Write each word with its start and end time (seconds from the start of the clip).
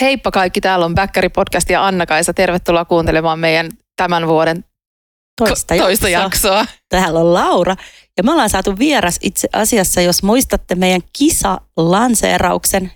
Heippa 0.00 0.30
kaikki, 0.30 0.60
täällä 0.60 0.86
on 0.86 0.94
Bäkkäri 0.94 1.28
Podcast 1.28 1.70
ja 1.70 1.86
Anna-Kaisa. 1.86 2.34
Tervetuloa 2.34 2.84
kuuntelemaan 2.84 3.38
meidän 3.38 3.70
tämän 3.96 4.26
vuoden 4.26 4.64
toista, 5.38 5.74
toista 5.76 6.08
jaksoa. 6.08 6.58
jaksoa. 6.58 6.74
Täällä 6.88 7.20
on 7.20 7.34
Laura. 7.34 7.76
Ja 8.16 8.22
me 8.22 8.32
ollaan 8.32 8.50
saatu 8.50 8.78
vieras 8.78 9.18
itse 9.22 9.48
asiassa, 9.52 10.00
jos 10.00 10.22
muistatte 10.22 10.74
meidän 10.74 11.00
kisalanseerauksen, 11.18 12.92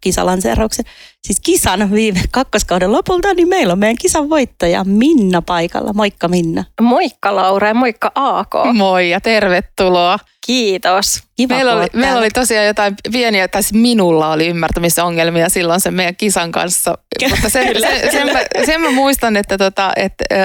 kisalanseerauksen, 0.00 0.84
siis 1.26 1.40
kisan 1.40 1.92
viime 1.92 2.20
kakkoskauden 2.30 2.92
lopulta, 2.92 3.34
niin 3.34 3.48
meillä 3.48 3.72
on 3.72 3.78
meidän 3.78 3.98
kisan 3.98 4.30
voittaja 4.30 4.84
Minna 4.84 5.42
paikalla. 5.42 5.92
Moikka 5.92 6.28
Minna. 6.28 6.64
Moikka 6.80 7.36
Laura 7.36 7.68
ja 7.68 7.74
moikka 7.74 8.12
AK. 8.14 8.54
Moi 8.72 9.10
ja 9.10 9.20
tervetuloa. 9.20 10.18
Kiitos. 10.46 11.22
Kiva 11.36 11.54
Meillä 11.54 11.72
oli, 11.72 11.86
meillä 11.92 12.18
oli 12.18 12.30
tosiaan 12.30 12.66
jotain 12.66 12.94
pieniä, 13.12 13.48
tai 13.48 13.62
siis 13.62 13.72
minulla 13.72 14.32
oli 14.32 14.46
ymmärtämisongelmia 14.46 15.48
silloin 15.48 15.80
sen 15.80 15.94
meidän 15.94 16.16
kisan 16.16 16.52
kanssa. 16.52 16.98
Mutta 17.30 17.48
sen, 17.48 17.80
sen, 17.80 18.12
sen, 18.12 18.32
mä, 18.32 18.40
sen 18.66 18.80
mä 18.80 18.90
muistan, 18.90 19.36
että, 19.36 19.58
tota, 19.58 19.92
että 19.96 20.24
ö, 20.32 20.36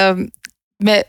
me 0.84 1.05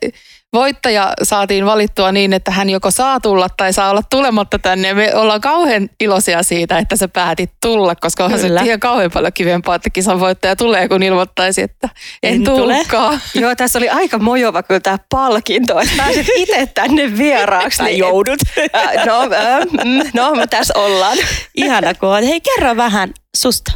voittaja 0.53 1.13
saatiin 1.23 1.67
valittua 1.67 2.13
niin, 2.13 2.33
että 2.33 2.51
hän 2.51 2.71
joko 2.71 2.91
saa 2.91 3.21
tulla 3.21 3.49
tai 3.57 3.73
saa 3.73 3.91
olla 3.91 4.03
tulematta 4.11 4.59
tänne. 4.59 4.95
Me 4.95 5.15
ollaan 5.15 5.41
kauhean 5.41 5.89
iloisia 6.01 6.43
siitä, 6.43 6.79
että 6.79 6.97
sä 6.97 7.09
päätit 7.09 7.51
tulla, 7.63 7.95
koska 7.95 8.25
onhan 8.25 8.41
Kyllä. 8.41 8.61
se 8.61 8.67
ihan 8.67 8.81
kauhean 8.81 9.11
paljon 9.11 9.33
kivempaa, 9.33 9.75
että 9.75 9.91
kisan 9.91 10.21
voittaja 10.21 10.57
tulee, 10.57 10.89
kun 10.89 11.03
ilmoittaisi, 11.03 11.63
että 11.63 11.89
en, 12.23 12.35
En 12.35 12.45
tule. 12.45 12.77
Joo, 13.35 13.55
tässä 13.55 13.79
oli 13.79 13.89
aika 13.89 14.19
mojova 14.19 14.63
kyllä 14.63 14.81
tämä 14.81 14.99
palkinto, 15.11 15.81
että 15.81 15.95
pääsit 15.97 16.27
itse 16.37 16.67
tänne 16.75 17.19
vieraaksi. 17.19 17.79
Tai 17.83 17.99
joudut. 17.99 18.41
No, 19.07 19.21
no, 20.15 20.35
me 20.35 20.47
tässä 20.47 20.75
ollaan. 20.77 21.19
Ihana 21.55 21.95
kun 21.95 22.09
oot. 22.09 22.25
Hei, 22.25 22.41
kerro 22.41 22.77
vähän 22.77 23.13
susta. 23.37 23.73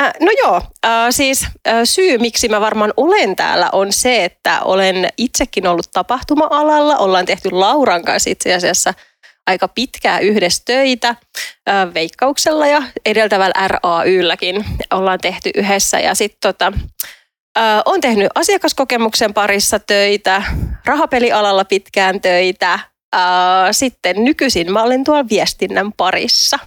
Äh, 0.00 0.12
no 0.20 0.30
joo, 0.42 0.62
äh, 0.86 1.06
siis 1.10 1.46
äh, 1.68 1.80
syy 1.84 2.18
miksi 2.18 2.48
mä 2.48 2.60
varmaan 2.60 2.92
olen 2.96 3.36
täällä 3.36 3.68
on 3.72 3.92
se, 3.92 4.24
että 4.24 4.60
olen 4.60 5.08
itsekin 5.18 5.66
ollut 5.66 5.90
tapahtuma-alalla. 5.92 6.96
Ollaan 6.96 7.26
tehty 7.26 7.50
Lauran 7.50 8.02
kanssa 8.02 8.30
itse 8.30 8.54
asiassa 8.54 8.94
aika 9.46 9.68
pitkää 9.68 10.18
yhdessä 10.18 10.62
töitä 10.64 11.14
veikkauksella 11.94 12.66
ja 12.66 12.82
edeltävällä 13.06 13.68
RAYlläkin 13.68 14.64
ollaan 14.90 15.18
tehty 15.18 15.50
yhdessä. 15.54 16.00
Ja 16.00 16.14
sitten 16.14 16.38
tota, 16.40 16.72
äh, 17.58 17.82
olen 17.84 18.00
tehnyt 18.00 18.28
asiakaskokemuksen 18.34 19.34
parissa 19.34 19.78
töitä, 19.78 20.42
rahapelialalla 20.84 21.64
pitkään 21.64 22.20
töitä. 22.20 22.78
Sitten 23.72 24.24
nykyisin 24.24 24.72
mä 24.72 24.82
olen 24.82 25.04
tuolla 25.04 25.28
viestinnän 25.28 25.92
parissa. 25.92 26.58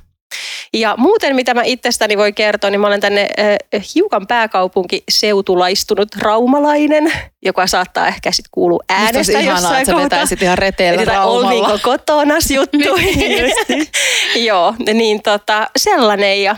Ja 0.76 0.96
muuten, 0.98 1.36
mitä 1.36 1.54
mä 1.54 1.62
itsestäni 1.64 2.18
voi 2.18 2.34
kertoa, 2.34 2.70
niin 2.70 2.82
mä 2.82 2.88
olen 2.88 3.02
tänne 3.02 3.30
äh, 3.40 3.84
hiukan 3.96 4.28
pääkaupunkiseutulaistunut 4.28 6.08
raumalainen, 6.16 7.12
joka 7.46 7.68
saattaa 7.68 8.08
ehkä 8.08 8.32
sitten 8.32 8.50
kuulua 8.52 8.80
Musta 8.92 9.04
äänestä 9.04 9.40
ihanaa, 9.40 9.56
jossain 9.56 9.82
että 9.82 9.92
sä 9.92 10.04
vetäisit 10.04 10.42
ihan 10.42 10.58
reteellä 10.58 11.02
Eli 11.02 11.06
tai 11.06 11.16
Raumalla. 11.16 11.48
olviinko 11.48 11.80
kotonas 11.84 12.52
juttuihin. 12.52 13.52
Joo, 14.48 14.74
niin 14.94 15.22
tota, 15.22 15.68
sellainen 15.78 16.44
ja 16.44 16.56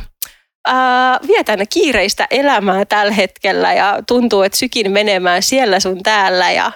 ää, 0.68 1.20
vietän 1.28 1.60
kiireistä 1.70 2.28
elämää 2.32 2.86
tällä 2.86 3.14
hetkellä 3.14 3.74
ja 3.74 4.00
tuntuu, 4.08 4.42
että 4.42 4.58
sykin 4.58 4.92
menemään 4.92 5.44
siellä 5.44 5.80
sun 5.80 6.04
täällä 6.04 6.52
ja 6.52 6.72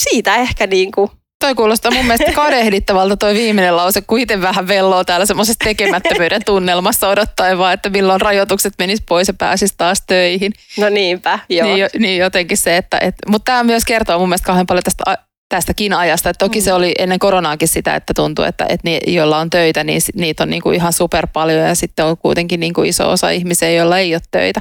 siitä 0.00 0.36
ehkä 0.36 0.66
niin 0.66 0.92
kuin, 0.92 1.10
Toi 1.40 1.54
kuulostaa 1.54 1.90
mun 1.90 2.04
mielestä 2.04 2.32
kadehdittavalta 2.32 3.16
toi 3.16 3.34
viimeinen 3.34 3.76
lause, 3.76 4.00
kun 4.00 4.18
itse 4.18 4.40
vähän 4.40 4.68
velloo 4.68 5.04
täällä 5.04 5.26
semmoisessa 5.26 5.64
tekemättömyyden 5.64 6.44
tunnelmassa 6.44 7.08
odottaen 7.08 7.58
vaan, 7.58 7.74
että 7.74 7.90
milloin 7.90 8.20
rajoitukset 8.20 8.74
menis 8.78 9.02
pois 9.08 9.28
ja 9.28 9.34
pääsis 9.34 9.74
taas 9.76 10.02
töihin. 10.06 10.52
no 10.78 10.88
niinpä, 10.88 11.38
joo. 11.48 11.68
Niin, 11.68 11.88
niin 11.98 12.20
jotenkin 12.20 12.56
se, 12.56 12.76
että, 12.76 12.98
et, 12.98 13.14
mutta 13.28 13.52
tämä 13.52 13.64
myös 13.64 13.84
kertoo 13.84 14.18
mun 14.18 14.28
mielestä 14.28 14.46
kauhean 14.46 14.66
paljon 14.66 14.84
tästä 14.84 15.04
tästäkin 15.48 15.92
ajasta. 15.92 16.30
Et 16.30 16.38
toki 16.38 16.60
se 16.60 16.72
oli 16.72 16.92
ennen 16.98 17.18
koronaakin 17.18 17.68
sitä, 17.68 17.96
että 17.96 18.14
tuntuu, 18.14 18.44
että, 18.44 18.66
että 18.68 18.80
ni, 18.84 19.00
joilla 19.06 19.38
on 19.38 19.50
töitä, 19.50 19.84
niin 19.84 20.00
niitä 20.14 20.42
on 20.42 20.50
niinku 20.50 20.70
ihan 20.70 20.92
super 20.92 21.26
paljon 21.32 21.68
ja 21.68 21.74
sitten 21.74 22.04
on 22.04 22.18
kuitenkin 22.18 22.60
niinku 22.60 22.82
iso 22.82 23.10
osa 23.10 23.30
ihmisiä, 23.30 23.70
joilla 23.70 23.98
ei 23.98 24.14
ole 24.14 24.22
töitä. 24.30 24.60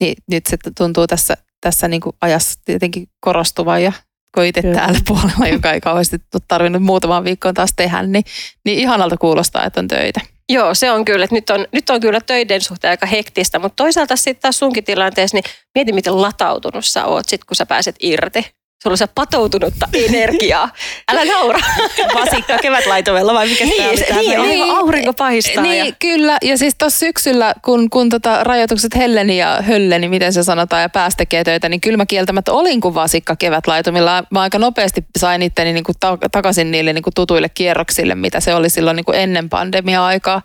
Niin 0.00 0.14
nyt 0.30 0.46
se 0.46 0.56
tuntuu 0.78 1.06
tässä, 1.06 1.36
tässä 1.60 1.88
niinku 1.88 2.16
ajassa 2.20 2.60
tietenkin 2.64 3.08
korostuvan 3.20 3.82
ja 3.82 3.92
kun 4.34 4.44
itse 4.44 4.62
täällä 4.62 4.98
puolella, 5.08 5.48
joka 5.48 5.72
ei 5.72 5.80
kauheasti 5.80 6.16
tarvinnut 6.48 6.82
muutamaan 6.82 7.24
viikkoon 7.24 7.54
taas 7.54 7.72
tehdä, 7.76 8.02
niin, 8.02 8.24
niin 8.64 8.78
ihanalta 8.78 9.16
kuulostaa, 9.16 9.64
että 9.64 9.80
on 9.80 9.88
töitä. 9.88 10.20
Joo, 10.48 10.74
se 10.74 10.90
on 10.90 11.04
kyllä, 11.04 11.24
että 11.24 11.36
nyt 11.36 11.50
on, 11.50 11.66
nyt 11.72 11.90
on 11.90 12.00
kyllä 12.00 12.20
töiden 12.20 12.60
suhteen 12.60 12.90
aika 12.90 13.06
hektistä, 13.06 13.58
mutta 13.58 13.82
toisaalta 13.84 14.16
sitten 14.16 14.42
taas 14.42 14.58
sunkin 14.58 14.84
tilanteessa, 14.84 15.36
niin 15.36 15.44
mieti 15.74 15.92
miten 15.92 16.22
latautunut 16.22 16.84
sä 16.84 17.04
oot 17.04 17.28
sit, 17.28 17.44
kun 17.44 17.56
sä 17.56 17.66
pääset 17.66 17.96
irti. 18.00 18.46
Sulla 18.84 18.94
on 18.94 18.98
se 18.98 19.06
patoutunutta 19.14 19.88
energiaa. 19.92 20.68
Älä 21.12 21.24
naura. 21.24 21.58
Vasikka 22.20 22.58
kevätlaitovella 22.58 23.34
vai 23.34 23.48
mikä 23.48 23.64
niin, 23.64 23.98
se, 23.98 24.06
niin, 24.14 24.42
niin, 24.42 24.76
aurinko 24.76 25.12
paistaa. 25.12 25.62
Niin, 25.62 25.86
ja, 25.86 25.92
kyllä. 25.98 26.38
Ja 26.42 26.58
siis 26.58 26.74
tuossa 26.78 26.98
syksyllä, 26.98 27.54
kun, 27.64 27.90
kun 27.90 28.08
tota 28.08 28.44
rajoitukset 28.44 28.96
helleni 28.96 29.38
ja 29.38 29.58
hölleni, 29.62 30.08
miten 30.08 30.32
se 30.32 30.42
sanotaan, 30.42 30.82
ja 30.82 30.88
päästä 30.88 31.18
tekee 31.18 31.44
töitä, 31.44 31.68
niin 31.68 31.80
kyllä 31.80 31.96
mä 31.96 32.06
kieltämättä 32.06 32.52
olin 32.52 32.80
kuin 32.80 32.94
vasikka 32.94 33.36
kevätlaitumilla. 33.36 34.24
Mä 34.30 34.42
aika 34.42 34.58
nopeasti 34.58 35.04
sain 35.18 35.42
itteni 35.42 35.72
niin 35.72 35.84
kuin 35.84 35.96
ta- 36.00 36.18
takaisin 36.32 36.70
niille 36.70 36.92
niin 36.92 37.02
kuin 37.02 37.14
tutuille 37.14 37.48
kierroksille, 37.48 38.14
mitä 38.14 38.40
se 38.40 38.54
oli 38.54 38.70
silloin 38.70 38.96
niin 38.96 39.04
kuin 39.04 39.18
ennen 39.18 39.48
pandemia-aikaa. 39.48 40.42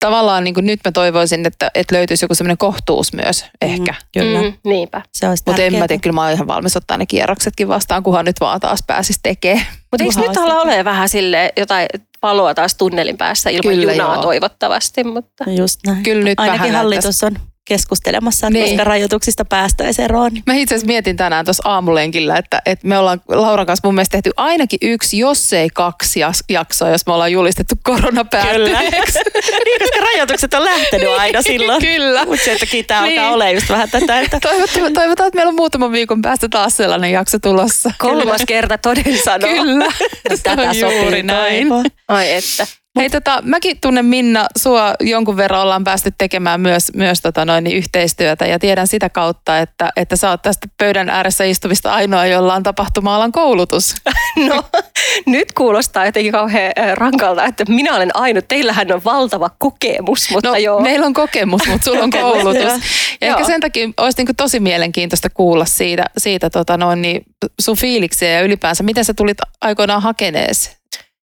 Tavallaan 0.00 0.44
niin 0.44 0.54
kuin 0.54 0.66
nyt 0.66 0.80
mä 0.84 0.92
toivoisin, 0.92 1.46
että, 1.46 1.70
että 1.74 1.94
löytyisi 1.94 2.24
joku 2.24 2.34
semmoinen 2.34 2.58
kohtuus 2.58 3.12
myös 3.12 3.44
ehkä. 3.62 3.92
Mm, 3.92 3.98
kyllä, 4.12 4.40
mm. 4.42 4.46
Mm, 4.46 4.54
niinpä. 4.64 5.02
se 5.12 5.28
olisi 5.28 5.42
Mutta 5.46 5.62
en 5.62 5.72
mä 5.72 5.88
tiedä, 5.88 6.00
kyllä 6.00 6.14
mä 6.14 6.22
oon 6.22 6.32
ihan 6.32 6.46
valmis 6.46 6.76
ottaa 6.76 6.96
ne 6.96 7.06
kierroksetkin 7.06 7.68
vastaan, 7.68 8.02
kunhan 8.02 8.24
nyt 8.24 8.40
vaan 8.40 8.60
taas 8.60 8.84
pääsis 8.86 9.20
tekemään. 9.22 9.66
Mutta 9.90 10.04
eikö 10.04 10.28
nyt 10.28 10.36
olla 10.36 10.60
ole 10.60 10.84
vähän 10.84 11.08
sille 11.08 11.52
jotain 11.56 11.86
valoa 12.22 12.54
taas 12.54 12.74
tunnelin 12.74 13.16
päässä 13.16 13.50
ilman 13.50 13.74
Kyllä, 13.74 13.92
junaa 13.92 14.14
joo. 14.14 14.22
toivottavasti, 14.22 15.04
mutta 15.04 15.44
No 15.46 15.52
just 15.52 15.80
näin. 15.86 16.02
Kyllä 16.02 16.24
nyt 16.24 16.40
Ainakin 16.40 16.62
vähän 16.62 16.76
hallitus 16.76 17.22
on 17.22 17.36
keskustelemassa, 17.64 18.46
että 18.46 18.58
Niin. 18.58 18.68
koska 18.76 18.84
rajoituksista 18.84 19.44
päästäisiin 19.44 20.04
eroon. 20.04 20.32
Niin 20.32 20.42
Mä 20.46 20.54
itse 20.54 20.74
asiassa 20.74 20.86
mietin 20.86 21.16
tänään 21.16 21.44
tuossa 21.44 21.62
aamulenkillä, 21.68 22.36
että, 22.36 22.62
että 22.66 22.86
me 22.88 22.98
ollaan 22.98 23.20
Lauran 23.28 23.66
kanssa 23.66 23.88
mun 23.88 23.94
mielestä 23.94 24.12
tehty 24.12 24.30
ainakin 24.36 24.78
yksi, 24.82 25.18
jos 25.18 25.52
ei 25.52 25.68
kaksi 25.74 26.20
jaksoa, 26.48 26.88
jos 26.88 27.06
me 27.06 27.12
ollaan 27.12 27.32
julistettu 27.32 27.74
korona 27.82 28.24
päättyneeksi. 28.24 29.18
niin, 29.64 29.78
koska 29.80 30.00
rajoitukset 30.00 30.54
on 30.54 30.64
lähtenyt 30.64 31.08
aina 31.08 31.42
silloin. 31.42 31.80
Kyllä. 31.82 32.24
Mutta 32.24 32.44
sen 32.44 32.58
takia 32.58 32.84
tämä 32.84 33.02
Niin. 33.02 33.20
alkaa 33.20 33.34
olemaan 33.34 33.54
just 33.54 33.68
vähän 33.68 33.90
tätä, 33.90 34.20
että 34.20 34.40
Toivotaan, 34.40 34.92
toivotaan, 34.92 35.26
että 35.28 35.36
meillä 35.36 35.48
on 35.50 35.54
muutaman 35.56 35.92
viikon 35.92 36.22
päästä 36.22 36.48
taas 36.48 36.76
sellainen 36.76 37.12
jakso 37.12 37.38
tulossa. 37.38 37.90
kolmas 37.98 38.42
kerta 38.46 38.78
toden 38.78 39.18
sanoo. 39.24 39.50
Kyllä. 39.50 39.86
Se 40.34 40.42
tätä 40.42 40.62
on 40.62 40.78
juuri 40.78 41.04
sopii 41.04 41.22
näin. 41.22 41.68
toivoa. 41.68 41.90
Ai 42.08 42.32
että. 42.32 42.66
Hei, 42.98 43.10
tota, 43.10 43.42
mäkin 43.44 43.80
tunnen 43.80 44.04
Minna, 44.04 44.46
sua 44.58 44.94
jonkun 45.00 45.36
verran 45.36 45.60
ollaan 45.60 45.84
päästy 45.84 46.12
tekemään 46.18 46.60
myös, 46.60 46.92
myös 46.96 47.20
tota 47.20 47.44
noin, 47.44 47.66
yhteistyötä 47.66 48.46
ja 48.46 48.58
tiedän 48.58 48.86
sitä 48.86 49.08
kautta, 49.08 49.58
että, 49.58 49.90
että 49.96 50.16
sä 50.16 50.30
oot 50.30 50.42
tästä 50.42 50.68
pöydän 50.78 51.08
ääressä 51.08 51.44
istuvista 51.44 51.94
ainoa, 51.94 52.26
jolla 52.26 52.54
on 52.54 52.62
tapahtuma-alan 52.62 53.32
koulutus. 53.32 53.94
No, 54.36 54.62
nyt 55.26 55.52
kuulostaa 55.52 56.06
jotenkin 56.06 56.32
kauhean 56.32 56.72
äh, 56.78 56.92
rankalta, 56.94 57.44
että 57.44 57.64
minä 57.68 57.96
olen 57.96 58.16
ainut. 58.16 58.48
Teillähän 58.48 58.92
on 58.92 59.04
valtava 59.04 59.50
kokemus, 59.58 60.30
mutta 60.30 60.48
No, 60.48 60.56
joo. 60.56 60.80
meillä 60.80 61.06
on 61.06 61.12
kokemus, 61.12 61.66
mutta 61.66 61.84
sulla 61.84 62.02
on 62.04 62.10
koulutus. 62.20 62.62
Joo. 62.62 62.78
Ja 63.20 63.28
ehkä 63.28 63.44
sen 63.44 63.60
takia 63.60 63.88
olisi 63.96 64.24
niin 64.24 64.36
tosi 64.36 64.60
mielenkiintoista 64.60 65.30
kuulla 65.30 65.64
siitä, 65.64 66.04
siitä 66.18 66.50
tota 66.50 66.76
noin, 66.76 67.02
niin 67.02 67.22
sun 67.60 67.76
fiiliksiä 67.76 68.30
ja 68.30 68.42
ylipäänsä, 68.42 68.82
miten 68.82 69.04
sä 69.04 69.14
tulit 69.14 69.38
aikoinaan 69.60 70.02
hakenees. 70.02 70.83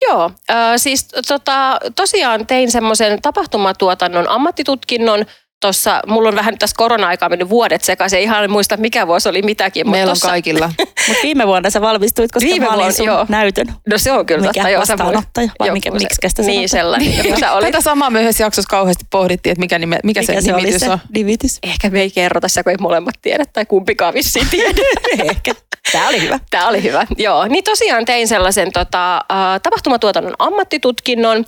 Joo, 0.09 0.31
äh, 0.49 0.73
siis 0.77 1.07
tota, 1.27 1.79
tosiaan 1.95 2.47
tein 2.47 2.71
semmoisen 2.71 3.21
tapahtumatuotannon 3.21 4.29
ammattitutkinnon. 4.29 5.25
Tuossa, 5.61 5.99
mulla 6.07 6.29
on 6.29 6.35
vähän 6.35 6.57
tässä 6.57 6.73
korona-aikaa 6.77 7.29
mennyt 7.29 7.49
vuodet 7.49 7.83
sekaisin, 7.83 8.19
ihan 8.19 8.43
en 8.43 8.51
muista 8.51 8.77
mikä 8.77 9.07
vuosi 9.07 9.29
oli 9.29 9.41
mitäkin. 9.41 9.89
Meillä 9.89 10.11
on 10.11 10.17
tossa- 10.17 10.27
kaikilla. 10.27 10.67
Mutta 11.07 11.21
viime 11.23 11.47
vuonna 11.47 11.69
sä 11.69 11.81
valmistuit, 11.81 12.31
koska 12.31 12.49
Viime 12.49 12.65
mä 12.65 12.69
olin 12.69 12.77
vuonna, 12.77 12.95
sun 12.97 13.05
joo. 13.05 13.25
näytön. 13.29 13.67
No 13.89 13.97
se 13.97 14.11
on 14.11 14.25
kyllä 14.25 14.41
Mikä 14.41 14.53
totta. 14.53 14.69
joo, 14.69 14.79
vastaanottaja, 14.79 15.49
vai 15.59 15.67
joku 15.67 15.73
mikä- 15.73 15.89
se- 15.91 15.97
miksikä 15.99 16.29
sitä 16.29 16.41
Niin 16.41 16.69
sellainen, 16.69 17.17
joku 17.17 17.39
sä 17.39 17.51
olit. 17.51 17.65
Tätä 17.71 17.81
samaa 17.81 18.09
me 18.09 18.21
yhdessä 18.21 18.43
jaksossa 18.43 18.69
kauheasti 18.69 19.05
pohdittiin, 19.11 19.51
että 19.51 19.59
mikä, 19.59 19.79
nime, 19.79 19.99
mikä, 20.03 20.21
Mikä 20.21 20.33
se, 20.33 20.41
se 20.41 20.53
oli 20.53 20.61
nimitys 20.61 20.81
se 20.81 20.89
on. 20.89 20.99
nimitys? 21.13 21.59
Ehkä 21.63 21.89
me 21.89 22.01
ei 22.01 22.11
kerrota 22.11 22.47
sitä, 22.47 22.63
kun 22.63 22.71
ei 22.71 22.77
molemmat 22.77 23.15
tiedä, 23.21 23.45
tai 23.53 23.65
kumpikaan 23.65 24.13
vissiin 24.13 24.47
tiedä. 24.51 24.81
Ehkä. 25.29 25.51
Tämä 25.91 26.07
oli 26.07 26.21
hyvä. 26.21 26.39
Tämä 26.49 26.67
oli 26.67 26.83
hyvä. 26.83 27.07
Joo, 27.17 27.47
niin 27.47 27.63
tosiaan 27.63 28.05
tein 28.05 28.27
sellaisen 28.27 28.71
tota, 28.71 29.21
tapahtumatuotannon 29.63 30.33
ammattitutkinnon, 30.39 31.45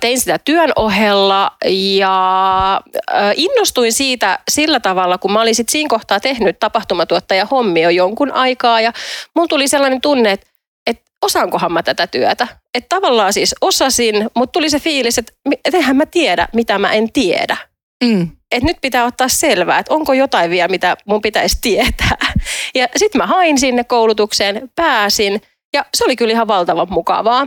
tein 0.00 0.20
sitä 0.20 0.38
työn 0.44 0.72
ohella 0.76 1.50
ja 1.98 2.74
äh, 3.14 3.32
innostuin 3.50 3.92
siitä 3.92 4.38
sillä 4.50 4.80
tavalla, 4.80 5.18
kun 5.18 5.32
mä 5.32 5.40
olin 5.40 5.54
sit 5.54 5.68
siinä 5.68 5.88
kohtaa 5.88 6.20
tehnyt 6.20 6.58
tapahtumatuottaja 6.58 7.46
hommi 7.46 7.82
jo 7.82 7.90
jonkun 7.90 8.32
aikaa 8.32 8.80
ja 8.80 8.92
mulla 9.34 9.48
tuli 9.48 9.68
sellainen 9.68 10.00
tunne, 10.00 10.32
että 10.32 10.46
että 10.86 11.02
osaankohan 11.22 11.72
mä 11.72 11.82
tätä 11.82 12.06
työtä. 12.06 12.48
Että 12.74 12.96
tavallaan 12.96 13.32
siis 13.32 13.54
osasin, 13.60 14.30
mutta 14.36 14.52
tuli 14.52 14.70
se 14.70 14.80
fiilis, 14.80 15.18
että 15.18 15.32
et 15.64 15.74
eihän 15.74 15.96
mä 15.96 16.06
tiedä, 16.06 16.48
mitä 16.54 16.78
mä 16.78 16.92
en 16.92 17.12
tiedä. 17.12 17.56
Mm. 18.04 18.30
että 18.50 18.66
nyt 18.66 18.76
pitää 18.80 19.04
ottaa 19.04 19.28
selvää, 19.28 19.78
että 19.78 19.94
onko 19.94 20.12
jotain 20.12 20.50
vielä, 20.50 20.68
mitä 20.68 20.96
mun 21.04 21.22
pitäisi 21.22 21.58
tietää. 21.60 22.32
Ja 22.74 22.88
sitten 22.96 23.18
mä 23.18 23.26
hain 23.26 23.58
sinne 23.58 23.84
koulutukseen, 23.84 24.70
pääsin 24.74 25.40
ja 25.72 25.84
se 25.94 26.04
oli 26.04 26.16
kyllä 26.16 26.32
ihan 26.32 26.48
valtavan 26.48 26.86
mukavaa. 26.90 27.40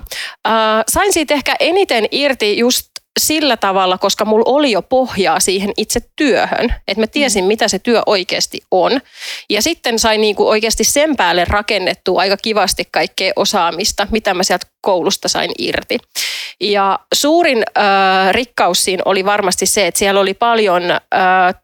Äh, 0.48 0.84
sain 0.88 1.14
siitä 1.14 1.34
ehkä 1.34 1.56
eniten 1.60 2.08
irti 2.12 2.58
just 2.58 2.89
sillä 3.20 3.58
tavalla, 3.58 3.98
koska 3.98 4.26
mulla 4.26 4.44
oli 4.48 4.72
jo 4.72 4.82
pohjaa 4.82 5.40
siihen 5.40 5.72
itse 5.78 6.00
työhön, 6.16 6.74
että 6.88 7.02
mä 7.02 7.08
tiesin, 7.08 7.46
mitä 7.46 7.68
se 7.68 7.80
työ 7.80 8.02
oikeasti 8.06 8.62
on. 8.72 9.02
Ja 9.50 9.62
sitten 9.62 10.00
sain 10.00 10.22
niinku 10.22 10.50
oikeasti 10.50 10.84
sen 10.84 11.16
päälle 11.16 11.46
rakennettua 11.46 12.22
aika 12.22 12.38
kivasti 12.38 12.84
kaikkea 12.92 13.34
osaamista, 13.36 14.08
mitä 14.12 14.34
mä 14.34 14.44
sieltä 14.44 14.68
koulusta 14.82 15.28
sain 15.28 15.52
irti. 15.58 15.98
Ja 16.60 17.00
suurin 17.14 17.64
äh, 17.78 17.84
rikkaus 18.32 18.84
siinä 18.84 19.04
oli 19.06 19.26
varmasti 19.26 19.66
se, 19.66 19.88
että 19.88 20.00
siellä 20.00 20.22
oli 20.22 20.34
paljon 20.34 20.92
äh, 20.92 21.00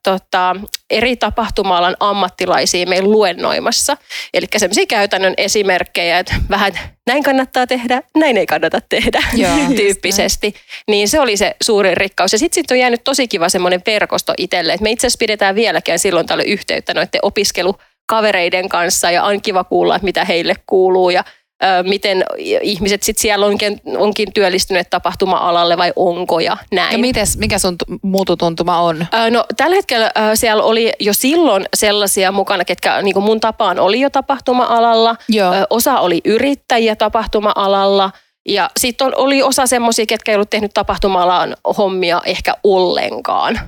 tota, 0.04 0.56
eri 0.90 1.16
tapahtuma-alan 1.16 1.96
ammattilaisia 2.00 2.88
meillä 2.88 3.10
luennoimassa. 3.10 3.98
Eli 4.34 4.46
sellaisia 4.58 4.86
käytännön 4.86 5.34
esimerkkejä, 5.38 6.20
että 6.20 6.36
vähän 6.50 6.74
näin 7.08 7.24
kannattaa 7.24 7.68
tehdä, 7.68 8.02
näin 8.18 8.38
ei 8.38 8.46
kannata 8.46 8.82
tehdä 8.90 9.24
Joo, 9.34 9.52
tyyppisesti. 9.76 10.56
Niin 10.88 11.10
se 11.10 11.20
oli 11.20 11.38
se 11.38 11.56
suurin 11.64 11.98
rikkaus. 11.98 12.32
Ja 12.32 12.40
sitten 12.40 12.56
sit 12.56 12.72
on 12.72 12.80
jäänyt 12.80 13.04
tosi 13.04 13.28
kiva 13.28 13.50
semmoinen 13.50 13.82
verkosto 13.86 14.34
itselle, 14.38 14.74
että 14.74 14.84
me 14.84 14.92
itse 14.92 15.08
asiassa 15.08 15.20
pidetään 15.20 15.56
vieläkin 15.56 16.00
silloin 16.00 16.26
tällöin 16.26 16.50
yhteyttä 16.50 16.94
noiden 16.94 17.20
opiskelukavereiden 17.22 18.70
kanssa 18.70 19.12
ja 19.12 19.24
on 19.24 19.42
kiva 19.42 19.64
kuulla, 19.64 19.96
että 19.96 20.06
mitä 20.06 20.26
heille 20.26 20.56
kuuluu 20.68 21.10
ja 21.10 21.24
ö, 21.28 21.44
miten 21.84 22.24
ihmiset 22.62 23.04
sitten 23.04 23.22
siellä 23.22 23.46
onkin, 23.46 23.81
onkin 23.98 24.34
työllistyneet 24.34 24.90
tapahtuma-alalle 24.90 25.78
vai 25.78 25.94
onko 25.96 26.40
ja 26.40 26.57
näin. 26.72 26.92
Ja 26.92 26.98
mites, 26.98 27.38
mikä 27.38 27.60
sun 27.60 27.78
tu- 27.78 27.86
muututuntuma 28.02 28.80
on? 28.80 29.06
No 29.31 29.46
tällä 29.57 29.75
hetkellä 29.75 30.12
siellä 30.34 30.63
oli 30.63 30.94
jo 31.00 31.13
silloin 31.13 31.66
sellaisia 31.75 32.31
mukana, 32.31 32.66
ketkä 32.66 33.02
niin 33.02 33.24
mun 33.24 33.40
tapaan 33.40 33.80
oli 33.80 34.00
jo 34.00 34.10
tapahtuma-alalla. 34.10 35.16
Joo. 35.30 35.54
Osa 35.69 36.00
oli 36.00 36.22
yrittäjiä 36.25 36.96
tapahtuma-alalla 36.96 38.12
ja 38.50 38.69
sitten 38.80 39.12
oli 39.16 39.44
osa 39.44 39.68
semmoisia, 39.68 40.06
ketkä 40.06 40.31
ei 40.31 40.36
ollut 40.36 40.50
tehnyt 40.50 40.74
tapahtuma-alan 40.74 41.56
hommia 41.78 42.22
ehkä 42.25 42.54
ollenkaan 42.63 43.60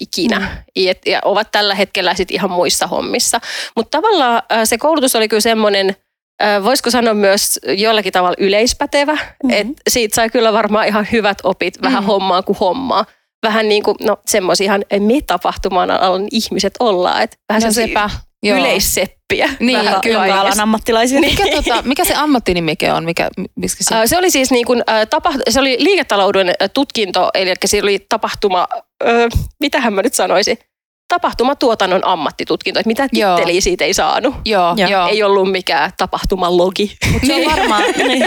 ikinä. 0.00 0.38
Mm. 0.38 0.46
Ja 1.06 1.20
ovat 1.24 1.48
tällä 1.52 1.74
hetkellä 1.74 2.14
sitten 2.14 2.34
ihan 2.34 2.50
muissa 2.50 2.86
hommissa. 2.86 3.40
Mutta 3.76 3.98
tavallaan 3.98 4.42
se 4.64 4.78
koulutus 4.78 5.16
oli 5.16 5.28
kyllä 5.28 5.40
semmoinen, 5.40 5.96
voisiko 6.64 6.90
sanoa 6.90 7.14
myös 7.14 7.60
jollakin 7.76 8.12
tavalla 8.12 8.36
yleispätevä. 8.38 9.12
Mm-hmm. 9.14 9.50
Et 9.50 9.66
siitä 9.88 10.14
sai 10.14 10.30
kyllä 10.30 10.52
varmaan 10.52 10.86
ihan 10.88 11.06
hyvät 11.12 11.38
opit, 11.44 11.82
vähän 11.82 12.02
Mm. 12.02 12.06
hommaa 12.06 12.42
kuin 12.42 12.58
hommaa. 12.60 13.04
Vähän 13.42 13.68
niin 13.68 13.82
kuin, 13.82 13.96
no 14.00 14.16
semmoisiahan 14.26 14.84
me 15.00 15.20
tapahtuman 15.26 15.90
alan 15.90 16.28
ihmiset 16.32 16.74
ollaan. 16.80 17.22
Et 17.22 17.36
vähän 17.48 17.62
No 17.62 17.72
sepä. 17.72 18.10
Joo. 18.42 18.58
yleisseppiä. 18.58 19.48
Niin, 19.60 19.78
vähän 19.78 20.00
kyllä. 20.00 20.14
Jonka 20.14 20.28
kaikesta. 20.28 20.40
alan 20.52 20.60
ammattilaisia. 20.60 21.20
Mikä, 21.20 21.44
tota, 21.56 21.82
mikä 21.82 22.04
se 22.04 22.14
ammattinimike 22.14 22.92
on? 22.92 23.04
Mikä, 23.04 23.30
se? 23.66 23.94
Ää, 23.94 24.06
Se 24.06 24.18
oli 24.18 24.30
siis 24.30 24.50
niin 24.50 24.66
kuin, 24.66 24.82
tapa, 25.10 25.32
se 25.48 25.60
oli 25.60 25.76
liiketalouden 25.80 26.54
tutkinto, 26.74 27.30
eli 27.34 27.54
se 27.64 27.82
oli 27.82 28.06
tapahtuma, 28.08 28.66
ö, 29.02 29.28
mitähän 29.60 29.92
mä 29.92 30.02
nyt 30.02 30.14
sanoisin, 30.14 30.58
tapahtumatuotannon 31.08 32.04
ammattitutkinto, 32.06 32.80
että 32.80 32.86
mitä 32.88 33.08
Joo. 33.12 33.36
titteliä 33.36 33.60
siitä 33.60 33.84
ei 33.84 33.94
saanut. 33.94 34.34
Joo, 34.44 34.74
Joo. 34.76 34.90
joo. 34.90 35.08
Ei 35.08 35.22
ollut 35.22 35.50
mikään 35.50 35.90
tapahtumalogi. 35.96 36.96
Se 37.26 37.34
on 37.34 37.44
varmaan, 37.56 37.82
niin, 38.08 38.26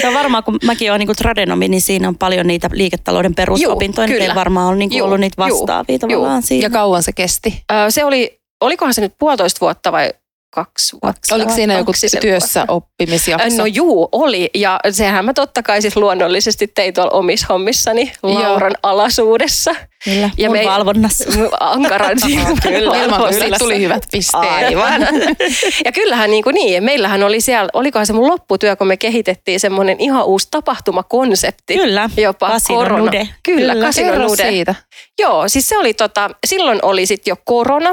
se 0.00 0.08
on 0.08 0.14
varmaan, 0.14 0.44
kun 0.44 0.58
mäkin 0.64 0.90
olen 0.92 0.98
niin 1.06 1.16
tradenomi, 1.16 1.68
niin 1.68 1.80
siinä 1.80 2.08
on 2.08 2.18
paljon 2.18 2.46
niitä 2.46 2.68
liiketalouden 2.72 3.34
perusopintoja, 3.34 4.06
niin 4.08 4.22
ei 4.22 4.34
varmaan 4.34 4.68
ole 4.68 4.76
niin 4.76 5.02
ollut 5.02 5.20
niitä 5.20 5.36
vastaavia 5.38 5.92
juu. 5.94 5.98
tavallaan 5.98 6.42
siinä. 6.42 6.66
Ja 6.66 6.70
kauan 6.70 7.02
se 7.02 7.12
kesti? 7.12 7.62
Ää, 7.68 7.90
Se 7.90 8.04
oli, 8.04 8.40
olikohan 8.60 8.94
se 8.94 9.00
nyt 9.00 9.14
puolitoista 9.18 9.60
vuotta 9.60 9.92
vai 9.92 10.12
kaksi 10.50 10.96
vuotta? 11.02 11.34
Oliko 11.34 11.52
siinä 11.54 11.78
joku 11.78 11.92
työssä 12.20 12.60
vuotta. 12.60 12.72
oppimisjakso? 12.72 13.56
No 13.58 13.66
juu, 13.66 14.08
oli. 14.12 14.50
Ja 14.54 14.80
sehän 14.90 15.24
mä 15.24 15.32
totta 15.32 15.62
kai 15.62 15.82
siis 15.82 15.96
luonnollisesti 15.96 16.66
tein 16.66 16.94
tuolla 16.94 17.10
omissa 17.10 17.46
hommissani 17.48 18.12
Lauran 18.22 18.72
alaisuudessa. 18.82 19.74
Kyllä, 20.04 20.30
Ja 20.38 20.48
mun 20.48 20.58
me- 20.58 20.64
valvonnassa. 20.64 21.24
Ankaran 21.60 22.16
Ilman, 23.02 23.34
siitä 23.34 23.58
tuli 23.58 23.80
hyvät 23.80 24.02
pisteet. 24.12 24.44
Aivan. 24.52 25.00
Ja 25.84 25.92
kyllähän 25.92 26.30
niin, 26.30 26.44
kuin 26.44 26.54
niin, 26.54 26.84
meillähän 26.84 27.22
oli 27.22 27.40
siellä, 27.40 27.68
olikohan 27.72 28.06
se 28.06 28.12
mun 28.12 28.28
lopputyö, 28.28 28.76
kun 28.76 28.86
me 28.86 28.96
kehitettiin 28.96 29.60
semmoinen 29.60 30.00
ihan 30.00 30.24
uusi 30.24 30.48
tapahtumakonsepti. 30.50 31.74
Kyllä, 31.76 32.10
Jopa 32.16 32.48
Casino 32.48 32.78
korona. 32.78 33.04
Nude. 33.04 33.28
Kyllä, 33.42 33.72
Kyllä. 33.72 33.86
Casino 33.86 34.10
Kerro 34.12 34.26
Nude. 34.28 34.50
siitä. 34.50 34.74
Joo, 35.18 35.48
siis 35.48 35.68
se 35.68 35.78
oli 35.78 35.94
tota, 35.94 36.30
silloin 36.46 36.78
oli 36.82 37.06
sitten 37.06 37.30
jo 37.32 37.36
korona. 37.44 37.90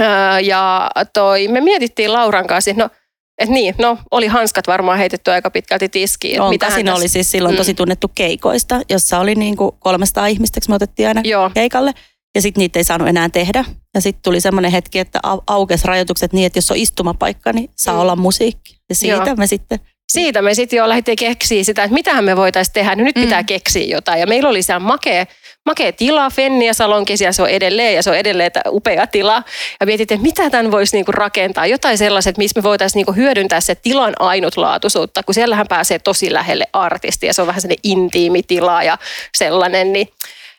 Öö, 0.00 0.40
ja 0.40 0.90
toi, 1.14 1.48
me 1.48 1.60
mietittiin 1.60 2.12
Lauran 2.12 2.46
kanssa, 2.46 2.70
että 2.70 2.82
no, 2.82 2.90
et 3.38 3.48
niin, 3.48 3.74
no 3.78 3.98
oli 4.10 4.26
hanskat 4.26 4.66
varmaan 4.66 4.98
heitetty 4.98 5.30
aika 5.30 5.50
pitkälti 5.50 5.88
tiskiin. 5.88 6.40
On, 6.40 6.58
Casino 6.58 6.92
tässä- 6.92 6.94
oli 7.00 7.08
siis 7.08 7.30
silloin 7.30 7.54
Mm. 7.54 7.56
tosi 7.56 7.74
tunnettu 7.74 8.10
keikoista, 8.14 8.80
jossa 8.90 9.18
oli 9.18 9.34
niin 9.34 9.56
kuin 9.56 9.70
300 9.78 10.26
ihmistä, 10.26 10.60
me 10.68 10.74
otettiin 10.74 11.08
aina 11.08 11.20
Joo, 11.24 11.50
keikalle. 11.54 11.92
Ja 12.34 12.42
sitten 12.42 12.60
niitä 12.60 12.78
ei 12.78 12.84
saanut 12.84 13.08
enää 13.08 13.28
tehdä. 13.28 13.64
Ja 13.94 14.00
sitten 14.00 14.22
tuli 14.22 14.40
semmoinen 14.40 14.70
hetki, 14.70 14.98
että 14.98 15.20
au- 15.26 15.42
aukesi 15.46 15.86
rajoitukset 15.88 16.32
niin, 16.32 16.46
että 16.46 16.56
jos 16.58 16.70
on 16.70 16.76
istumapaikka, 16.76 17.52
niin 17.52 17.70
saa 17.76 17.94
Mm. 17.94 18.00
olla 18.00 18.16
musiikki. 18.16 18.76
Ja 18.88 18.94
siitä 18.94 19.16
Joo. 19.26 19.36
me 19.36 19.46
sitten, 19.46 19.78
siitä 20.12 20.42
me 20.42 20.54
sitten 20.54 20.76
jo 20.76 20.88
lähdettiin 20.88 21.16
keksiä 21.16 21.64
sitä, 21.64 21.84
että 21.84 21.94
mitähän 21.94 22.24
me 22.24 22.36
voitaisiin 22.36 22.72
tehdä. 22.72 22.94
Nyt 22.94 23.14
pitää 23.14 23.42
Mm. 23.42 23.46
keksiä 23.46 23.84
jotain. 23.84 24.20
Ja 24.20 24.26
meillä 24.26 24.48
oli 24.48 24.62
siellä 24.62 24.80
makea, 24.80 25.26
makea 25.66 25.92
tila, 25.92 26.30
Fennia 26.30 26.74
Salonkin, 26.74 27.16
ja 27.20 27.32
se 27.32 27.42
on 27.42 27.48
edelleen, 27.48 27.94
ja 27.94 28.02
se 28.02 28.10
on 28.10 28.16
edelleen 28.16 28.50
upea 28.70 29.06
tila. 29.06 29.42
Ja 29.80 29.86
mietittiin, 29.86 30.16
että 30.16 30.28
mitä 30.28 30.50
tämän 30.50 30.72
voisi 30.72 30.96
niinku 30.96 31.12
rakentaa. 31.12 31.66
Jotain 31.66 31.98
sellaiset, 31.98 32.38
missä 32.38 32.60
me 32.60 32.62
voitaisiin 32.62 32.98
niinku 32.98 33.12
hyödyntää 33.12 33.60
se 33.60 33.74
tilan 33.74 34.14
ainutlaatuisuutta, 34.18 35.22
kun 35.22 35.34
siellähän 35.34 35.68
pääsee 35.68 35.98
tosi 35.98 36.32
lähelle 36.32 36.64
artistia. 36.72 37.32
Se 37.32 37.42
on 37.42 37.46
vähän 37.46 37.60
sellainen 37.60 37.80
intiimi 37.82 38.42
tila 38.42 38.82
ja 38.82 38.98
sellainen, 39.34 39.92
niin 39.92 40.08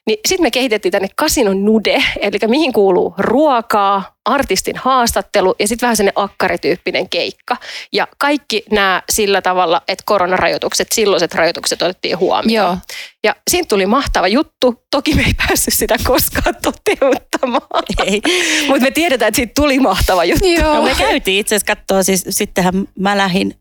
niin 0.07 0.19
sitten 0.27 0.45
me 0.45 0.51
kehitettiin 0.51 0.92
tänne 0.92 1.07
Kasinon 1.15 1.65
nude, 1.65 2.04
eli 2.21 2.38
mihin 2.48 2.74
kuuluu 2.74 3.13
ruokaa, 3.18 4.18
artistin 4.25 4.75
haastattelu 4.77 5.56
ja 5.59 5.68
sitten 5.68 5.88
vähän 5.88 5.98
sellainen 5.98 6.24
akkarityyppinen 6.24 7.09
keikka. 7.09 7.57
Ja 7.94 8.07
kaikki 8.18 8.63
nämä 8.71 9.04
sillä 9.09 9.42
tavalla, 9.42 9.81
että 9.88 10.04
koronarajoitukset, 10.06 10.88
silloiset 10.92 11.36
rajoitukset 11.36 11.81
otettiin 11.81 12.19
huomioon. 12.19 12.68
Joo. 12.68 12.77
Ja 13.24 13.36
siinä 13.50 13.65
tuli 13.69 13.86
mahtava 13.86 14.27
juttu. 14.27 14.83
Toki 14.92 15.13
me 15.15 15.21
ei 15.21 15.33
päässyt 15.48 15.74
sitä 15.74 15.95
koskaan 16.04 16.56
toteuttamaan. 16.63 17.83
ei. 18.06 18.21
Mutta 18.68 18.83
me 18.83 18.92
tiedetään, 18.92 19.27
että 19.27 19.36
siitä 19.36 19.53
tuli 19.56 19.79
mahtava 19.79 20.25
juttu. 20.25 20.48
Joo. 20.48 20.74
No 20.74 20.81
me 20.81 20.96
käytiin 20.98 21.39
itse 21.39 21.55
asiassa 21.55 21.75
katsoa, 21.75 22.03
siis 22.03 22.25
sittenhän 22.29 22.88
mä 23.00 23.17
lähdin 23.17 23.55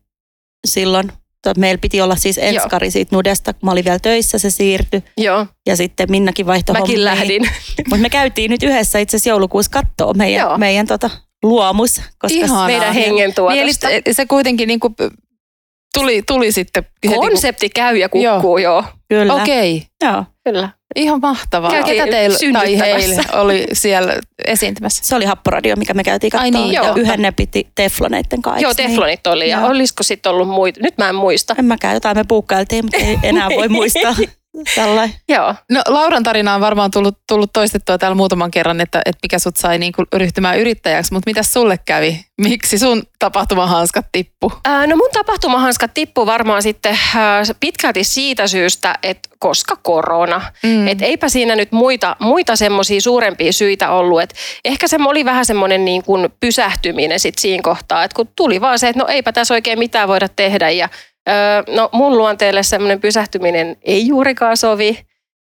silloin, 0.67 1.11
meillä 1.57 1.77
piti 1.77 2.01
olla 2.01 2.15
siis 2.15 2.37
enskari 2.41 2.91
siitä 2.91 3.15
Nudesta, 3.15 3.53
kun 3.53 3.67
mä 3.67 3.71
olin 3.71 3.85
vielä 3.85 3.99
töissä, 3.99 4.37
se 4.37 4.49
siirtyi. 4.49 5.03
Joo, 5.17 5.45
Ja 5.67 5.75
sitten 5.75 6.11
Minnakin 6.11 6.45
vaihtoi 6.45 6.73
mäkin 6.73 6.87
hommia. 6.87 7.05
lähdin. 7.05 7.41
Mutta 7.89 8.01
me 8.01 8.09
käytiin 8.09 8.51
nyt 8.51 8.63
yhdessä 8.63 8.99
itse 8.99 9.17
asiassa 9.17 9.29
joulukuussa 9.29 9.71
katsoa 9.71 10.13
meidän, 10.13 10.41
Joo. 10.47 10.57
meidän 10.57 10.87
tota, 10.87 11.09
luomus. 11.43 12.01
Koska 12.19 12.37
Ihanaa. 12.37 12.67
Meidän 12.67 12.95
Niin, 12.95 13.05
hengen 13.05 13.33
tuotosta. 13.35 13.89
eli 13.89 14.01
se 14.13 14.25
kuitenkin 14.25 14.67
niinku 14.67 14.95
tuli, 15.93 16.21
tuli 16.27 16.51
sitten 16.51 16.83
heti, 17.05 17.15
kun- 17.15 17.27
Konsepti 17.29 17.69
käy 17.69 17.97
ja 17.97 18.09
kukkuu, 18.09 18.57
joo. 18.57 18.83
Kyllä. 19.09 19.33
Okei, 19.33 19.83
Joo. 20.03 20.23
Kyllä. 20.43 20.69
Ihan 20.95 21.19
mahtavaa. 21.21 21.71
Käytiin 21.71 21.97
Ketä 21.97 22.11
teillä 22.11 22.37
tai 22.53 22.79
heillä 22.79 23.23
oli 23.33 23.67
siellä 23.73 24.13
esiintymässä? 24.45 25.03
Se 25.05 25.15
oli 25.15 25.25
happoradio, 25.25 25.75
mikä 25.75 25.93
me 25.93 26.03
käytiin 26.03 26.35
Ai 26.35 26.51
katsoa. 26.51 26.61
niin, 26.67 26.73
joo. 26.75 26.95
yhden 26.95 27.21
ne 27.21 27.31
piti 27.31 27.67
tefloneiden 27.75 28.41
kanssa. 28.41 28.61
Joo, 28.61 28.73
niin? 28.77 28.89
teflonit 28.89 29.27
oli. 29.27 29.49
Ja 29.49 29.59
Joo. 29.59 29.69
olisiko 29.69 30.03
sitten 30.03 30.31
ollut 30.31 30.49
muita? 30.49 30.79
Nyt 30.83 30.97
mä 30.97 31.09
en 31.09 31.15
muista. 31.15 31.55
En 31.59 31.65
mäkään, 31.65 31.93
jotain 31.93 32.17
me 32.17 32.23
puukkailtiin, 32.27 32.85
mutta 32.85 32.97
ei 32.97 33.17
enää 33.29 33.49
voi 33.55 33.67
muistaa. 33.69 34.15
Tällainen. 34.75 35.15
Joo. 35.29 35.55
No 35.71 35.81
Lauran 35.87 36.23
tarina 36.23 36.55
on 36.55 36.61
varmaan 36.61 36.91
tullut, 36.91 37.17
tullut 37.27 37.53
toistettua 37.53 37.97
täällä 37.97 38.15
muutaman 38.15 38.51
kerran, 38.51 38.81
että, 38.81 39.01
että 39.05 39.19
mikä 39.23 39.39
sut 39.39 39.57
sai 39.57 39.77
niinku 39.77 40.03
ryhtymään 40.13 40.59
yrittäjäksi, 40.59 41.13
mutta 41.13 41.29
mitä 41.29 41.43
sulle 41.43 41.79
kävi? 41.85 42.25
Miksi 42.41 42.77
sun 42.77 43.03
tapahtumahanskat 43.19 44.05
tippu? 44.11 44.51
Ää, 44.65 44.87
No 44.87 44.95
mun 44.95 45.09
tapahtumahanskat 45.13 45.93
tippu 45.93 46.25
varmaan 46.25 46.61
sitten 46.61 46.99
ää, 47.15 47.43
pitkälti 47.59 48.03
siitä 48.03 48.47
syystä, 48.47 48.95
että 49.03 49.29
koska 49.39 49.75
korona. 49.75 50.41
Mm. 50.63 50.87
Et 50.87 51.01
eipä 51.01 51.29
siinä 51.29 51.55
nyt 51.55 51.71
muita, 51.71 52.15
muita 52.19 52.55
semmoisia 52.55 53.01
suurempia 53.01 53.53
syitä 53.53 53.91
ollut. 53.91 54.21
Et 54.21 54.33
ehkä 54.65 54.87
se 54.87 54.97
oli 55.07 55.25
vähän 55.25 55.45
semmoinen 55.45 55.85
niin 55.85 56.03
kuin 56.03 56.29
pysähtyminen 56.39 57.19
sit 57.19 57.37
siinä 57.37 57.63
kohtaa, 57.63 58.03
että 58.03 58.15
kun 58.15 58.29
tuli 58.35 58.61
vaan 58.61 58.79
se, 58.79 58.89
että 58.89 58.99
no 58.99 59.07
eipä 59.07 59.31
tässä 59.31 59.53
oikein 59.53 59.79
mitään 59.79 60.07
voida 60.07 60.27
tehdä. 60.29 60.69
Ja, 60.69 60.89
öö, 61.29 61.75
no 61.75 61.89
mun 61.91 62.17
luonteelle 62.17 62.63
semmoinen 62.63 63.01
pysähtyminen 63.01 63.77
ei 63.81 64.07
juurikaan 64.07 64.57
sovi. 64.57 64.99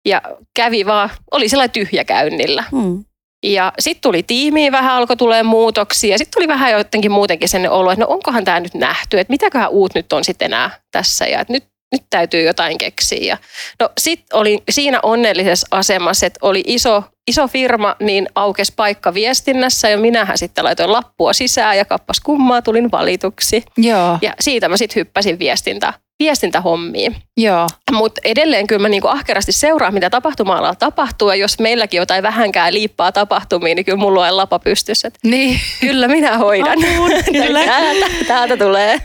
Ja 0.06 0.22
kävi 0.56 0.86
vaan, 0.86 1.10
oli 1.30 1.48
sellainen 1.48 1.72
tyhjäkäynnillä. 1.72 2.64
Hmm. 2.70 3.04
Ja 3.44 3.72
sitten 3.78 4.02
tuli 4.02 4.22
tiimiin 4.22 4.72
vähän, 4.72 4.92
alkoi 4.94 5.16
tulee 5.16 5.42
muutoksia. 5.42 6.18
Sitten 6.18 6.34
tuli 6.34 6.48
vähän 6.48 6.72
jotenkin 6.72 7.10
muutenkin 7.10 7.48
sen 7.48 7.70
olo, 7.70 7.90
että 7.90 8.04
no 8.04 8.10
onkohan 8.10 8.44
tämä 8.44 8.60
nyt 8.60 8.74
nähty, 8.74 9.18
että 9.18 9.32
mitäköhän 9.32 9.70
uut 9.70 9.94
nyt 9.94 10.12
on 10.12 10.24
sitten 10.24 10.46
enää 10.46 10.70
tässä. 10.92 11.26
Ja 11.26 11.40
et 11.40 11.48
nyt, 11.48 11.64
nyt 11.94 12.02
täytyy 12.10 12.42
jotain 12.42 12.78
keksiä. 12.78 13.24
Ja 13.24 13.36
no 13.80 13.88
sit 13.98 14.24
olin 14.32 14.62
siinä 14.70 15.00
onnellisessa 15.02 15.66
asemassa, 15.70 16.26
että 16.26 16.38
oli 16.42 16.62
iso, 16.66 17.02
iso 17.26 17.48
firma, 17.48 17.96
niin 18.00 18.28
aukesi 18.34 18.72
paikka 18.76 19.14
viestinnässä 19.14 19.88
ja 19.88 19.98
minähän 19.98 20.38
sitten 20.38 20.64
laitoin 20.64 20.92
lappua 20.92 21.32
sisään 21.32 21.78
ja 21.78 21.84
kappas 21.84 22.20
kummaa 22.20 22.62
tulin 22.62 22.90
valituksi. 22.90 23.62
Joo, 23.76 24.18
Ja 24.22 24.32
siitä 24.40 24.68
mä 24.68 24.76
sitten 24.76 25.00
hyppäsin 25.00 25.38
viestintä, 25.38 25.92
viestintähommiin. 26.18 27.16
joo. 27.36 27.66
Mutta 27.92 28.20
edelleen 28.24 28.66
kyllä 28.66 28.82
mä 28.82 28.88
niinku 28.88 29.08
ahkerasti 29.08 29.52
seuraan, 29.52 29.94
mitä 29.94 30.10
tapahtuma-alalla 30.10 30.74
tapahtuu. 30.74 31.28
Ja 31.28 31.34
jos 31.34 31.58
meilläkin 31.58 31.98
jotain 31.98 32.22
vähänkään 32.22 32.74
liippaa 32.74 33.12
tapahtumiin, 33.12 33.76
niin 33.76 33.84
kyllä 33.84 33.98
mulla 33.98 34.26
on 34.28 34.36
lapa 34.36 34.58
pystyssä. 34.58 35.10
Niin, 35.24 35.60
Kyllä 35.80 36.08
minä 36.08 36.38
hoidan. 36.38 36.78
Apuun, 36.84 37.10
kyllä. 37.32 37.64
Täältä, 37.74 38.06
täältä 38.26 38.56
tulee. 38.56 39.00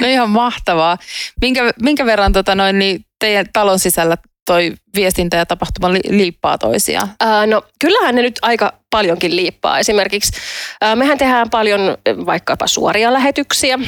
No 0.00 0.06
ihan 0.06 0.30
mahtavaa. 0.30 0.98
Minkä, 1.40 1.72
minkä 1.82 2.06
verran 2.06 2.32
tota 2.32 2.54
noin, 2.54 2.78
niin 2.78 3.04
teidän 3.18 3.46
talon 3.52 3.78
sisällä 3.78 4.16
toi 4.46 4.74
viestintä 4.96 5.36
ja 5.36 5.46
tapahtuma 5.46 5.92
li- 5.92 6.00
liippaa 6.16 6.58
toisiaan? 6.58 7.08
Ää, 7.20 7.46
no 7.46 7.62
kyllähän 7.80 8.14
ne 8.14 8.22
nyt 8.22 8.38
aika 8.42 8.72
paljonkin 8.90 9.36
liippaa. 9.36 9.78
Esimerkiksi 9.78 10.32
ää, 10.80 10.96
mehän 10.96 11.18
tehdään 11.18 11.50
paljon 11.50 11.80
vaikkapa 12.26 12.66
suoria 12.66 13.12
lähetyksiä. 13.12 13.78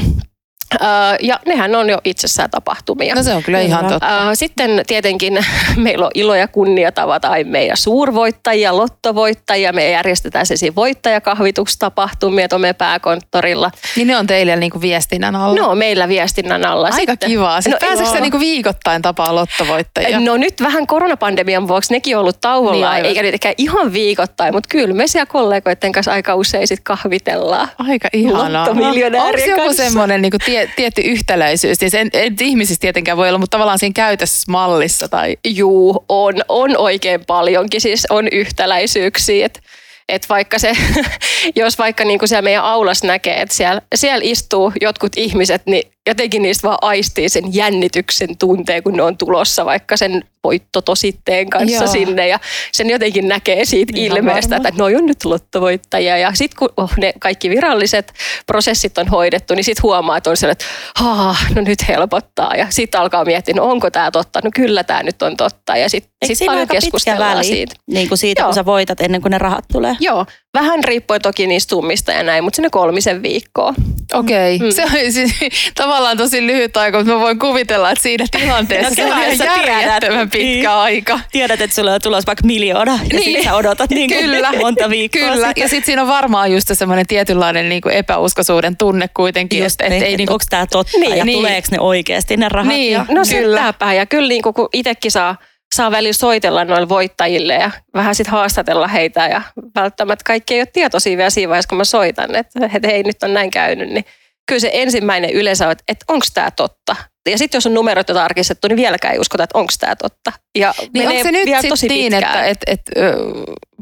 Ja 1.20 1.40
nehän 1.46 1.74
on 1.74 1.90
jo 1.90 1.98
itsessään 2.04 2.50
tapahtumia. 2.50 3.14
No 3.14 3.22
se 3.22 3.34
on 3.34 3.42
kyllä 3.42 3.60
ihan 3.60 3.86
totta. 3.86 4.34
Sitten 4.34 4.82
tietenkin 4.86 5.38
meillä 5.76 6.04
on 6.04 6.10
ilo 6.14 6.34
ja 6.34 6.48
kunnia 6.48 6.92
tavata 6.92 7.30
meidän 7.44 7.76
suurvoittajia, 7.76 8.76
lottovoittajia. 8.76 9.72
Me 9.72 9.90
järjestetään 9.90 10.46
sellaisia 10.46 10.74
voittajakahvitustapahtumia 10.74 12.48
tuonne 12.48 12.62
meidän 12.64 12.74
pääkonttorilla. 12.76 13.70
Niin 13.96 14.06
ne 14.06 14.16
on 14.16 14.26
teille 14.26 14.56
niinku 14.56 14.80
viestinnän 14.80 15.36
alla. 15.36 15.54
Ne 15.54 15.62
on 15.62 15.78
meillä 15.78 16.08
viestinnän 16.08 16.66
alla. 16.66 16.88
Aika 16.92 17.12
sitten. 17.12 17.30
kivaa. 17.30 17.60
Sitten 17.60 17.78
No, 17.82 17.86
no, 17.86 17.88
pääseekö 17.88 18.16
se 18.16 18.20
niinku 18.20 18.40
viikoittain 18.40 19.02
tapaa 19.02 19.34
lottovoittajia? 19.34 20.20
No 20.20 20.36
nyt 20.36 20.54
vähän 20.62 20.86
koronapandemian 20.86 21.68
vuoksi 21.68 21.92
nekin 21.94 22.16
on 22.16 22.20
ollut 22.20 22.34
Niin, 22.36 22.40
tauolla, 22.40 22.90
aivan. 22.90 23.06
eikä 23.08 23.22
nyt 23.22 23.34
ihan 23.58 23.92
viikoittain, 23.92 24.54
mutta 24.54 24.68
kyllä 24.70 24.94
me 24.94 25.06
siellä 25.06 25.26
kollegoiden 25.26 25.92
kanssa 25.92 26.12
aika 26.12 26.34
usein 26.34 26.68
sit 26.68 26.80
kahvitellaan. 26.82 27.68
Aika 27.78 28.08
ihanaa. 28.12 28.60
Lottomiljonäärien 28.66 29.22
Onko 29.44 29.50
joku 29.50 29.62
kanssa. 29.62 29.82
semmoinen 29.84 30.22
niinku 30.22 30.38
tie, 30.44 30.63
tietty 30.76 31.00
yhtäläisyys? 31.00 31.78
Siis 31.78 31.94
en, 31.94 32.10
en 32.12 32.36
ihmisissä 32.40 32.80
tietenkään 32.80 33.18
voi 33.18 33.28
olla, 33.28 33.38
mutta 33.38 33.54
tavallaan 33.54 33.78
siinä 33.78 33.92
käytösmallissa 33.92 35.08
tai... 35.08 35.36
Juu, 35.44 36.04
on, 36.08 36.34
on 36.48 36.76
oikein 36.76 37.24
paljonkin, 37.26 37.80
siis 37.80 38.06
on 38.10 38.28
yhtäläisyyksiä, 38.32 39.46
että 39.46 39.60
et 40.08 40.28
vaikka 40.28 40.58
se, 40.58 40.72
jos 41.56 41.78
vaikka 41.78 42.04
niinku 42.04 42.26
siellä 42.26 42.42
meidän 42.42 42.64
aulas 42.64 43.02
näkee, 43.02 43.40
että 43.40 43.54
siellä, 43.54 43.82
siellä 43.94 44.24
istuu 44.24 44.72
jotkut 44.80 45.12
ihmiset, 45.16 45.62
niin 45.66 45.92
jotenkin 46.06 46.42
niistä 46.42 46.68
vaan 46.68 46.78
aistii 46.82 47.28
sen 47.28 47.54
jännityksen 47.54 48.38
tunteen, 48.38 48.82
kun 48.82 48.92
ne 48.92 49.02
on 49.02 49.18
tulossa 49.18 49.64
vaikka 49.64 49.96
sen 49.96 50.24
voittotositteen 50.44 51.50
kanssa 51.50 51.84
Joo. 51.84 51.92
Sinne 51.92 52.28
ja 52.28 52.38
sen 52.72 52.90
jotenkin 52.90 53.28
näkee 53.28 53.64
siitä 53.64 53.92
Ihan 53.96 54.18
ilmeestä, 54.18 54.54
varma. 54.54 54.68
että 54.68 54.82
noi 54.82 54.96
on 54.96 55.06
nyt 55.06 55.24
lottovoittajia 55.24 56.18
ja 56.18 56.32
sitten 56.34 56.58
kun 56.58 56.68
oh, 56.76 56.90
ne 56.96 57.12
kaikki 57.18 57.50
viralliset 57.50 58.12
prosessit 58.46 58.98
on 58.98 59.08
hoidettu, 59.08 59.54
niin 59.54 59.64
sitten 59.64 59.82
huomaa, 59.82 60.16
että 60.16 60.30
on 60.30 60.36
sellainen, 60.36 60.66
että 60.66 61.04
Haa, 61.04 61.36
no 61.54 61.62
nyt 61.62 61.88
helpottaa 61.88 62.56
ja 62.56 62.66
sitten 62.70 63.00
alkaa 63.00 63.24
miettiä, 63.24 63.54
no 63.54 63.64
onko 63.64 63.90
tämä 63.90 64.10
totta, 64.10 64.40
no 64.44 64.50
kyllä 64.54 64.84
tämä 64.84 65.02
nyt 65.02 65.22
on 65.22 65.36
totta 65.36 65.76
ja 65.76 65.88
sitten 65.88 66.10
sit 66.24 66.40
ole 66.40 66.46
paljon 66.46 66.68
keskustellaan 66.68 67.36
väli 67.36 67.44
siitä. 67.44 67.74
niin 67.86 68.08
kuin 68.08 68.18
siitä, 68.18 68.40
Joo. 68.40 68.48
kun 68.48 68.54
sä 68.54 68.64
voitat 68.64 69.00
ennen 69.00 69.22
kuin 69.22 69.30
ne 69.30 69.38
rahat 69.38 69.64
tulee? 69.72 69.96
Joo, 70.00 70.26
vähän 70.54 70.84
riippuen 70.84 71.22
toki 71.22 71.46
niistä 71.46 71.70
summista 71.70 72.12
ja 72.12 72.22
näin, 72.22 72.44
mutta 72.44 72.56
sinne 72.56 72.70
kolmisen 72.70 73.22
viikkoa. 73.22 73.74
Okei, 74.12 74.56
okay. 74.56 74.68
Mm. 74.68 74.74
se 74.74 74.82
on 74.84 75.12
siis 75.12 75.32
tavallaan 75.74 76.16
tosi 76.16 76.46
lyhyt 76.46 76.76
aika, 76.76 76.98
mutta 76.98 77.12
mä 77.12 77.20
voin 77.20 77.38
kuvitella, 77.38 77.90
että 77.90 78.02
siinä 78.02 78.24
tilanteessa 78.40 78.88
No 78.88 78.94
se 78.94 79.04
on 79.04 79.08
ihan 79.08 79.66
järjettömän 79.66 80.30
pitkä 80.38 80.68
Niin. 80.68 80.68
aika. 80.68 81.20
Tiedät, 81.32 81.60
että 81.60 81.76
sulla 81.76 81.94
on 81.94 82.00
tulossa 82.02 82.26
vaikka 82.26 82.46
miljoona 82.46 82.92
ja 82.92 82.98
Niin. 82.98 83.16
niin. 83.16 83.36
sit 83.36 83.44
sä 83.44 83.54
odotat 83.54 83.90
niin 83.90 84.10
kuin 84.10 84.20
Kyllä, 84.20 84.52
monta 84.60 84.90
viikkoa 84.90 85.20
Kyllä, 85.22 85.48
sitä. 85.48 85.60
ja 85.60 85.68
sitten 85.68 85.86
siinä 85.86 86.02
on 86.02 86.08
varmaan 86.08 86.52
just 86.52 86.68
semmoinen 86.72 87.06
tietynlainen 87.06 87.68
niinku 87.68 87.88
epäuskoisuuden 87.88 88.76
tunne 88.76 89.08
kuitenkin, 89.16 89.62
Just 89.62 89.80
että 89.80 89.84
et 89.84 89.90
niin, 89.90 90.02
ei 90.02 90.08
että 90.08 90.16
niinku, 90.16 90.32
onko 90.32 90.44
tämä 90.50 90.66
totta 90.66 90.98
Niin, 90.98 91.16
ja 91.16 91.24
niin. 91.24 91.38
tuleeko 91.38 91.68
ne 91.70 91.80
oikeasti 91.80 92.36
ne 92.36 92.48
rahat. 92.48 92.68
Niin. 92.72 92.92
ja, 92.92 93.06
No 93.08 93.22
Kyllä. 93.30 93.58
sitäpä 93.60 93.92
ja 93.94 94.06
kyllä 94.06 94.28
niin 94.28 94.42
kun 94.42 94.54
itsekin 94.72 95.10
saa, 95.10 95.36
saa 95.74 95.90
välillä 95.90 96.12
soitella 96.12 96.64
noille 96.64 96.88
voittajille 96.88 97.54
ja 97.54 97.70
vähän 97.94 98.14
sitten 98.14 98.32
haastatella 98.32 98.88
heitä 98.88 99.26
ja 99.26 99.42
välttämättä 99.74 100.22
kaikki 100.26 100.54
ei 100.54 100.60
ole 100.60 100.68
tietoisia 100.72 101.16
vielä 101.16 101.30
siinä 101.30 101.48
vaiheessa, 101.48 101.68
kun 101.68 101.78
mä 101.78 101.84
soitan, 101.84 102.34
että, 102.34 102.66
että 102.74 102.88
hei 102.88 103.02
nyt 103.02 103.22
on 103.22 103.34
näin 103.34 103.50
käynyt, 103.50 103.88
niin 103.88 104.04
kyllä 104.46 104.60
se 104.60 104.70
ensimmäinen 104.72 105.30
yleensä 105.30 105.66
on, 105.66 105.72
että, 105.72 105.84
että 105.88 106.04
onko 106.08 106.26
tämä 106.34 106.50
totta. 106.50 106.96
Ja 107.30 107.38
sitten 107.38 107.56
jos 107.56 107.66
on 107.66 107.74
numerot 107.74 108.08
jo 108.08 108.14
tarkistettu, 108.14 108.68
niin 108.68 108.76
vieläkään 108.76 109.14
ei 109.14 109.20
uskota, 109.20 109.44
että 109.44 109.58
onko 109.58 109.72
tämä 109.80 109.96
totta. 109.96 110.32
Ja 110.58 110.74
niin 110.94 111.08
onko 111.08 111.22
se 111.22 111.32
nyt 111.32 111.46
vielä 111.46 111.62
sitten 111.62 111.88
niin, 111.88 112.14
että 112.14 112.44
et, 112.44 112.58
et, 112.66 112.80
ö, 112.96 113.16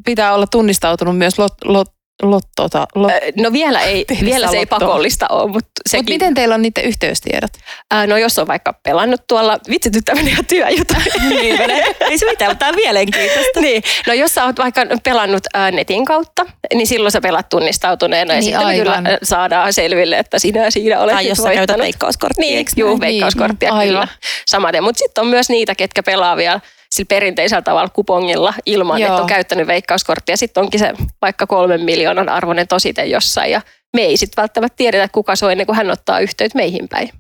pitää 0.04 0.34
olla 0.34 0.46
tunnistautunut 0.46 1.18
myös 1.18 1.38
lot, 1.38 1.54
lot, 1.64 1.88
lottota, 2.22 2.86
lot, 2.94 3.10
Ö, 3.12 3.20
No 3.36 3.52
vielä, 3.52 3.80
ei, 3.80 4.04
vielä 4.24 4.48
se 4.48 4.56
ei 4.56 4.66
pakollista 4.66 5.26
ole, 5.30 5.50
mutta 5.52 5.70
sekin. 5.88 6.02
Mutta 6.02 6.12
miten 6.12 6.34
teillä 6.34 6.54
on 6.54 6.62
niiden 6.62 6.84
yhteystiedot? 6.84 7.50
Ää, 7.90 8.06
no 8.06 8.16
jos 8.16 8.38
on 8.38 8.46
vaikka 8.46 8.72
pelannut 8.82 9.20
tuolla, 9.28 9.58
vitsi 9.70 9.90
nyt 9.90 10.04
tämmöinen 10.04 10.32
ihan 10.32 10.46
työjuttu. 10.46 10.94
niin, 11.28 11.60
ei 12.00 12.18
se 12.18 12.26
mitään, 12.26 12.50
mutta 12.50 12.58
tämä 12.58 12.68
on 12.68 12.74
mielenkiintoista. 12.76 13.60
niin, 13.60 13.82
no 14.06 14.12
jos 14.12 14.34
sä 14.34 14.44
oot 14.44 14.58
vaikka 14.58 14.86
pelannut 15.04 15.42
ää, 15.54 15.70
netin 15.70 16.04
kautta, 16.04 16.46
niin 16.74 16.86
silloin 16.86 17.12
sä 17.12 17.20
pelat 17.20 17.48
tunnistautuneena 17.48 18.34
ja 18.34 18.40
Niin, 18.40 18.44
sitten 18.44 18.66
aivan. 18.66 19.04
kyllä 19.04 19.18
saadaan 19.22 19.72
selville, 19.72 20.18
että 20.18 20.38
sinä 20.38 20.70
siinä 20.70 21.00
olet 21.00 21.14
Tai 21.14 21.28
jos 21.28 21.38
sä 21.38 21.52
käytät 21.54 21.78
veikkauskorttia, 21.78 22.40
Niin, 22.46 22.66
juu, 22.76 22.88
näin? 22.88 23.00
veikkauskorttia 23.00 23.78
Niin, 23.78 23.88
kyllä. 23.88 24.08
Samaten, 24.46 24.82
mutta 24.84 24.98
sitten 24.98 25.22
on 25.22 25.28
myös 25.28 25.48
niitä, 25.48 25.74
ketkä 25.74 26.02
pelaa 26.02 26.36
vielä 26.36 26.60
sillä 26.92 27.08
perinteisellä 27.08 27.62
tavalla 27.62 27.88
kupongilla 27.88 28.54
ilman, 28.66 29.00
Joo. 29.00 29.08
että 29.08 29.22
on 29.22 29.28
käyttänyt 29.28 29.66
veikkauskorttia. 29.66 30.36
Sitten 30.36 30.62
onkin 30.62 30.80
se 30.80 30.92
vaikka 31.22 31.46
kolmen 31.46 31.80
miljoonan 31.80 32.28
arvoinen 32.28 32.68
tosite 32.68 33.04
jossain 33.04 33.50
ja 33.50 33.60
me 33.96 34.02
ei 34.02 34.16
sitten 34.16 34.42
välttämättä 34.42 34.76
tiedetä, 34.76 35.04
että 35.04 35.14
kuka 35.14 35.36
se 35.36 35.46
on 35.46 35.52
ennen 35.52 35.66
kuin 35.66 35.76
hän 35.76 35.90
ottaa 35.90 36.18
yhteyttä 36.20 36.58
meihin 36.58 36.88
päin. 36.88 37.10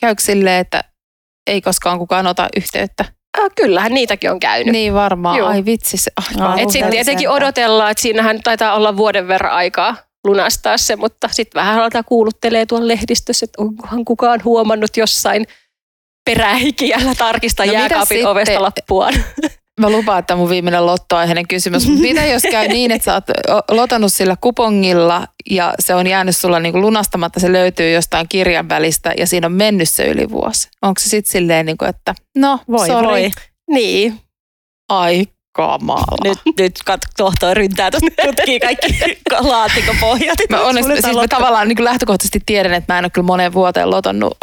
Käykö 0.00 0.22
silleen, 0.22 0.60
että 0.60 0.84
ei 1.46 1.60
koskaan 1.60 1.98
kukaan 1.98 2.26
ota 2.26 2.48
yhteyttä? 2.56 3.04
Äh, 3.38 3.50
kyllähän 3.56 3.94
niitäkin 3.94 4.30
on 4.30 4.40
käynyt. 4.40 4.72
Niin 4.72 4.94
varmaan. 4.94 5.38
Joo. 5.38 5.48
Ai 5.48 5.64
vitsi. 5.64 5.96
Se, 5.96 6.10
ah, 6.16 6.36
No. 6.36 6.54
Et 6.58 6.70
sitten 6.70 6.90
tietenkin 6.90 7.28
sentään. 7.28 7.36
odotellaan, 7.36 7.90
että 7.90 8.02
siinähän 8.02 8.40
taitaa 8.44 8.74
olla 8.74 8.96
vuoden 8.96 9.28
verran 9.28 9.52
aikaa 9.52 9.96
lunastaa 10.24 10.78
se, 10.78 10.96
mutta 10.96 11.28
sitten 11.32 11.60
vähän 11.60 11.78
aletaan 11.80 12.04
kuuluttelee 12.04 12.66
tuolla 12.66 12.88
lehdistössä, 12.88 13.44
että 13.44 13.62
onkohan 13.62 14.04
kukaan 14.04 14.40
huomannut 14.44 14.96
jossain 14.96 15.46
perähikiällä 16.34 17.14
tarkistaa 17.14 17.66
No 17.66 17.72
jääkaapin 17.72 18.06
sitten? 18.06 18.26
ovesta 18.26 18.62
lappuaan. 18.62 19.14
Mä 19.80 19.90
lupaan, 19.90 20.18
että 20.18 20.36
mun 20.36 20.48
viimeinen 20.48 20.86
lottoaiheinen 20.86 21.48
kysymys. 21.48 21.88
Mitä 21.88 22.24
jos 22.26 22.42
käy 22.50 22.68
niin, 22.78 22.90
että 22.90 23.04
sä 23.04 23.14
oot 23.14 23.24
lotannut 23.70 24.12
sillä 24.12 24.36
kupongilla 24.40 25.26
ja 25.50 25.74
se 25.78 25.94
on 25.94 26.06
jäänyt 26.06 26.36
sulla 26.36 26.60
niinku 26.60 26.80
lunastamatta, 26.80 27.40
se 27.40 27.52
löytyy 27.52 27.90
jostain 27.92 28.28
kirjan 28.28 28.68
välistä 28.68 29.12
ja 29.18 29.26
siinä 29.26 29.46
on 29.46 29.52
mennyt 29.52 29.88
se 29.88 30.04
yli 30.04 30.30
vuosi. 30.30 30.68
Onko 30.82 30.98
se 31.00 31.08
sitten 31.08 31.32
silleen, 31.32 31.66
niinku, 31.66 31.84
että 31.84 32.14
no 32.38 32.58
Voi, 32.70 32.86
sorry, 32.86 33.08
voi. 33.08 33.30
niin. 33.70 34.20
ai 34.88 35.26
kamala. 35.52 36.16
Nyt, 36.24 36.38
nyt 36.58 36.78
kat, 36.84 37.00
tohtori 37.16 37.54
ryntää 37.62 37.90
tutkii 37.90 38.60
kaikki 38.60 39.18
laatikopohjat. 39.40 40.38
Mä, 40.50 40.60
onneksi, 40.60 41.02
siis 41.02 41.16
mä 41.16 41.28
tavallaan 41.28 41.68
niin 41.68 41.84
lähtökohtaisesti 41.84 42.40
tiedän, 42.46 42.74
että 42.74 42.92
mä 42.94 42.98
en 42.98 43.04
ole 43.04 43.10
kyllä 43.10 43.26
moneen 43.26 43.52
vuoteen 43.52 43.90
lotannut 43.90 44.36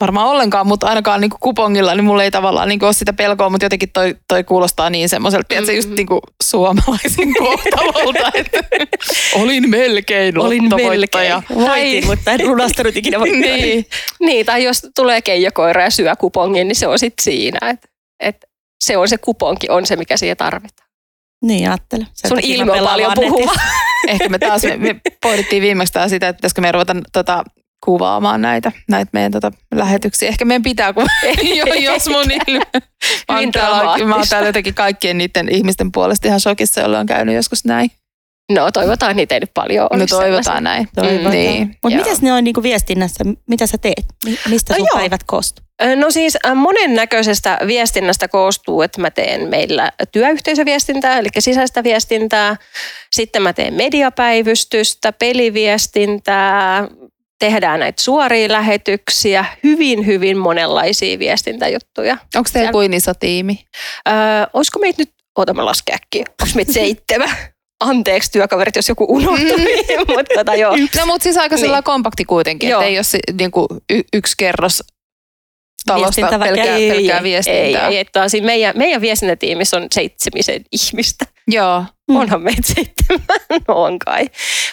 varmaan 0.00 0.28
ollenkaan, 0.28 0.66
mutta 0.66 0.86
ainakaan 0.86 1.20
niin 1.20 1.30
kupongilla, 1.40 1.94
niin 1.94 2.04
mulla 2.04 2.24
ei 2.24 2.30
tavallaan 2.30 2.68
niin 2.68 2.84
ole 2.84 2.92
sitä 2.92 3.12
pelkoa, 3.12 3.50
mutta 3.50 3.64
jotenkin 3.64 3.90
toi, 3.92 4.16
toi 4.28 4.44
kuulostaa 4.44 4.90
niin 4.90 5.08
semmoiselta, 5.08 5.46
että 5.54 5.66
se 5.66 5.72
just 5.74 5.88
Mhm. 5.88 5.96
niin 5.96 6.06
kuin 6.06 6.20
suomalaisin 6.42 7.34
kohtalolta, 7.38 8.30
että 8.34 8.58
olin 9.34 9.70
melkein 9.70 10.38
Olin 10.38 10.62
lottovoittaja. 10.64 11.42
Voitin, 11.54 12.06
mutta 12.06 12.30
en 12.32 12.48
lunastanut 12.48 12.96
ikinä 12.96 13.18
niin. 13.24 13.86
niin, 14.20 14.46
tai 14.46 14.64
jos 14.64 14.86
tulee 14.96 15.22
keijokoira 15.22 15.82
ja 15.82 15.90
syö 15.90 16.16
kupongin, 16.16 16.68
niin 16.68 16.76
se 16.76 16.86
on 16.86 16.98
sitten 16.98 17.22
siinä. 17.24 17.58
Että 17.70 17.88
et 18.20 18.36
se 18.84 18.96
on 18.96 19.08
se 19.08 19.18
kuponki, 19.18 19.66
on 19.70 19.86
se 19.86 19.96
mikä 19.96 20.16
siihen 20.16 20.36
tarvitaan. 20.36 20.88
Niin, 21.44 21.68
ajattele. 21.68 22.06
Sen 22.14 22.28
Sun 22.28 22.38
ilme 22.42 22.72
on 22.72 22.84
paljon 22.88 23.12
puhuva. 23.14 23.52
Ehkä 24.08 24.28
me 24.28 24.38
taas 24.38 24.62
me, 24.62 24.76
me 24.76 25.00
pohdittiin 25.22 25.62
viimeistään 25.62 26.10
sitä, 26.10 26.28
että 26.28 26.38
pitäisikö 26.38 26.60
me 26.60 26.72
ruveta 26.72 26.96
tota, 27.12 27.44
kuvaamaan 27.84 28.42
näitä, 28.42 28.72
näitä 28.88 29.10
meidän 29.12 29.32
tota, 29.32 29.50
lähetyksiä. 29.74 30.28
Ehkä 30.28 30.44
meidän 30.44 30.62
pitää, 30.62 30.92
kun 30.92 31.06
jo, 31.56 31.64
jos 31.92 32.08
mun 32.08 32.24
ilme. 32.46 32.64
Mä 33.28 33.38
oon, 33.38 33.52
täällä, 33.52 34.04
mä 34.06 34.14
oon 34.16 34.26
täällä 34.28 34.48
jotenkin 34.48 34.74
kaikkien 34.74 35.18
niiden 35.18 35.48
ihmisten 35.48 35.92
puolesta 35.92 36.28
ihan 36.28 36.40
shokissa, 36.40 36.80
joilla 36.80 36.98
on 36.98 37.06
käynyt 37.06 37.34
joskus 37.34 37.64
näin. 37.64 37.90
No 38.52 38.70
toivotaan 38.70 39.16
niitä 39.16 39.34
ei 39.34 39.40
nyt 39.40 39.50
paljon 39.54 39.88
No 39.92 40.06
toivotaan 40.06 40.22
sellaisia. 40.24 40.60
näin. 40.60 40.88
Toivotaan. 40.94 41.30
Niin, 41.34 41.76
Mutta 41.82 41.98
mitäs 41.98 42.22
ne 42.22 42.32
on 42.32 42.44
niinku 42.44 42.62
viestinnässä? 42.62 43.24
Mitä 43.48 43.66
sä 43.66 43.78
teet? 43.78 44.04
Mi- 44.24 44.38
Mistä 44.48 44.74
No 44.74 44.78
sun 44.78 44.86
joo. 44.92 44.98
päivät 44.98 45.22
koostuu? 45.26 45.64
No 45.96 46.10
siis 46.10 46.38
äh, 46.46 46.54
monennäköisestä 46.54 47.58
viestinnästä 47.66 48.28
koostuu, 48.28 48.82
että 48.82 49.00
mä 49.00 49.10
teen 49.10 49.48
meillä 49.48 49.92
työyhteisöviestintää, 50.12 51.18
eli 51.18 51.28
sisäistä 51.38 51.84
viestintää. 51.84 52.56
Sitten 53.12 53.42
mä 53.42 53.52
teen 53.52 53.74
mediapäivystystä, 53.74 55.12
peliviestintää, 55.12 56.88
tehdään 57.40 57.80
näitä 57.80 58.02
suoria 58.02 58.48
lähetyksiä, 58.52 59.44
hyvin, 59.64 60.06
hyvin 60.06 60.36
monenlaisia 60.38 61.18
viestintäjuttuja. 61.18 62.16
Onko 62.36 62.50
teillä 62.52 62.72
kuin 62.72 62.94
iso 62.94 63.14
tiimi? 63.14 63.64
Öö, 64.08 64.14
olisiko 64.52 64.78
meitä 64.78 65.02
nyt, 65.02 65.10
ota 65.38 65.54
mä 65.54 65.64
lasken 65.64 65.94
äkkiä, 65.94 66.24
onko 66.42 66.52
meitä 66.54 66.72
seitsemän? 66.72 67.30
Anteeksi 67.80 68.32
työkaverit, 68.32 68.76
jos 68.76 68.88
joku 68.88 69.06
unohtui, 69.08 69.84
mutta 70.16 70.34
tota, 70.34 70.54
joo. 70.54 70.76
No 70.76 71.06
mutta 71.06 71.22
siis 71.22 71.36
aika 71.36 71.56
Niin. 71.56 71.84
kompakti 71.84 72.24
kuitenkin, 72.24 72.72
että 72.72 72.84
ei 72.84 72.98
ole 72.98 73.34
niinku, 73.38 73.66
y- 73.92 74.02
yksi 74.12 74.34
kerros 74.38 74.82
talosta 75.86 76.38
pelkää, 76.38 76.76
Ei, 76.76 76.90
pelkää 76.90 77.18
ei, 77.18 77.22
viestintää. 77.22 77.88
ei, 77.88 77.98
että 77.98 78.28
siis 78.28 78.44
meidän, 78.44 78.78
meidän 78.78 79.00
viestintätiimissä 79.00 79.76
on 79.76 79.86
seitsemisen 79.94 80.62
ihmistä. 80.72 81.24
Joo. 81.48 81.84
Mm. 82.10 82.16
Onhan 82.16 82.42
meitä 82.42 82.62
seitsemän, 82.62 83.40
no 83.68 83.82
on 83.82 83.98
kai. 83.98 84.26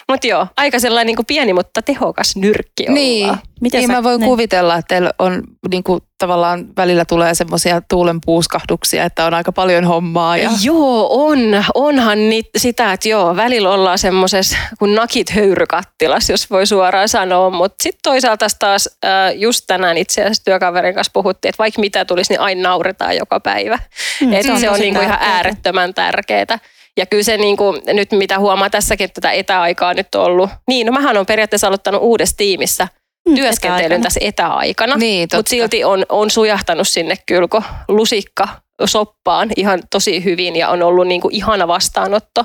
Mutta 0.08 0.26
joo, 0.26 0.46
aika 0.56 0.78
sellainen 0.78 1.06
niin 1.06 1.16
kuin 1.16 1.26
pieni, 1.26 1.52
mutta 1.52 1.82
tehokas 1.82 2.36
nyrkki 2.36 2.82
ollaan. 2.82 2.94
Niin, 2.94 3.34
Miten 3.60 3.78
niin 3.78 3.88
sä- 3.88 3.92
mä 3.92 4.02
voin 4.02 4.20
ne- 4.20 4.26
kuvitella, 4.26 4.76
että 4.76 4.88
teillä 4.88 5.10
on 5.18 5.42
niinku, 5.70 5.98
tavallaan 6.18 6.66
välillä 6.76 7.04
tulee 7.04 7.34
semmoisia 7.34 7.82
tuulen 7.90 8.18
puuskahduksia, 8.26 9.04
että 9.04 9.24
on 9.24 9.34
aika 9.34 9.52
paljon 9.52 9.84
hommaa. 9.84 10.36
Ja... 10.36 10.50
Joo, 10.62 11.08
on. 11.10 11.38
Onhan 11.74 12.30
niit, 12.30 12.46
sitä, 12.56 12.92
että 12.92 13.08
joo, 13.08 13.36
välillä 13.36 13.70
ollaan 13.70 13.98
semmoisessa 13.98 14.56
kuin 14.78 14.94
nakit 14.94 15.30
höyrykattilas, 15.30 16.30
jos 16.30 16.50
voi 16.50 16.66
suoraan 16.66 17.08
sanoa. 17.08 17.50
Mutta 17.50 17.82
sitten 17.82 18.00
toisaalta 18.02 18.46
taas 18.58 18.88
äh, 19.04 19.10
just 19.36 19.64
tänään 19.66 19.98
itse 19.98 20.20
asiassa 20.22 20.44
työkaverin 20.44 20.94
kanssa 20.94 21.10
puhuttiin, 21.14 21.48
että 21.48 21.58
vaikka 21.62 21.80
mitä 21.80 22.04
tulisi, 22.04 22.32
niin 22.32 22.40
aina 22.40 22.68
nauretaan 22.68 23.16
joka 23.16 23.40
päivä. 23.40 23.78
Mm, 24.20 24.32
Et 24.32 24.42
se 24.42 24.52
on, 24.52 24.60
se 24.60 24.68
on 24.68 24.74
tosi 24.74 24.84
niinku 24.84 25.00
ihan 25.00 25.18
äärettömän 25.20 25.94
tärkeää. 25.94 26.58
Ja 26.98 27.06
kyllä 27.06 27.22
se 27.22 27.36
niinku, 27.36 27.74
nyt 27.86 28.12
mitä 28.12 28.38
huomaa 28.38 28.70
tässäkin, 28.70 29.04
että 29.04 29.20
tätä 29.20 29.32
etäaikaa 29.32 29.94
nyt 29.94 30.14
on 30.14 30.24
ollut. 30.24 30.50
Niin, 30.68 30.86
no 30.86 30.92
mähän 30.92 31.16
on 31.16 31.26
periaatteessa 31.26 31.66
aloittanut 31.66 32.02
uudessa 32.02 32.36
tiimissä 32.36 32.88
Mm, 33.28 33.34
työskentelyn 33.34 33.84
etäaikana. 33.84 34.02
tässä 34.02 34.20
etäaikana. 34.22 34.96
Niin, 34.96 35.28
totta. 35.28 35.36
Mutta 35.36 35.50
silti 35.50 35.84
on, 35.84 36.06
on 36.08 36.30
sujahtanut 36.30 36.88
sinne 36.88 37.14
kyllä 37.26 37.48
kun 37.48 37.62
lusikka 37.88 38.48
soppaan 38.84 39.50
ihan 39.56 39.80
tosi 39.90 40.24
hyvin 40.24 40.56
ja 40.56 40.68
on 40.68 40.82
ollut 40.82 41.06
niinku 41.06 41.28
ihana 41.32 41.68
vastaanotto. 41.68 42.44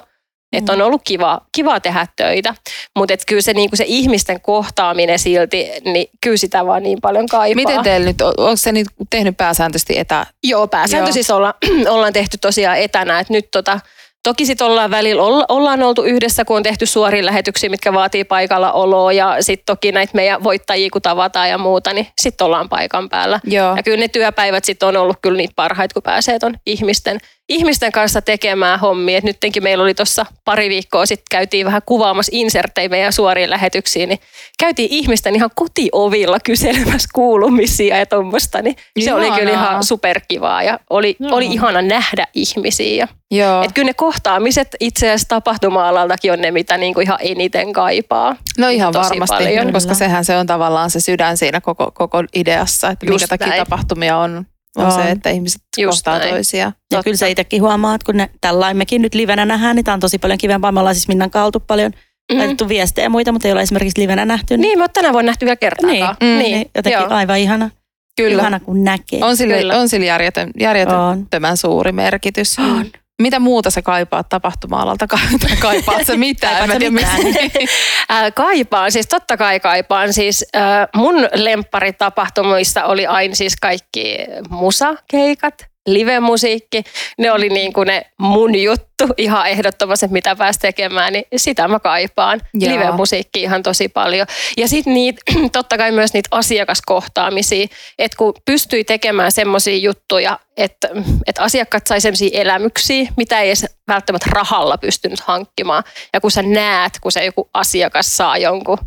Että 0.54 0.72
on 0.74 0.82
ollut 0.82 1.02
kiva, 1.04 1.42
kiva 1.56 1.80
tehdä 1.80 2.08
töitä, 2.16 2.56
mutta 2.96 3.14
kyllä 3.28 3.42
se, 3.42 3.54
niinku 3.54 3.76
se 3.76 3.84
ihmisten 3.88 4.42
kohtaaminen 4.42 5.20
silti, 5.20 5.72
niin 5.86 6.08
kyllä 6.24 6.38
sitä 6.38 6.66
vaan 6.66 6.84
niin 6.84 7.02
paljon 7.02 7.28
kaipaa. 7.28 7.56
Miten 7.56 7.84
teillä 7.84 8.06
nyt, 8.06 8.22
onko 8.22 8.56
se 8.56 8.72
nyt 8.72 8.88
tehnyt 9.10 9.38
pääsääntöisesti 9.38 10.00
etä? 10.00 10.26
Joo, 10.44 10.68
pääsääntöisesti 10.68 11.34
olla, 11.34 11.54
ollaan 11.94 12.14
tehty 12.14 12.38
tosiaan 12.38 12.78
etänä, 12.78 13.20
että 13.20 13.34
nyt 13.34 13.46
tota, 13.52 13.80
toki 14.24 14.46
sitten 14.46 14.68
ollaan 14.68 14.92
välillä, 14.92 15.24
olla, 15.24 15.46
ollaan 15.50 15.84
oltu 15.84 16.04
yhdessä, 16.04 16.46
kun 16.46 16.58
on 16.58 16.64
tehty 16.64 16.86
suoria 16.86 17.26
lähetyksiä, 17.26 17.70
mitkä 17.70 17.94
vaatii 17.94 18.24
paikalla 18.24 18.72
oloa 18.72 19.14
ja 19.14 19.38
sitten 19.40 19.66
toki 19.66 19.92
näitä 19.92 20.16
meidän 20.16 20.44
voittajia, 20.44 20.90
kun 20.90 21.02
tavataan 21.02 21.50
ja 21.50 21.58
muuta, 21.58 21.94
niin 21.94 22.08
sitten 22.22 22.46
ollaan 22.46 22.70
paikan 22.70 23.10
päällä. 23.10 23.40
Joo. 23.44 23.76
Ja 23.76 23.84
kyllä 23.84 23.98
ne 23.98 24.08
työpäivät 24.08 24.66
sitten 24.66 24.88
on 24.90 24.98
ollut 24.98 25.18
kyllä 25.22 25.38
niitä 25.38 25.54
parhaita, 25.56 25.94
kun 25.94 26.04
pääsee 26.04 26.40
ton 26.40 26.56
ihmisten, 26.66 27.18
ihmisten 27.54 27.92
kanssa 27.92 28.22
tekemään 28.22 28.80
hommia. 28.80 29.18
Et 29.18 29.24
nyttenkin 29.24 29.64
meillä 29.64 29.84
oli 29.84 29.94
tuossa 29.94 30.26
pari 30.46 30.70
viikkoa 30.70 31.06
sitten 31.06 31.26
käytiin 31.32 31.66
vähän 31.66 31.82
kuvaamassa 31.86 32.30
inserttejä 32.36 32.90
meidän 32.90 33.14
suoriin 33.14 33.50
lähetyksiin, 33.50 34.10
niin 34.10 34.20
käytiin 34.60 34.88
ihmisten 34.92 35.36
ihan 35.36 35.50
kotiovilla 35.56 36.38
kyselemässä 36.40 37.10
kuulumisia 37.14 37.98
ja 37.98 38.06
tuommoista, 38.06 38.62
niin 38.62 38.76
se 39.00 39.14
oli 39.14 39.32
kyllä 39.32 39.52
Ihanaa. 39.52 39.72
ihan 39.72 39.84
superkivaa 39.84 40.64
ja 40.64 40.80
oli, 40.90 41.16
Joo. 41.20 41.36
oli 41.36 41.46
ihana 41.46 41.82
nähdä 41.82 42.28
ihmisiä. 42.34 42.96
Ja, 42.96 43.08
Joo. 43.46 43.64
et 43.64 43.72
kyllä 43.74 43.86
ne 43.86 43.94
kohtaamiset 43.94 44.68
itse 44.80 45.08
asiassa 45.08 45.28
tapahtuma-alaltakin 45.28 46.32
on 46.34 46.42
ne, 46.42 46.52
mitä 46.52 46.78
niinku 46.78 47.00
ihan 47.00 47.18
eniten 47.22 47.74
kaipaa. 47.74 48.36
No 48.58 48.70
ihan 48.70 48.94
tosi 48.94 49.10
varmasti, 49.10 49.36
paljon. 49.36 49.74
koska 49.74 49.94
sehän 49.94 50.26
se 50.26 50.38
on 50.38 50.48
tavallaan 50.48 50.90
se 50.90 51.00
sydän 51.00 51.38
siinä 51.38 51.62
koko, 51.62 51.92
koko 51.92 52.24
ideassa, 52.36 52.90
että 52.90 53.06
Just 53.06 53.12
minkä 53.22 53.28
takia 53.28 53.48
näin. 53.48 53.60
tapahtumia 53.66 54.18
on, 54.18 54.46
on 54.78 54.86
On. 54.86 54.92
se, 54.92 55.12
että 55.12 55.30
ihmiset 55.30 55.62
Just 55.78 55.98
kohtaa 55.98 56.20
näin. 56.20 56.30
toisia. 56.34 56.72
Ja 56.94 57.04
kyllä 57.04 57.18
sä 57.18 57.28
itsekin 57.28 57.62
huomaat, 57.62 58.04
kun 58.04 58.18
ne, 58.18 58.30
tällä 58.42 58.74
mekin 58.74 59.02
nyt 59.02 59.14
livenä 59.16 59.46
nähdään, 59.46 59.76
niin 59.76 59.84
tämä 59.84 59.94
on 59.94 60.00
tosi 60.00 60.18
paljon 60.18 60.38
kivempaa. 60.38 60.72
Me 60.72 60.80
ollaan 60.80 60.96
siis 60.96 61.08
Minnan 61.08 61.30
kanssa 61.32 61.46
oltu 61.46 61.60
paljon 61.60 61.92
Mhm. 62.32 62.40
laitettu 62.40 62.68
viestejä 62.70 63.06
ja 63.06 63.10
muita, 63.10 63.32
mutta 63.32 63.48
ei 63.48 63.52
ole 63.52 63.62
esimerkiksi 63.62 64.02
livenä 64.02 64.26
nähty. 64.26 64.58
Niin, 64.58 64.80
me 64.80 64.84
oon 64.84 64.90
tänä 64.94 65.14
vuonna 65.14 65.30
nähty 65.30 65.46
vielä 65.46 65.56
kertaakaan. 65.56 66.16
Niin, 66.22 66.34
Mm. 66.34 66.38
niin 66.40 66.70
jotenkin 66.76 67.02
joo. 67.02 67.10
aivan 67.14 67.40
ihana, 67.40 67.70
Kyllä. 68.18 68.42
ihana 68.42 68.60
kun 68.60 68.84
näkee. 68.84 69.24
On 69.24 69.38
sillä, 69.38 69.58
Kyllä. 69.58 69.80
on 69.80 69.90
sillä 69.90 70.06
järjetön, 70.06 70.48
On. 70.48 70.54
järjettömän 70.60 71.58
suuri 71.58 71.92
merkitys. 71.92 72.60
On. 72.60 72.86
Mitä 73.24 73.40
muuta 73.40 73.70
sä 73.70 73.82
kaipaat 73.82 74.30
tapahtuma-alalta? 74.30 75.08
Ka- 75.08 75.20
Kaipaat 75.60 76.06
sä 76.08 76.18
mitään? 76.28 76.58
Kaipaat 76.58 76.80
tiedä, 76.80 76.92
mitään? 76.92 78.34
kaipaan, 78.36 78.92
siis 78.92 79.08
totta 79.08 79.38
kai 79.38 79.60
kaipaan. 79.60 80.14
Siis 80.14 80.46
äh, 80.56 80.88
mun 80.96 81.16
lempparitapahtumista 81.34 82.86
oli 82.86 83.08
aina 83.08 83.36
siis 83.36 83.56
kaikki 83.62 84.18
musakeikat, 84.50 85.66
livemusiikki. 85.88 86.84
Ne 87.18 87.32
oli 87.32 87.50
niin 87.50 87.74
kuin 87.74 87.88
ne 87.88 88.06
mun 88.18 88.56
juttu 88.60 89.04
ihan 89.18 89.50
ehdottomasti, 89.50 90.08
mitä 90.08 90.36
pääsi 90.36 90.60
tekemään, 90.60 91.14
niin 91.14 91.26
sitä 91.36 91.68
mä 91.68 91.80
kaipaan. 91.80 92.42
Joo. 92.54 92.74
Livemusiikki 92.74 93.42
ihan 93.42 93.64
tosi 93.64 93.90
paljon. 93.90 94.28
Ja 94.58 94.68
sitten 94.68 94.94
niitä, 94.94 95.22
totta 95.52 95.78
kai 95.78 95.92
myös 95.92 96.14
niitä 96.14 96.30
asiakaskohtaamisia, 96.32 97.68
että 98.00 98.18
kun 98.18 98.34
pystyi 98.46 98.84
tekemään 98.84 99.32
semmoisia 99.32 99.78
juttuja, 99.78 100.40
että, 100.58 100.88
että 101.28 101.42
asiakkaat 101.42 101.88
sai 101.88 102.02
semmoisia 102.02 102.42
elämyksiä, 102.42 103.10
mitä 103.18 103.40
ei 103.40 103.50
edes 103.50 103.66
välttämättä 103.88 104.30
rahalla 104.32 104.78
pystynyt 104.78 105.20
hankkimaan. 105.20 105.84
Ja 106.14 106.22
kun 106.22 106.32
sä 106.32 106.42
näet, 106.42 106.94
kun 107.02 107.12
se 107.12 107.26
joku 107.26 107.50
asiakas 107.54 108.18
saa 108.18 108.38
jonkun, 108.38 108.78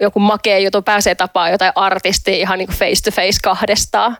joku 0.00 0.20
makea 0.20 0.58
jutun, 0.58 0.84
pääsee 0.84 1.14
tapaamaan 1.14 1.52
jotain 1.52 1.72
artistia 1.74 2.34
ihan 2.34 2.58
niin 2.58 2.66
kuin 2.66 2.76
face 2.76 3.02
to 3.04 3.10
face 3.10 3.38
kahdestaan, 3.42 4.16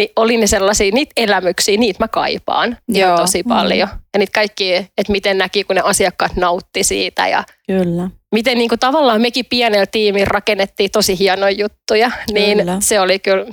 niin 0.00 0.12
oli 0.16 0.36
ne 0.36 0.46
sellaisia, 0.46 0.92
niitä 0.92 1.12
elämyksiä, 1.16 1.76
niitä 1.76 2.04
mä 2.04 2.08
kaipaan 2.08 2.76
Joo. 2.88 3.16
tosi 3.16 3.42
paljon. 3.42 3.88
Ja 4.14 4.18
niitä 4.18 4.32
kaikki, 4.34 4.74
että 4.74 5.12
miten 5.12 5.38
näki, 5.38 5.64
kun 5.64 5.76
ne 5.76 5.82
asiakkaat 5.84 6.36
nautti 6.36 6.84
siitä 6.84 7.28
ja 7.28 7.44
Kyllä. 7.66 8.10
miten 8.34 8.58
niin 8.58 8.68
kuin 8.68 8.78
tavallaan 8.78 9.20
mekin 9.20 9.46
pienellä 9.50 9.86
tiimillä 9.86 10.26
rakennettiin 10.28 10.90
tosi 10.90 11.18
hienoja 11.18 11.50
juttuja, 11.50 12.10
niin 12.32 12.58
Kyllä. 12.58 12.76
se 12.80 13.00
oli 13.00 13.18
kyllä, 13.18 13.46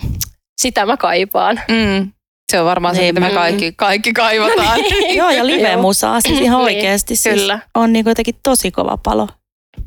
sitä 0.61 0.85
mä 0.85 0.97
kaipaan. 0.97 1.59
Mm. 1.67 2.11
Se 2.51 2.59
on 2.59 2.65
varmaan 2.65 2.95
se, 2.95 3.01
Niin, 3.01 3.15
mitä 3.15 3.25
me 3.25 3.29
mm. 3.29 3.35
kaikki, 3.35 3.73
kaikki 3.75 4.13
kaivataan. 4.13 4.79
Joo, 5.17 5.29
ja 5.29 5.47
live-musaa 5.47 6.21
siis 6.21 6.39
ihan 6.41 6.65
Niin, 6.65 6.77
oikeasti 6.77 7.15
siis 7.15 7.35
kyllä. 7.35 7.59
on 7.75 7.93
niin 7.93 8.05
jotenkin 8.05 8.35
tosi 8.43 8.71
kova 8.71 8.97
palo. 9.03 9.27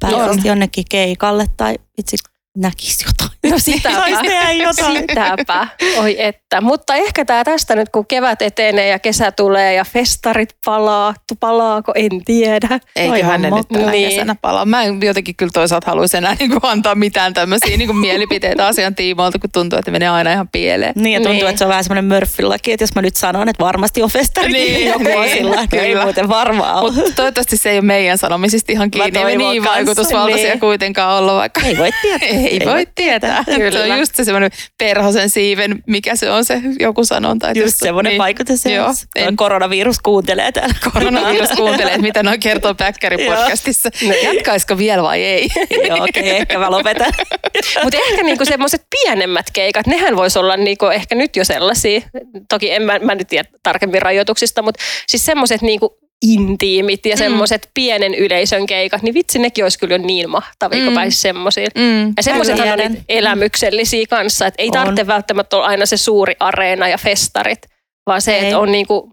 Pääsisi 0.00 0.48
jonnekin 0.48 0.84
keikalle 0.90 1.46
tai 1.56 1.74
itse 1.98 2.16
näkisi 2.56 3.04
jotain. 3.06 3.30
No 3.52 3.58
sitäpä. 3.58 4.52
Jotain. 4.52 4.96
Sitäpä. 4.98 5.66
Oi 5.98 6.16
että. 6.22 6.60
Mutta 6.60 6.94
ehkä 6.94 7.24
tämä 7.24 7.44
tästä 7.44 7.76
nyt, 7.76 7.88
kun 7.88 8.06
kevät 8.06 8.42
etenee 8.42 8.88
ja 8.88 8.98
kesä 8.98 9.32
tulee 9.32 9.74
ja 9.74 9.84
festarit 9.84 10.48
palaa, 10.64 11.14
tu- 11.28 11.34
palaako, 11.40 11.92
en 11.94 12.24
tiedä. 12.24 12.80
Eiköhän 12.96 13.42
ne 13.42 13.50
nyt 13.50 13.68
tällä 13.72 13.90
niin. 13.90 14.08
kesänä 14.08 14.36
palaa. 14.42 14.64
Mä 14.66 14.82
en 14.82 14.98
jotenkin 15.02 15.36
kyllä 15.36 15.50
toisaalta 15.54 15.90
haluaisi 15.90 16.16
enää 16.16 16.36
niin 16.38 16.50
kuin 16.50 16.60
antaa 16.62 16.94
mitään 16.94 17.34
tämmöisiä 17.34 17.76
niin 17.76 17.88
kuin 17.88 17.98
mielipiteitä 18.06 18.66
asian 18.66 18.94
tiimoilta, 18.94 19.38
kun 19.38 19.50
tuntuu, 19.52 19.78
että 19.78 19.90
menee 19.90 20.08
aina 20.08 20.32
ihan 20.32 20.48
pieleen. 20.48 20.92
Niin, 20.96 21.12
ja 21.14 21.18
tuntuu, 21.20 21.32
Niin. 21.32 21.46
että 21.48 21.58
se 21.58 21.64
on 21.64 21.68
vähän 21.68 21.84
semmoinen 21.84 22.04
Murphy-laki, 22.04 22.72
että 22.72 22.82
jos 22.82 22.94
mä 22.94 23.02
nyt 23.02 23.16
sanon, 23.16 23.48
että 23.48 23.64
varmasti 23.64 24.02
on 24.02 24.10
festari, 24.10 24.52
Niin, 24.52 24.74
niin, 24.74 24.86
joku 24.86 25.18
on 25.18 25.24
niin, 25.24 25.36
sillä 25.36 25.62
että 25.62 25.76
ei 25.76 25.88
kyllä. 25.90 26.02
muuten 26.04 26.28
varmaan 26.28 26.74
ole. 26.76 26.92
Mutta 26.92 27.12
toivottavasti 27.16 27.56
se 27.56 27.70
ei 27.70 27.76
ole 27.76 27.84
meidän 27.84 28.18
sanomisista 28.18 28.72
ihan 28.72 28.90
kiinni. 28.90 29.06
Ei 29.06 29.12
me 29.12 29.20
toivon 29.20 29.38
niin 29.52 29.62
kanssa, 29.62 29.76
vaikutusvaltaisia 29.76 30.50
niin. 30.50 30.60
kuitenkaan 30.60 31.18
olla, 31.18 31.34
vaikka 31.36 31.60
Ei 31.60 31.78
voi 31.78 31.90
tietää. 32.02 32.28
ei 32.48 32.60
voi 32.64 32.86
tietää. 32.94 33.44
Kyllä. 33.44 33.70
Se 33.70 33.92
on 33.92 33.98
just 33.98 34.14
se 34.14 34.24
semmoinen 34.24 34.50
perhosen 34.78 35.30
siiven, 35.30 35.82
mikä 35.86 36.16
se 36.16 36.30
on 36.30 36.44
se 36.44 36.60
joku 36.80 37.04
sanonta. 37.04 37.48
Just 37.48 37.60
jos- 37.60 37.78
semmoinen 37.78 38.10
niin. 38.10 38.18
vaikutus. 38.18 38.62
Se 38.62 38.72
Joo, 38.72 38.94
en- 39.16 39.36
Koronavirus 39.36 39.98
kuuntelee 39.98 40.52
täällä. 40.52 40.74
Koronavirus 40.92 41.50
kuuntelee, 41.50 41.94
että 41.94 42.06
mitä 42.06 42.22
noin 42.22 42.40
kertoo 42.40 42.74
Päkkäri-podcastissa. 42.74 43.90
Jatkaisiko 44.22 44.78
vielä 44.78 45.02
vai 45.02 45.22
ei? 45.22 45.48
Joo, 45.88 46.04
okei, 46.04 46.22
okay, 46.22 46.36
ehkä 46.36 46.58
mä 46.58 46.70
lopetan. 46.70 47.12
Mutta 47.84 47.98
ehkä 48.10 48.22
niinku 48.22 48.44
semmoiset 48.44 48.82
pienemmät 48.90 49.46
keikat, 49.52 49.86
nehän 49.86 50.16
voisi 50.16 50.38
olla 50.38 50.56
niinku 50.56 50.86
ehkä 50.86 51.14
nyt 51.14 51.36
jo 51.36 51.44
sellaisia. 51.44 52.00
Toki 52.48 52.70
en 52.70 52.82
mä, 52.82 52.98
mä 52.98 53.14
nyt 53.14 53.28
tiedä 53.28 53.48
tarkemmin 53.62 54.02
rajoituksista, 54.02 54.62
mutta 54.62 54.80
siis 55.06 55.26
semmoiset 55.26 55.62
niinku 55.62 55.98
intiimit 56.22 57.06
ja 57.06 57.16
semmoiset 57.16 57.70
pienen 57.74 58.14
yleisön 58.14 58.66
keikat, 58.66 59.02
niin 59.02 59.14
vitsi 59.14 59.38
nekin 59.38 59.64
olisi 59.64 59.78
kyllä 59.78 59.94
jo 59.94 59.98
niin 59.98 60.30
mahtavia, 60.30 60.78
kun 60.84 60.88
Mm. 60.88 60.94
pääsisi 60.94 61.20
semmoisiin. 61.20 61.66
Mm. 61.78 62.08
Ja 62.16 62.22
semmoisethan 62.22 62.68
on 62.72 62.78
niitä 62.78 63.04
elämyksellisiä 63.08 64.06
kanssa, 64.10 64.46
että 64.46 64.62
ei 64.62 64.68
On. 64.68 64.72
tarvitse 64.72 65.06
välttämättä 65.06 65.56
olla 65.56 65.66
aina 65.66 65.86
se 65.86 65.96
suuri 65.96 66.34
areena 66.40 66.88
ja 66.88 66.98
festarit, 66.98 67.58
vaan 68.06 68.22
se, 68.22 68.36
Ei. 68.36 68.44
että 68.44 68.58
on 68.58 68.72
niinku 68.72 69.12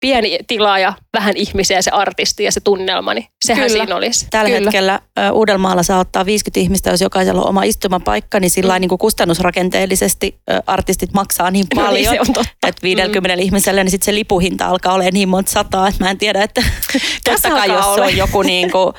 pieni 0.00 0.38
tila 0.46 0.78
ja 0.78 0.92
vähän 1.12 1.36
ihmisiä 1.36 1.78
ja 1.78 1.82
se 1.82 1.90
artisti 1.90 2.44
ja 2.44 2.52
se 2.52 2.60
tunnelma, 2.60 3.14
niin 3.14 3.26
sehän 3.44 3.66
Kyllä. 3.66 3.84
siinä 3.84 3.96
olisi. 3.96 4.26
Tällä 4.30 4.50
Kyllä. 4.50 4.60
hetkellä 4.60 5.00
ö, 5.18 5.32
Uudellamaalla 5.32 5.82
saa 5.82 5.98
ottaa 5.98 6.26
50 6.26 6.60
ihmistä, 6.60 6.90
jos 6.90 7.00
jokaisella 7.00 7.42
on 7.42 7.48
oma 7.48 7.62
istumapaikka, 7.62 8.40
niin 8.40 8.50
sillä 8.50 8.74
mm. 8.78 8.80
niin 8.80 8.88
kuin 8.88 8.98
kustannusrakenteellisesti 8.98 10.40
artistit 10.66 11.12
maksaa 11.12 11.50
niin 11.50 11.66
No 11.74 11.82
niin, 11.82 11.86
paljon, 11.86 12.14
se 12.14 12.20
on 12.20 12.26
totta. 12.26 12.68
että 12.68 12.82
50 12.82 13.36
mm. 13.36 13.42
ihmiselle, 13.42 13.84
niin 13.84 13.90
sitten 13.90 14.06
se 14.06 14.14
lipuhinta 14.14 14.66
alkaa 14.66 14.94
olemaan 14.94 15.14
niin 15.14 15.28
monta 15.28 15.50
sataa, 15.50 15.88
että 15.88 16.04
mä 16.04 16.10
en 16.10 16.18
tiedä, 16.18 16.42
että 16.42 16.62
totta 17.24 17.50
kai 17.50 17.68
jos 17.68 17.94
se 17.94 18.00
on 18.00 18.16
joku 18.16 18.42
niin 18.42 18.70
kuin, 18.70 18.94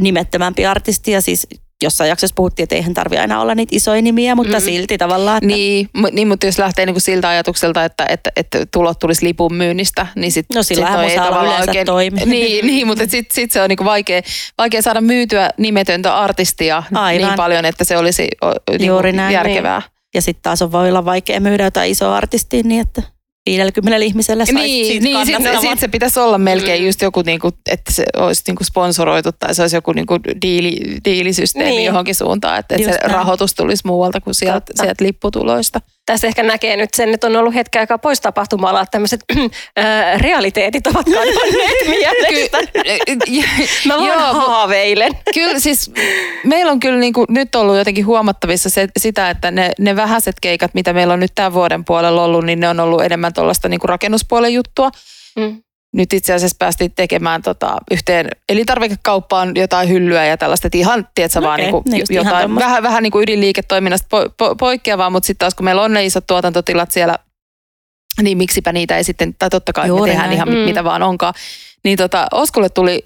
nimettömämpi 0.00 0.66
artisti 0.66 1.10
ja 1.10 1.20
siis 1.20 1.46
jossain 1.82 2.08
jaksossa 2.08 2.34
puhuttiin, 2.36 2.64
että 2.64 2.74
eihän 2.74 2.94
tarvi 2.94 3.18
aina 3.18 3.40
olla 3.40 3.54
niitä 3.54 3.76
isoja 3.76 4.02
nimiä, 4.02 4.34
mutta 4.34 4.56
Mm. 4.58 4.60
silti 4.64 4.98
tavallaan. 4.98 5.36
Että, 5.36 5.46
Niin, 5.46 5.88
niin, 6.12 6.28
mutta 6.28 6.46
jos 6.46 6.58
lähtee 6.58 6.86
niinku 6.86 7.00
siltä 7.00 7.28
ajatukselta, 7.28 7.84
että, 7.84 8.06
että, 8.08 8.30
että 8.36 8.66
tulot 8.72 8.98
tulisi 8.98 9.26
lipun 9.26 9.54
myynnistä, 9.54 10.06
niin 10.16 10.32
sit, 10.32 10.46
No 10.54 10.62
sillähän 10.62 10.98
toi 10.98 11.10
ei 11.10 11.16
tavallaan 11.16 11.62
yleensä 11.62 11.84
toimii. 11.84 12.26
Niin, 12.36 12.66
niin 12.66 12.86
mutta 12.86 13.04
sitten 13.08 13.34
sit 13.34 13.52
se 13.52 13.62
on 13.62 13.68
niinku 13.68 13.84
vaikea, 13.84 14.20
vaikea 14.58 14.82
saada 14.82 15.00
myytyä 15.00 15.50
nimetöntä 15.58 16.16
artistia 16.18 16.82
Aivan. 16.94 17.26
niin 17.28 17.36
paljon, 17.36 17.64
että 17.64 17.84
se 17.84 17.96
olisi 17.96 18.28
o, 18.44 18.50
niinku 18.70 18.84
Juuri 18.86 19.12
näin, 19.12 19.34
järkevää. 19.34 19.82
Ja 20.14 20.22
sitten 20.22 20.42
taas 20.42 20.62
on 20.62 20.72
voi 20.72 20.88
olla 20.88 21.04
vaikea 21.04 21.40
myydä 21.40 21.64
jotain 21.64 21.90
isoa 21.90 22.16
artistia 22.16 22.62
niin, 22.64 22.80
että 22.80 23.02
50 23.46 23.96
ihmiselle 23.96 24.46
saisi 24.46 24.60
Niin, 24.62 24.86
siitä 24.86 25.04
niin 25.04 25.26
sit, 25.26 25.60
sit 25.60 25.78
se 25.78 25.88
pitäisi 25.88 26.20
olla 26.20 26.38
melkein 26.38 26.80
Mm. 26.82 26.86
just 26.86 27.02
joku, 27.02 27.22
niinku, 27.26 27.48
että 27.70 27.92
se 27.92 28.04
olisi 28.16 28.42
niinku 28.46 28.64
sponsoroitu 28.64 29.30
tai 29.32 29.54
se 29.54 29.62
olisi 29.62 29.76
joku 29.76 29.92
niinku 29.92 30.18
diili, 30.42 30.80
diilisysteemi 31.04 31.70
Niin. 31.70 31.84
johonkin 31.84 32.14
suuntaan, 32.14 32.58
että, 32.58 32.74
että 32.74 32.92
se 32.92 32.98
näin. 32.98 33.10
rahoitus 33.10 33.54
tulisi 33.54 33.82
muualta 33.86 34.20
kuin 34.20 34.34
sieltä, 34.34 34.72
sieltä 34.74 35.04
lipputuloista. 35.04 35.80
Tässä 36.06 36.26
ehkä 36.26 36.42
näkee 36.42 36.76
nyt 36.76 36.94
sen, 36.96 37.14
että 37.14 37.26
on 37.26 37.36
ollut 37.36 37.54
hetken 37.54 37.80
aikaa 37.80 37.98
pois 37.98 38.20
tapahtuma 38.20 38.70
että 38.70 38.90
tämmöiset 38.90 39.20
äh, 39.78 40.20
realiteetit 40.20 40.86
ovat 40.86 41.06
kadonneet 41.06 41.88
mielestä. 41.88 42.58
Mä 43.88 43.98
vaan 43.98 44.08
Joo, 44.08 44.34
haaveilen. 44.34 45.12
Kyllä 45.34 45.58
siis 45.58 45.92
meillä 46.44 46.72
on 46.72 46.80
kyllä 46.80 46.98
niinku 46.98 47.24
nyt 47.28 47.54
ollut 47.54 47.76
jotenkin 47.76 48.06
huomattavissa 48.06 48.70
se, 48.70 48.88
sitä, 48.98 49.30
että 49.30 49.50
ne, 49.50 49.70
ne 49.78 49.96
vähäiset 49.96 50.40
keikat, 50.40 50.74
mitä 50.74 50.92
meillä 50.92 51.14
on 51.14 51.20
nyt 51.20 51.32
tämän 51.34 51.52
vuoden 51.52 51.84
puolella 51.84 52.24
ollut, 52.24 52.44
niin 52.44 52.60
ne 52.60 52.68
on 52.68 52.80
ollut 52.80 53.02
enemmän 53.02 53.32
tuollaista 53.32 53.68
niinku 53.68 53.86
rakennuspuolen 53.86 54.54
juttua. 54.54 54.90
Mm. 55.36 55.62
Nyt 55.96 56.12
itse 56.12 56.34
asiassa 56.34 56.56
päästiin 56.58 56.92
tekemään 56.96 57.42
tota, 57.42 57.76
yhteen 57.90 58.28
elintarvikekauppaan 58.48 59.52
jotain 59.56 59.88
hyllyä 59.88 60.26
ja 60.26 60.36
tällaista, 60.36 60.68
että 60.68 60.78
ihan, 60.78 61.08
tiedätkö, 61.14 61.42
vaan 61.42 61.60
niinku, 61.60 61.82
niin 61.86 62.04
ihan 62.10 62.24
jotain, 62.26 62.42
tommoista. 62.42 62.66
vähän, 62.66 62.82
vähän 62.82 63.02
niinku 63.02 63.20
ydinliiketoiminnasta 63.20 64.06
po, 64.10 64.24
po, 64.36 64.56
poikkeavaa, 64.56 65.10
mutta 65.10 65.26
sitten 65.26 65.44
taas 65.44 65.54
kun 65.54 65.64
meillä 65.64 65.82
on 65.82 65.92
ne 65.92 66.04
isot 66.04 66.26
tuotantotilat 66.26 66.90
siellä, 66.90 67.16
niin 68.22 68.38
miksipä 68.38 68.72
niitä 68.72 68.96
ei 68.96 69.04
sitten, 69.04 69.34
tai 69.38 69.50
totta 69.50 69.72
kai 69.72 69.88
Juuri 69.88 70.02
me 70.02 70.06
tehdään 70.06 70.28
näin. 70.28 70.36
ihan 70.36 70.48
Mm. 70.48 70.54
mitä 70.54 70.84
vaan 70.84 71.02
onkaan. 71.02 71.34
Niin 71.84 71.98
tota, 71.98 72.26
Oskulle 72.32 72.68
tuli 72.68 73.02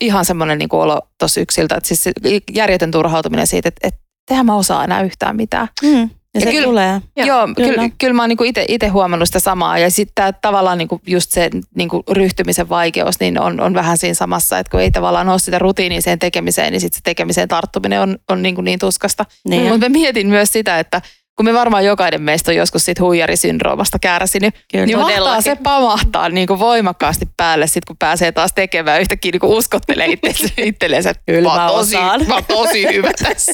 ihan 0.00 0.24
semmoinen 0.24 0.58
niin 0.58 0.68
olo 0.72 1.00
tuossa 1.18 1.40
yksiltä, 1.40 1.74
että 1.74 1.88
siis 1.88 2.04
järjetön 2.52 2.90
turhautuminen 2.90 3.46
siitä, 3.46 3.68
että, 3.68 3.88
että 3.88 4.00
tehän 4.28 4.46
mä 4.46 4.56
osaa 4.56 4.84
enää 4.84 5.02
yhtään 5.02 5.36
mitään. 5.36 5.68
Mm, 5.82 6.10
ja 6.40 6.46
se 6.46 6.50
kyllä- 6.50 6.64
tulee. 6.64 7.00
Joo, 7.16 7.48
kyllä. 7.56 7.72
kyllä, 7.74 7.88
kyllä 7.98 8.14
mä 8.14 8.22
oon 8.22 8.28
niinku 8.28 8.44
itse 8.68 8.88
huomannut 8.88 9.28
sitä 9.28 9.40
samaa. 9.40 9.78
Ja 9.78 9.90
sitten 9.90 10.34
tavallaan 10.42 10.78
niinku 10.78 11.00
just 11.06 11.30
se 11.30 11.50
niinku 11.74 12.02
ryhtymisen 12.10 12.68
vaikeus 12.68 13.20
niin 13.20 13.40
on, 13.40 13.60
on 13.60 13.74
vähän 13.74 13.98
siinä 13.98 14.14
samassa, 14.14 14.58
että 14.58 14.70
kun 14.70 14.80
ei 14.80 14.90
tavallaan 14.90 15.28
ole 15.28 15.38
sitä 15.38 15.58
rutiinia 15.58 16.02
sen 16.02 16.18
tekemiseen, 16.18 16.72
niin 16.72 16.80
sitten 16.80 16.96
se 16.96 17.02
tekemiseen 17.04 17.48
tarttuminen 17.48 18.00
on, 18.00 18.18
on 18.28 18.42
niinku 18.42 18.60
niin 18.60 18.78
tuskasta. 18.78 19.24
Niin. 19.48 19.62
Mutta 19.62 19.78
mä 19.78 19.88
mietin 19.88 20.28
myös 20.28 20.52
sitä, 20.52 20.78
että 20.78 21.02
kun 21.36 21.44
me 21.46 21.54
varmaan 21.54 21.84
jokainen 21.84 22.22
meistä 22.22 22.50
on 22.50 22.56
joskus 22.56 22.84
siitä 22.84 23.02
huijarisyndroomasta 23.02 23.98
kärsinyt, 23.98 24.54
Kyllä. 24.72 24.86
niin 24.86 24.98
mahtaa 24.98 25.16
Todellakin. 25.18 25.42
se 25.42 25.56
pamahtaa 25.62 26.28
niin 26.28 26.46
kuin 26.46 26.58
voimakkaasti 26.58 27.28
päälle, 27.36 27.66
sit 27.66 27.84
kun 27.84 27.96
pääsee 27.98 28.32
taas 28.32 28.52
tekemään 28.54 29.00
yhtäkkiä 29.00 29.32
niin 29.32 29.40
kuin 29.40 29.52
uskottelee 29.52 30.06
itse- 30.06 30.62
itselleen, 30.68 31.06
että 31.08 31.22
Kyllä 31.26 31.54
mä, 31.54 31.68
tosi, 31.68 31.96
mä 32.26 32.34
oon 32.34 32.44
tosi 32.48 32.86
hyvä 32.94 33.10
tässä. 33.24 33.52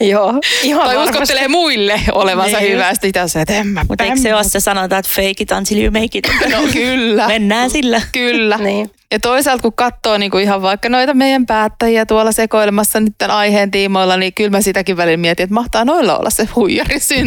Joo, 0.00 0.34
ihan 0.62 0.84
tai 0.86 0.96
varmasti. 0.96 1.10
uskottelee 1.22 1.48
muille 1.48 2.00
olevansa 2.12 2.58
Niin. 2.58 2.72
hyvä, 2.72 2.94
sitten 2.94 3.08
itse 3.24 3.40
että 3.40 3.54
en 3.54 3.66
mä 3.66 3.84
Mutta 3.88 4.04
eikö 4.04 4.16
se 4.16 4.34
ole 4.34 4.44
se 4.44 4.60
sanota, 4.60 4.98
että 4.98 5.10
fake 5.14 5.34
it 5.40 5.50
until 5.50 5.78
you 5.82 5.90
make 5.90 6.18
it? 6.18 6.28
No 6.56 6.62
kyllä, 6.72 7.26
Mennään 7.28 7.70
sillä. 7.70 8.00
kyllä. 8.12 8.56
Niin. 8.56 8.90
Ja 9.12 9.20
toisaalta 9.20 9.62
kun 9.62 9.72
katsoo 9.72 10.18
niin 10.18 10.30
kuin 10.30 10.42
ihan 10.44 10.62
vaikka 10.62 10.88
noita 10.88 11.14
meidän 11.14 11.46
päättäjiä 11.46 12.06
tuolla 12.06 12.32
sekoilemassa 12.32 13.00
nyt 13.00 13.12
tämän 13.18 13.36
aiheen 13.36 13.70
tiimoilla, 13.70 14.16
niin 14.16 14.34
kyllä 14.34 14.50
mä 14.50 14.60
sitäkin 14.60 14.96
välillä 14.96 15.16
mietin, 15.16 15.44
että 15.44 15.54
mahtaa 15.54 15.84
noilla 15.84 16.18
olla 16.18 16.30
se 16.30 16.48
huijarisyndrooma. 16.56 17.23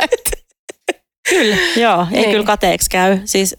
Että- 0.00 0.40
Kyllä. 1.30 1.56
Joo, 1.76 2.06
ei 2.12 2.20
Niin. 2.20 2.30
kyllä 2.30 2.44
kateeksi 2.44 2.90
käy. 2.90 3.18
Siis 3.24 3.56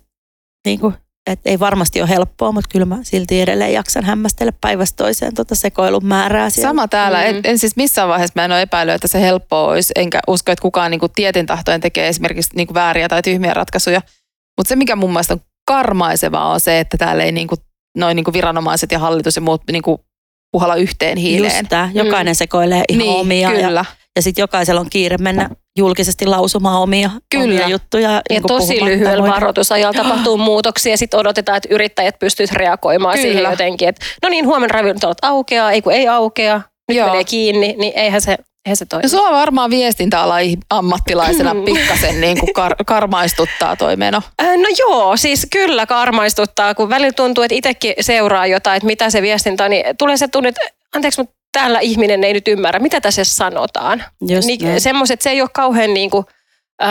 niin 0.65 0.79
kuin, 0.79 0.93
et 1.27 1.39
ei 1.45 1.59
varmasti 1.59 2.01
ole 2.01 2.09
helppoa, 2.09 2.51
mutta 2.51 2.69
kyllä 2.71 2.85
mä 2.85 2.97
silti 3.03 3.41
edelleen 3.41 3.73
jaksan 3.73 4.03
hämmästellä 4.05 4.51
päivästä 4.61 4.95
toiseen 5.03 5.33
tuota 5.35 5.55
sekoilun 5.55 6.05
määrää 6.05 6.49
siellä. 6.49 6.69
Sama 6.69 6.87
täällä. 6.87 7.17
Mm. 7.21 7.23
Mm. 7.23 7.29
En, 7.35 7.41
en 7.43 7.57
siis 7.59 7.75
missään 7.75 8.09
vaiheessa 8.09 8.33
mä 8.35 8.45
en 8.45 8.51
ole 8.51 8.61
epäillyt, 8.61 8.95
että 8.95 9.07
se 9.07 9.21
helppoa 9.21 9.67
olisi, 9.67 9.91
enkä 9.95 10.19
usko, 10.27 10.51
että 10.51 10.61
kukaan 10.61 10.91
niin 10.91 10.99
kuin 10.99 11.11
tietin 11.15 11.45
tahtoen 11.45 11.81
tekee 11.81 12.07
esimerkiksi 12.07 12.51
niin 12.55 12.67
kuin 12.67 12.75
vääriä 12.75 13.09
tai 13.09 13.21
tyhmiä 13.21 13.53
ratkaisuja. 13.53 14.01
Mutta 14.57 14.69
se, 14.69 14.75
mikä 14.75 14.95
mun 14.95 15.09
mielestä 15.11 15.33
on 15.33 15.41
karmaisevaa, 15.67 16.51
on 16.51 16.59
se, 16.59 16.79
että 16.79 16.97
täällä 16.97 17.23
ei 17.23 17.31
niin 17.31 17.47
kuin, 17.47 17.59
noin 17.97 18.15
niin 18.15 18.23
kuin 18.23 18.33
viranomaiset 18.33 18.91
ja 18.91 18.99
hallitus 18.99 19.35
ja 19.35 19.41
muut 19.41 19.61
niin 19.71 19.83
kuin 19.83 19.97
puhalla 20.51 20.75
yhteen 20.75 21.17
hiileen. 21.17 21.55
Just 21.55 21.69
tää. 21.69 21.89
Jokainen 21.93 22.35
sekoilee 22.35 22.83
ihan 22.89 22.99
niin, 23.07 23.19
omia. 23.19 23.49
Kyllä. 23.51 23.61
ja 23.79 23.85
sitten 24.19 24.41
jokaisella 24.43 24.81
on 24.81 24.89
kiire 24.89 25.17
mennä 25.17 25.49
julkisesti 25.77 26.25
lausumaan 26.25 26.81
omia, 26.81 27.09
Kyllä. 27.29 27.43
omia 27.45 27.67
juttuja. 27.67 28.11
Ja 28.11 28.21
niin 28.29 28.41
kuin 28.41 28.47
tosi 28.59 28.85
lyhyellä 28.85 29.29
varoitusajalla 29.29 30.03
tapahtuu 30.03 30.37
muutoksia 30.51 30.93
ja 30.93 30.97
sitten 30.97 31.19
odotetaan, 31.19 31.57
että 31.57 31.69
yrittäjät 31.71 32.19
pystyisivät 32.19 32.57
reagoimaan 32.59 33.15
Kyllä. 33.17 33.31
siihen 33.33 33.51
jotenkin, 33.51 33.89
että 33.89 34.05
no 34.23 34.29
niin, 34.29 34.45
huomenna 34.45 34.73
ravintolat 34.73 35.17
aukeaa, 35.21 35.71
ei 35.71 35.81
kun 35.81 35.93
ei 35.93 36.07
aukea, 36.07 36.61
nyt 36.87 36.97
Joo. 36.97 37.07
menee 37.07 37.23
kiinni, 37.23 37.75
niin 37.77 37.93
eihän 37.95 38.21
se, 38.21 38.37
eihän 38.65 38.75
se 38.77 38.85
toimi. 38.85 39.03
No 39.03 39.09
sua 39.09 39.31
varmaan 39.31 39.69
viestintäala 39.69 40.35
ammattilaisena 40.69 41.55
pikkasen 41.65 42.21
niin 42.21 42.39
kuin 42.39 42.49
kar- 42.49 42.83
karmaistuttaa 42.85 43.75
toi 43.75 43.95
meno. 43.95 44.21
Äh, 44.41 44.57
No 44.57 44.67
joo, 44.79 45.17
siis 45.17 45.47
kyllä 45.51 45.85
karmaistuttaa, 45.85 46.75
kun 46.75 46.89
välillä 46.89 47.13
tuntuu, 47.13 47.43
että 47.43 47.55
itsekin 47.55 47.93
seuraa 48.01 48.47
jotain, 48.47 48.77
että 48.77 48.87
mitä 48.87 49.09
se 49.09 49.21
viestintä 49.21 49.63
on, 49.63 49.69
niin 49.71 49.85
tulee 49.97 50.17
se 50.17 50.27
tunne, 50.27 50.49
että 50.49 50.61
anteeksi, 50.95 51.21
mutta 51.21 51.35
täällä 51.51 51.79
ihminen 51.79 52.23
ei 52.23 52.33
nyt 52.33 52.47
ymmärrä, 52.47 52.79
mitä 52.79 53.01
tässä 53.01 53.23
sanotaan. 53.23 54.03
Just 54.27 54.47
Niin, 54.47 54.63
näin. 54.65 54.81
semmoiset, 54.81 55.21
se 55.21 55.29
ei 55.29 55.41
ole 55.41 55.49
kauhean 55.53 55.93
niin 55.93 56.09
kuin, 56.09 56.25
äh, 56.83 56.89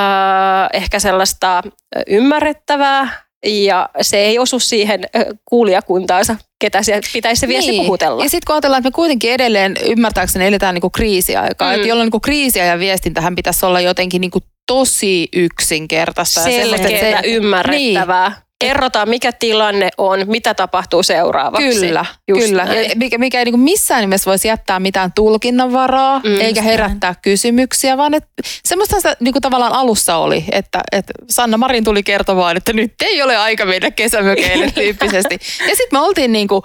ehkä 0.73 0.99
sellaista 0.99 1.63
ymmärrettävää 2.07 3.23
ja 3.47 3.89
se 4.01 4.17
ei 4.19 4.39
osu 4.39 4.59
siihen 4.59 5.01
kuulijakuntaansa, 5.45 6.37
ketä 6.59 6.83
se 6.83 7.01
pitäisi 7.13 7.41
se 7.41 7.49
viesti 7.49 7.71
niin. 7.71 7.83
puhutella. 7.85 8.23
Ja 8.25 8.29
sitten 8.31 8.47
kun 8.47 8.55
ajatellaan, 8.55 8.81
että 8.81 8.87
me 8.91 8.93
kuitenkin 8.95 9.33
edelleen 9.33 9.77
ymmärtääkseni 9.87 10.47
eletään 10.47 10.75
niinku 10.75 10.91
kriisiaikaa, 10.91 11.69
Mm. 11.71 11.75
että 11.75 11.89
jolloin 11.89 12.07
niinku 12.07 12.21
kriisiajan 12.21 12.79
viestintähän 12.79 13.35
pitäisi 13.37 13.67
olla 13.67 13.81
jotenkin 13.81 14.21
niinku 14.21 14.39
tosi 14.67 15.29
yksinkertaista. 15.33 16.41
ja 16.41 16.45
Selkeää, 16.77 17.21
ymmärrettävää. 17.25 18.29
Niin. 18.29 18.37
Kerrotaan, 18.61 19.09
mikä 19.09 19.33
tilanne 19.33 19.89
on, 19.99 20.21
mitä 20.27 20.55
tapahtuu 20.55 21.03
seuraavaksi. 21.03 21.81
Kyllä, 21.81 22.05
Just 22.29 22.47
kyllä. 22.47 22.65
näin. 22.65 22.99
Mikä, 22.99 23.19
mikä 23.19 23.39
ei 23.39 23.45
niinku 23.45 23.57
missään 23.59 24.01
nimessä 24.01 24.31
voisi 24.31 24.49
jättää 24.49 24.81
mitään 24.81 25.13
tulkinnanvaraa, 25.13 26.19
Mm, 26.25 26.31
mm, 26.31 26.41
eikä 26.41 26.63
herättää 26.63 27.15
kysymyksiä, 27.23 27.97
vaan 27.97 28.15
että 28.15 28.29
semmoista 28.65 28.97
sitä 28.97 29.17
niinku 29.21 29.41
tavallaan 29.41 29.73
alussa 29.73 30.17
oli, 30.17 30.45
että, 30.53 30.81
että 30.93 31.13
Sanna 31.31 31.57
Marin 31.59 31.85
tuli 31.85 32.03
kertomaan, 32.03 32.57
että 32.57 32.73
nyt 32.73 32.95
ei 33.03 33.23
ole 33.23 33.37
aika 33.37 33.67
mennä 33.67 33.91
kesämökeille 33.91 34.71
tyyppisesti. 34.75 35.35
Ja 35.61 35.77
sitten 35.77 35.89
me 35.93 35.99
oltiin 35.99 36.33
niinku, 36.33 36.63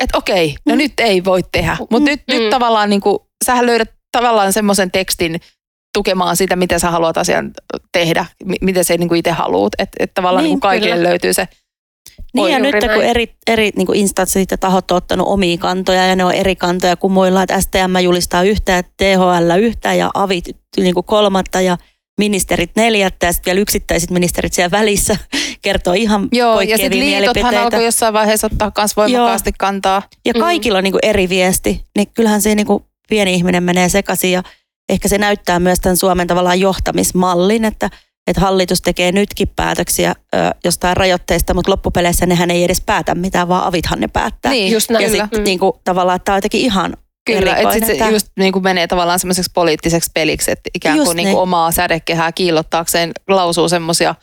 että 0.00 0.18
okei, 0.18 0.54
no 0.66 0.74
nyt 0.74 0.92
ei 1.00 1.24
voi 1.24 1.40
tehdä, 1.52 1.76
mutta 1.90 2.10
nyt, 2.10 2.20
Mm. 2.28 2.34
nyt 2.34 2.50
tavallaan 2.50 2.90
niinku, 2.90 3.28
sähän 3.44 3.66
löydät 3.66 3.90
tavallaan 4.12 4.52
semmoisen 4.52 4.90
tekstin 4.90 5.40
tukemaan 5.98 6.36
sitä, 6.36 6.56
mitä 6.56 6.78
sä 6.78 6.90
haluat 6.90 7.16
asian 7.16 7.50
tehdä, 7.92 8.26
mi- 8.44 8.56
miten 8.60 8.84
sä 8.84 8.96
niinku 8.96 9.14
itse 9.14 9.30
haluat. 9.30 9.72
Että 9.78 9.96
et 10.00 10.14
tavallaan 10.14 10.42
Niin, 10.44 10.50
niinku 10.50 10.60
kaikille 10.66 10.94
kyllä. 10.96 11.08
löytyy 11.08 11.32
se 11.32 11.48
Niin 12.34 12.48
ja 12.52 12.58
nyt 12.58 12.74
kun 12.80 12.88
näin. 12.88 13.02
eri, 13.02 13.34
eri 13.46 13.70
niin 13.76 13.86
kuin 13.86 13.98
instanssit 13.98 14.50
ja 14.50 14.58
tahot 14.58 14.90
on 14.90 14.96
ottanut 14.96 15.28
omia 15.28 15.58
kantoja 15.58 16.06
ja 16.06 16.16
ne 16.16 16.24
on 16.24 16.32
eri 16.34 16.56
kantoja 16.56 16.96
kuin 16.96 17.12
muilla, 17.12 17.42
että 17.42 17.60
STM 17.60 17.96
julistaa 18.02 18.42
yhtä 18.42 18.72
ja 18.72 18.82
THL 18.82 19.58
yhtä 19.60 19.94
ja 19.94 20.10
avit 20.14 20.44
niin 20.76 20.94
kuin 20.94 21.04
kolmatta 21.04 21.60
ja 21.60 21.78
ministerit 22.18 22.70
neljättä 22.76 23.26
ja 23.26 23.32
sitten 23.32 23.50
vielä 23.50 23.60
yksittäiset 23.60 24.10
ministerit 24.10 24.52
siellä 24.52 24.70
välissä 24.70 25.16
kertoo 25.62 25.92
ihan 25.94 26.28
Joo, 26.32 26.60
ja 26.60 26.76
sitten 26.78 27.00
liitothan 27.00 27.54
alkoi 27.56 27.84
jossain 27.84 28.14
vaiheessa 28.14 28.46
ottaa 28.46 28.72
myös 28.78 28.96
voimakkaasti 28.96 29.52
kantaa. 29.58 30.02
Ja 30.26 30.32
Mm. 30.34 30.40
kaikilla 30.40 30.78
on 30.78 30.84
niin 30.84 30.92
kuin 30.92 31.04
eri 31.04 31.28
viesti, 31.28 31.84
niin 31.96 32.08
kyllähän 32.14 32.42
se 32.42 32.54
niin 32.54 32.66
kuin 32.66 32.84
pieni 33.08 33.34
ihminen 33.34 33.62
menee 33.62 33.88
sekaisin 33.88 34.32
ja 34.32 34.42
ehkä 34.88 35.08
se 35.08 35.18
näyttää 35.18 35.60
myös 35.60 35.80
tämän 35.80 35.96
Suomen 35.96 36.26
tavallaan 36.26 36.60
johtamismallin, 36.60 37.64
että, 37.64 37.90
että 38.26 38.40
hallitus 38.40 38.82
tekee 38.82 39.12
nytkin 39.12 39.48
päätöksiä 39.56 40.14
ö, 40.34 40.38
jostain 40.64 40.96
rajoitteista, 40.96 41.54
mutta 41.54 41.70
loppupeleissä 41.70 42.26
nehän 42.26 42.50
ei 42.50 42.64
edes 42.64 42.80
päätä 42.86 43.14
mitään, 43.14 43.48
vaan 43.48 43.64
avithan 43.64 44.00
ne 44.00 44.08
päättää. 44.08 44.52
Niin, 44.52 44.72
Just 44.72 44.90
näin. 44.90 45.02
Ja 45.02 45.08
sitten 45.10 45.28
Mm. 45.40 45.44
niin 45.44 45.58
kuin, 45.58 45.72
tavallaan, 45.84 46.16
että 46.16 46.24
tämä 46.24 46.34
on 46.34 46.38
jotenkin 46.38 46.60
ihan 46.60 46.96
Kyllä, 47.26 47.56
että 47.56 47.72
sit 47.72 47.86
se 47.86 47.94
tää. 47.94 48.10
just 48.10 48.26
niin 48.38 48.52
kuin 48.52 48.62
menee 48.62 48.86
tavallaan 48.86 49.18
semmoiseksi 49.18 49.50
poliittiseksi 49.54 50.10
peliksi, 50.14 50.50
että 50.50 50.70
ikään 50.74 50.96
Just 50.96 51.06
kuin, 51.06 51.16
niin 51.16 51.24
niin. 51.24 51.34
kuin 51.34 51.42
omaa 51.42 51.72
sädekehää 51.72 52.32
kiillottaakseen 52.32 53.12
lausuu 53.28 53.68
semmoisia 53.68 54.14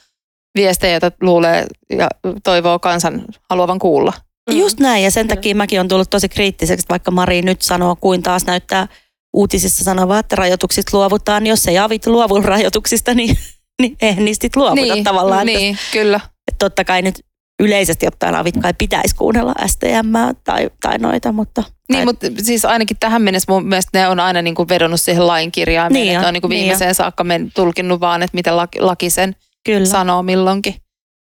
viestejä, 0.56 0.93
joita 0.93 1.12
luulee 1.21 1.65
ja 1.97 2.08
toivoo 2.43 2.80
kansan 2.80 3.25
haluavan 3.49 3.80
kuulla. 3.80 4.13
Just 4.51 4.80
näin, 4.80 5.04
ja 5.04 5.12
sen 5.12 5.28
takia 5.28 5.56
mäkin 5.56 5.80
on 5.80 5.88
tullut 5.88 6.10
tosi 6.10 6.30
kriittiseksi, 6.30 6.86
vaikka 6.89 7.12
Mari 7.12 7.41
nyt 7.41 7.62
sanoo, 7.62 7.95
kuin 7.95 8.23
taas 8.23 8.45
näyttää 8.45 8.88
uutisissa 9.36 9.84
sanova, 9.84 10.19
että 10.19 10.36
rajoituksista 10.36 10.98
luovutaan. 10.98 11.43
niin 11.43 11.50
Jos 11.50 11.67
ei 11.67 11.78
avit 11.78 12.08
luovu 12.08 12.41
rajoituksista, 12.41 13.13
niin, 13.13 13.38
niin 13.82 13.98
eihän 14.02 14.26
niistä 14.26 14.48
luovuta 14.56 14.93
tavallaan. 15.04 15.50
Että, 15.50 15.60
Niin, 15.60 15.78
kyllä. 15.91 16.19
että 16.48 16.65
totta 16.65 16.84
kai 16.84 17.02
nyt 17.02 17.15
yleisesti 17.60 18.08
ottaen 18.08 18.36
avit 18.36 18.58
kai 18.62 18.74
pitäisi 18.78 19.15
kuunnella 19.15 19.54
STM 19.67 20.36
tai, 20.43 20.69
tai 20.82 20.98
noita, 20.98 21.32
mutta... 21.32 21.63
Niin, 21.89 21.98
tai, 21.98 22.06
mutta 22.06 22.28
siis 22.43 22.65
ainakin 22.65 22.98
tähän 23.00 23.21
mennessä 23.21 23.52
mun 23.52 23.67
mielestä 23.67 24.00
ne 24.00 24.08
on 24.08 24.19
aina 24.19 24.41
niin 24.41 24.56
kuin 24.56 24.69
vedonnut 24.69 25.02
siihen 25.02 25.28
lain 25.28 25.52
kirjaimeen. 25.52 25.93
Niin 25.93 26.08
Niin 26.08 26.19
on, 26.19 26.26
on 26.26 26.34
niin 26.34 26.41
kuin 26.41 26.50
niin 26.50 26.60
viimeiseen 26.60 26.95
saakka 26.95 27.24
men, 27.24 27.52
tulkinnut 27.56 28.00
vaan, 28.00 28.24
että 28.24 28.36
mitä 28.36 28.58
laki, 28.58 28.80
laki 28.80 29.10
sen 29.10 29.36
kyllä. 29.65 29.86
sanoo 29.86 30.24
milloinkin. 30.24 30.76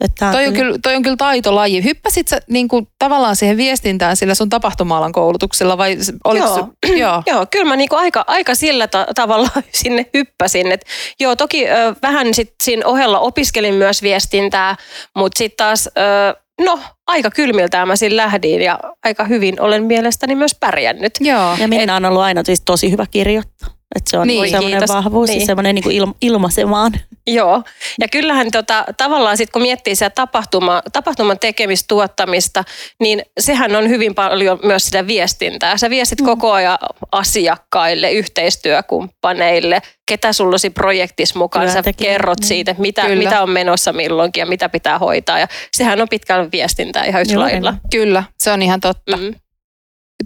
Että 0.04 0.32
Toi 0.32 0.48
on, 0.48 0.54
kyllä, 0.54 0.78
toi 0.84 0.96
on 0.96 1.04
kyllä 1.04 1.16
taitolaji. 1.18 1.84
Hyppäsit 1.84 2.28
sä 2.28 2.40
niin 2.50 2.68
kuin, 2.68 2.88
tavallaan 3.00 3.36
siihen 3.36 3.58
viestintään 3.58 4.18
sillä 4.18 4.36
sun 4.36 4.50
tapahtuma-alan 4.50 5.12
koulutuksella 5.12 5.78
vai 5.78 5.98
oliko 6.24 6.46
Joo. 6.46 6.70
Se, 6.86 6.96
joo. 7.04 7.24
Joo, 7.26 7.46
kyllä 7.52 7.66
mä 7.66 7.76
niinku 7.76 7.96
aika, 7.96 8.24
aika 8.28 8.56
sillä 8.56 8.88
ta- 8.88 9.08
tavalla 9.16 9.50
sinne 9.82 10.06
hyppäsin. 10.14 10.72
Et 10.72 10.82
joo, 11.20 11.36
toki 11.36 11.70
ö, 11.70 11.96
vähän 12.02 12.34
sit 12.34 12.54
siinä 12.64 12.86
ohella 12.86 13.20
opiskelin 13.20 13.74
myös 13.74 14.02
viestintää, 14.02 14.76
mutta 15.16 15.38
sitten 15.38 15.58
taas, 15.66 15.88
ö, 15.88 16.40
no 16.66 16.80
aika 17.08 17.32
kylmiltään 17.32 17.88
mä 17.88 17.96
siinä 17.96 18.16
lähdin 18.16 18.62
ja 18.62 18.80
aika 19.06 19.24
hyvin 19.24 19.62
olen 19.62 19.84
mielestäni 19.84 20.36
myös 20.36 20.56
pärjännyt. 20.60 21.14
Joo. 21.20 21.56
Ja 21.60 21.68
Minna 21.68 21.96
on 21.96 22.06
ollut 22.06 22.22
aina 22.22 22.42
siis 22.46 22.62
tosi 22.66 22.92
hyvä 22.92 23.06
kirjoittaa. 23.12 23.77
Että 23.96 24.12
se 24.12 24.18
on 24.18 24.28
Niin, 24.28 24.42
niin, 24.42 24.52
semmoinen 24.52 24.80
kiitos. 24.80 24.96
vahvuus 24.96 25.30
niin. 25.30 25.40
Ja 25.40 25.46
semmoinen 25.46 25.76
niin 25.76 25.92
ilma, 25.92 26.14
ilmaisemaan. 26.22 26.92
Joo, 27.28 27.64
ja 28.02 28.08
kyllähän 28.08 28.52
tota, 28.52 28.86
tavallaan 28.98 29.38
sitten 29.38 29.52
kun 29.54 29.62
miettii 29.62 29.96
sitä 29.96 30.10
tapahtuma, 30.10 30.82
tapahtuman 30.94 31.40
tekemistä, 31.40 31.86
tuottamista, 31.88 32.64
niin 33.00 33.22
sehän 33.40 33.76
on 33.76 33.90
hyvin 33.90 34.16
paljon 34.16 34.60
myös 34.64 34.86
sitä 34.86 35.08
viestintää. 35.08 35.78
Sä 35.78 35.90
viestit 35.90 36.22
mm. 36.22 36.26
koko 36.26 36.52
ajan 36.52 36.78
asiakkaille, 37.12 38.12
yhteistyökumppaneille, 38.12 39.82
ketä 40.06 40.34
sulla 40.34 40.52
olisi 40.52 40.70
projektissa 40.70 41.40
mukaan. 41.40 41.72
Sä 41.72 41.84
kerrot 41.98 42.40
niin. 42.40 42.48
siitä, 42.48 42.76
mitä, 42.78 43.02
Kyllä. 43.02 43.24
mitä 43.24 43.42
on 43.42 43.50
menossa 43.50 43.94
milloinkin 43.94 44.42
ja 44.42 44.46
mitä 44.46 44.70
pitää 44.70 45.00
hoitaa. 45.00 45.40
Ja 45.40 45.48
sehän 45.78 46.02
on 46.02 46.10
pitkällä 46.10 46.52
viestintää 46.52 47.06
ihan 47.06 47.22
yhtä 47.22 47.40
lailla. 47.40 47.74
Kyllä, 47.92 48.24
se 48.38 48.52
on 48.52 48.62
ihan 48.62 48.80
totta. 48.80 49.18
Mm. 49.18 49.36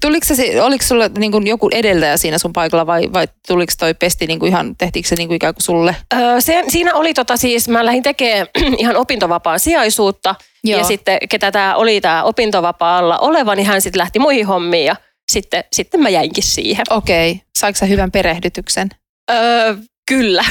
Tuliko 0.01 0.25
se, 0.25 0.61
oliko 0.61 0.83
sulla 0.83 1.09
niin 1.17 1.31
kuin 1.31 1.47
joku 1.47 1.69
edeltäjä 1.71 2.17
siinä 2.17 2.37
sun 2.37 2.53
paikalla 2.53 2.87
vai, 2.87 3.09
vai 3.13 3.27
tuliko 3.47 3.73
toi 3.79 3.93
pesti 3.93 4.27
niin 4.27 4.39
kuin 4.39 4.49
ihan, 4.49 4.75
tehtiinkö 4.77 5.09
se 5.09 5.15
niin 5.15 5.27
kuin 5.27 5.35
ikään 5.35 5.53
kuin 5.53 5.63
sulle? 5.63 5.95
Öö, 6.13 6.41
se, 6.41 6.63
siinä 6.67 6.95
oli 6.95 7.13
tota 7.13 7.37
siis, 7.37 7.69
mä 7.69 7.85
lähdin 7.85 8.03
tekemään 8.03 8.47
ihan 8.77 8.95
opintovapaan 8.95 9.59
sijaisuutta. 9.59 10.35
Joo. 10.63 10.79
Ja 10.79 10.85
sitten 10.85 11.17
ketä 11.29 11.51
tämä 11.51 11.75
oli 11.75 12.01
tämä 12.01 12.23
opintovapaalla 12.23 13.17
oleva, 13.17 13.55
niin 13.55 13.67
hän 13.67 13.81
sitten 13.81 13.99
lähti 13.99 14.19
muihin 14.19 14.47
hommiin 14.47 14.85
ja 14.85 14.95
sitten, 15.31 15.63
sitten 15.73 15.99
mä 15.99 16.09
jäinkin 16.09 16.43
siihen. 16.43 16.85
Okei, 16.89 17.31
okay. 17.31 17.43
saiko 17.57 17.77
sä 17.77 17.85
hyvän 17.85 18.11
perehdytyksen? 18.11 18.89
Öö, 19.31 19.75
kyllä. 20.11 20.45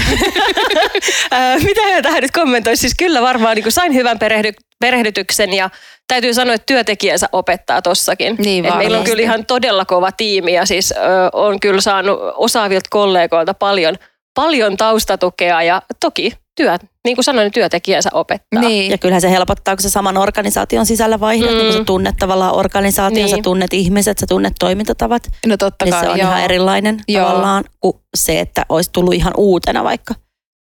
öö, 1.33 1.59
mitä 1.69 2.03
tähän 2.03 2.23
nyt 2.23 2.31
kommentoin? 2.31 2.77
Siis 2.77 2.95
kyllä 2.99 3.23
varmaan 3.23 3.57
niin 3.57 3.73
sain 3.73 3.95
hyvän 3.95 4.19
perehdy, 4.19 4.53
perehdytyksen 4.81 5.53
ja 5.53 5.71
täytyy 6.09 6.35
sanoa, 6.35 6.55
että 6.55 6.67
työntekijänsä 6.67 7.29
opettaa 7.33 7.83
tossakin. 7.83 8.37
Niin 8.39 8.65
Et 8.65 8.77
meillä 8.77 8.99
on 8.99 9.05
kyllä 9.05 9.23
ihan 9.23 9.47
todella 9.47 9.85
kova 9.85 10.13
tiimi 10.13 10.53
ja 10.53 10.67
siis 10.67 10.93
öö, 10.97 11.29
on 11.33 11.61
kyllä 11.61 11.81
saanut 11.81 12.19
osaavilta 12.35 12.89
kollegoilta 12.91 13.55
paljon, 13.55 13.97
paljon 14.35 14.77
taustatukea 14.77 15.63
ja 15.63 15.83
toki 16.01 16.33
työt, 16.63 16.83
niin 17.05 17.17
kuin 17.17 17.25
sanoin, 17.25 17.45
niin 17.45 17.53
työntekijänsä 17.53 18.11
opettaa. 18.13 18.61
Niin. 18.63 18.91
Ja 18.91 18.99
kyllähän 18.99 19.21
se 19.21 19.31
helpottaa, 19.31 19.77
kun 19.77 19.83
sä 19.83 19.91
saman 19.91 20.17
organisaation 20.17 20.87
sisällä 20.87 21.21
vaihdat, 21.21 21.51
mm. 21.51 21.57
niin 21.57 21.67
kun 21.67 21.77
sä 21.77 21.85
tunnet 21.85 22.15
tavallaan 22.19 22.55
organisaation, 22.55 23.15
niin. 23.15 23.29
sä 23.29 23.43
tunnet 23.43 23.73
ihmiset, 23.73 24.19
sä 24.19 24.27
tunnet 24.29 24.55
toimintatavat, 24.59 25.23
No 25.47 25.57
totta 25.57 25.85
niin 25.85 25.93
kai, 25.93 26.01
se 26.05 26.09
on 26.09 26.19
joo. 26.19 26.29
ihan 26.29 26.43
erilainen 26.43 27.01
Joo. 27.09 27.27
tavallaan 27.29 27.65
kuin 27.81 27.97
se, 28.17 28.41
että 28.41 28.67
olisi 28.69 28.91
tullut 28.93 29.15
ihan 29.15 29.33
uutena 29.37 29.85
vaikka 29.85 30.15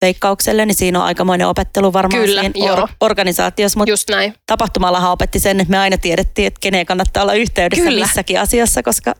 veikkaukselle, 0.02 0.66
niin 0.66 0.74
siinä 0.74 0.98
on 0.98 1.04
aikamoinen 1.04 1.46
opettelu 1.46 1.92
varmaan 1.92 2.24
Kyllä, 2.24 2.40
siinä 2.40 2.66
joo. 2.66 2.88
organisaatiossa, 3.00 3.78
mutta 3.78 3.90
Just 3.92 4.10
näin. 4.10 4.34
tapahtumallahan 4.46 5.10
opetti 5.10 5.38
sen, 5.38 5.60
että 5.60 5.70
me 5.70 5.78
aina 5.78 5.98
tiedettiin, 5.98 6.46
että 6.46 6.58
keneen 6.60 6.86
kannattaa 6.86 7.22
olla 7.22 7.34
yhteydessä 7.34 7.84
Kyllä. 7.84 8.04
missäkin 8.06 8.40
asiassa, 8.40 8.82
koska 8.82 9.14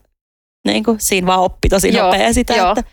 niin 0.67 0.83
kuin, 0.83 0.99
siinä 0.99 1.27
vaan 1.27 1.39
oppi 1.39 1.69
tosi 1.69 1.95
Joo, 1.95 2.05
nopea 2.05 2.33
sitä, 2.33 2.55
joo. 2.55 2.69
että 2.69 2.83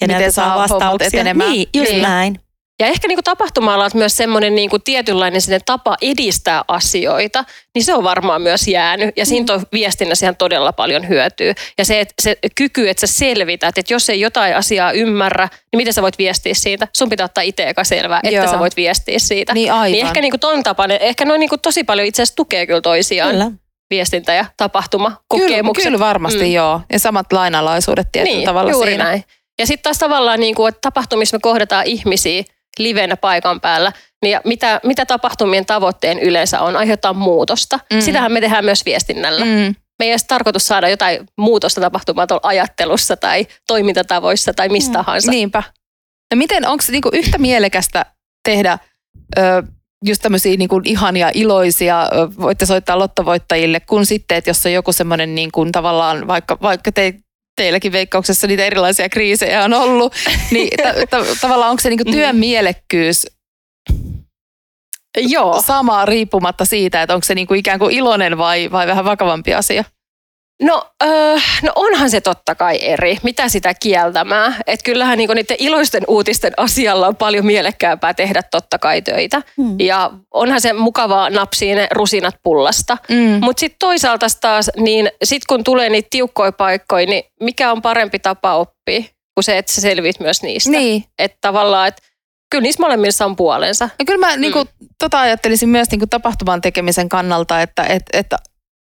keneltä 0.00 0.18
Miten 0.18 0.32
saa 0.32 0.58
vastauksia. 0.58 1.34
Niin, 1.34 1.68
just 1.74 1.90
Niin. 1.92 2.02
näin. 2.02 2.40
Ja 2.80 2.86
ehkä 2.86 3.08
niin 3.08 3.18
tapahtuma 3.24 3.74
on 3.74 3.90
myös 3.94 4.16
semmoinen 4.16 4.54
niin 4.54 4.70
kuin 4.70 4.82
tietynlainen 4.82 5.40
tapa 5.66 5.96
edistää 6.02 6.64
asioita, 6.68 7.44
niin 7.74 7.84
se 7.84 7.94
on 7.94 8.04
varmaan 8.04 8.42
myös 8.42 8.68
jäänyt. 8.68 9.16
Ja 9.16 9.26
siinä 9.26 9.54
on 9.54 9.62
viestinnässä 9.72 10.26
ihan 10.26 10.36
todella 10.36 10.72
paljon 10.72 11.08
hyötyä. 11.08 11.54
Ja 11.78 11.84
se, 11.84 12.00
että 12.00 12.14
se 12.22 12.38
kyky, 12.54 12.88
että 12.88 13.06
sä 13.06 13.12
selvität, 13.14 13.78
että 13.78 13.94
jos 13.94 14.10
ei 14.10 14.20
jotain 14.20 14.56
asiaa 14.56 14.92
ymmärrä, 14.92 15.48
niin 15.72 15.76
miten 15.76 15.92
sä 15.92 16.02
voit 16.02 16.18
viestiä 16.18 16.54
siitä? 16.54 16.88
Sun 16.96 17.08
pitää 17.08 17.24
ottaa 17.24 17.42
itse 17.42 17.68
eka 17.68 17.84
selvää, 17.84 18.20
että 18.22 18.36
Joo. 18.36 18.50
sä 18.50 18.58
voit 18.58 18.76
viestiä 18.76 19.18
siitä. 19.18 19.54
Niin 19.54 19.72
aivan. 19.72 19.92
Niin 19.92 20.06
ehkä 20.06 20.20
niin 20.20 20.32
kuin 20.32 20.40
ton 20.40 20.62
tapainen, 20.62 20.98
ehkä 21.00 21.24
noin 21.24 21.40
niin 21.40 21.50
kuin 21.50 21.60
tosi 21.60 21.84
paljon 21.84 22.06
itse 22.08 22.22
asiassa 22.22 22.36
tukee 22.36 22.66
kyllä 22.66 22.80
toisiaan. 22.80 23.30
Kyllä. 23.30 23.50
Viestintä 23.90 24.34
ja 24.34 24.44
tapahtuma, 24.56 25.10
Kyllä, 25.10 25.20
kokemukset. 25.48 25.84
kyllä 25.84 25.98
varmasti 25.98 26.44
Mm. 26.44 26.52
joo. 26.52 26.80
Ja 26.92 26.98
samat 26.98 27.32
lainalaisuudet 27.32 28.08
tietyllä 28.12 28.36
niin, 28.36 28.46
tavalla 28.46 28.70
juuri 28.70 28.90
siinä. 28.90 29.04
näin. 29.04 29.24
Ja 29.58 29.66
sitten 29.66 29.82
taas 29.82 29.98
tavallaan, 29.98 30.40
niin 30.40 30.54
kuin, 30.54 30.68
että 30.68 30.78
tapahtumissa 30.82 31.36
me 31.36 31.40
kohdataan 31.42 31.86
ihmisiä 31.86 32.44
livenä 32.78 33.16
paikan 33.16 33.60
päällä, 33.60 33.92
niin 34.22 34.40
mitä, 34.44 34.80
mitä 34.84 35.06
tapahtumien 35.06 35.66
tavoitteen 35.66 36.18
yleensä 36.18 36.60
on? 36.60 36.76
Aiheuttaa 36.76 37.12
muutosta. 37.12 37.76
Mm. 37.76 37.96
Mm. 37.96 38.00
Sitähän 38.00 38.32
me 38.32 38.40
tehdään 38.40 38.64
myös 38.64 38.84
viestinnällä. 38.84 39.44
Mm. 39.44 39.50
Mm. 39.50 39.74
Me 39.98 40.04
ei 40.04 40.10
edes 40.10 40.24
tarkoitus 40.24 40.66
saada 40.66 40.88
jotain 40.88 41.26
muutosta 41.38 41.80
tapahtumaan 41.80 42.28
tuolla 42.28 42.48
ajattelussa 42.48 43.16
tai 43.16 43.46
toimintatavoissa 43.66 44.54
tai 44.54 44.68
mistä 44.68 44.92
tahansa. 44.92 45.30
Niinpä. 45.30 45.62
No 46.34 46.38
miten, 46.38 46.68
onko 46.68 46.84
niinku 46.90 47.10
yhtä 47.12 47.38
mielekästä 47.38 48.06
tehdä 48.44 48.78
ö, 49.38 49.62
just 50.04 50.22
tämmöisiä 50.22 50.56
niinku 50.56 50.80
ihania, 50.84 51.30
iloisia, 51.34 52.02
ö, 52.02 52.08
voitte 52.40 52.66
soittaa 52.66 52.98
lottovoittajille, 52.98 53.80
kun 53.80 54.06
sitten, 54.06 54.38
että 54.38 54.50
jos 54.50 54.66
on 54.66 54.72
joku 54.72 54.92
semmoinen 54.92 55.34
niin 55.34 55.52
kuin 55.52 55.72
tavallaan, 55.72 56.26
vaikka, 56.26 56.58
vaikka 56.62 56.92
te, 56.92 57.14
teilläkin 57.56 57.92
veikkauksessa 57.92 58.46
niitä 58.46 58.64
erilaisia 58.64 59.08
kriisejä 59.08 59.64
on 59.64 59.72
ollut, 59.72 60.14
niin 60.50 60.68
ta, 60.82 61.06
ta, 61.10 61.26
tavallaan 61.40 61.70
onko 61.70 61.80
se 61.80 61.88
niinku 61.88 62.10
työn 62.10 62.36
mielekkyys 62.36 63.26
Joo. 65.16 65.62
sama 65.62 66.04
riippumatta 66.04 66.64
siitä, 66.64 67.02
että 67.02 67.14
onko 67.14 67.24
se 67.24 67.34
niinku 67.34 67.54
ikään 67.54 67.78
kuin 67.78 67.94
iloinen 67.94 68.38
vai, 68.38 68.70
vai 68.72 68.86
vähän 68.86 69.04
vakavampi 69.04 69.54
asia? 69.54 69.84
No, 70.62 70.90
öö, 71.04 71.36
no 71.62 71.72
onhan 71.74 72.10
se 72.10 72.20
totta 72.20 72.54
kai 72.54 72.78
eri. 72.82 73.16
Mitä 73.22 73.48
sitä 73.48 73.74
kieltämään? 73.74 74.56
Et 74.66 74.82
kyllähän 74.82 75.18
niinku 75.18 75.34
niiden 75.34 75.56
iloisten 75.60 76.02
uutisten 76.08 76.52
asialla 76.56 77.06
on 77.06 77.16
paljon 77.16 77.46
mielekkäämpää 77.46 78.14
tehdä 78.14 78.42
totta 78.42 78.78
kai 78.78 79.02
töitä. 79.02 79.42
Hmm. 79.56 79.76
Ja 79.80 80.10
onhan 80.30 80.60
se 80.60 80.72
mukavaa 80.72 81.30
napsia 81.30 81.74
ne 81.74 81.88
rusinat 81.90 82.34
pullasta. 82.42 82.98
Mm. 83.08 83.38
Mutta 83.44 83.60
sitten 83.60 83.78
toisaalta 83.78 84.26
taas, 84.40 84.70
niin 84.76 85.10
sit 85.24 85.42
kun 85.44 85.64
tulee 85.64 85.90
niitä 85.90 86.08
tiukkoja 86.10 86.52
paikkoja, 86.52 87.06
niin 87.06 87.24
mikä 87.40 87.72
on 87.72 87.82
parempi 87.82 88.18
tapa 88.18 88.54
oppia 88.54 89.02
kuin 89.34 89.44
se, 89.44 89.58
että 89.58 89.72
sä 89.72 89.80
selviit 89.80 90.20
myös 90.20 90.42
niistä. 90.42 90.70
Niin. 90.70 91.04
Että 91.18 91.38
tavallaan, 91.40 91.88
että 91.88 92.02
kyllä 92.50 92.62
niissä 92.62 92.82
molemmissa 92.82 93.24
on 93.24 93.36
puolensa. 93.36 93.88
No 93.98 94.04
kyllä 94.06 94.26
mä 94.26 94.36
niin 94.36 94.52
kuin, 94.52 94.68
tota 94.98 95.20
ajattelisin 95.20 95.68
myös 95.68 95.90
niin 95.90 95.98
kuin 95.98 96.10
tapahtuman 96.10 96.60
tekemisen 96.60 97.08
kannalta, 97.08 97.62
että, 97.62 97.82
että, 97.82 98.18
että 98.18 98.36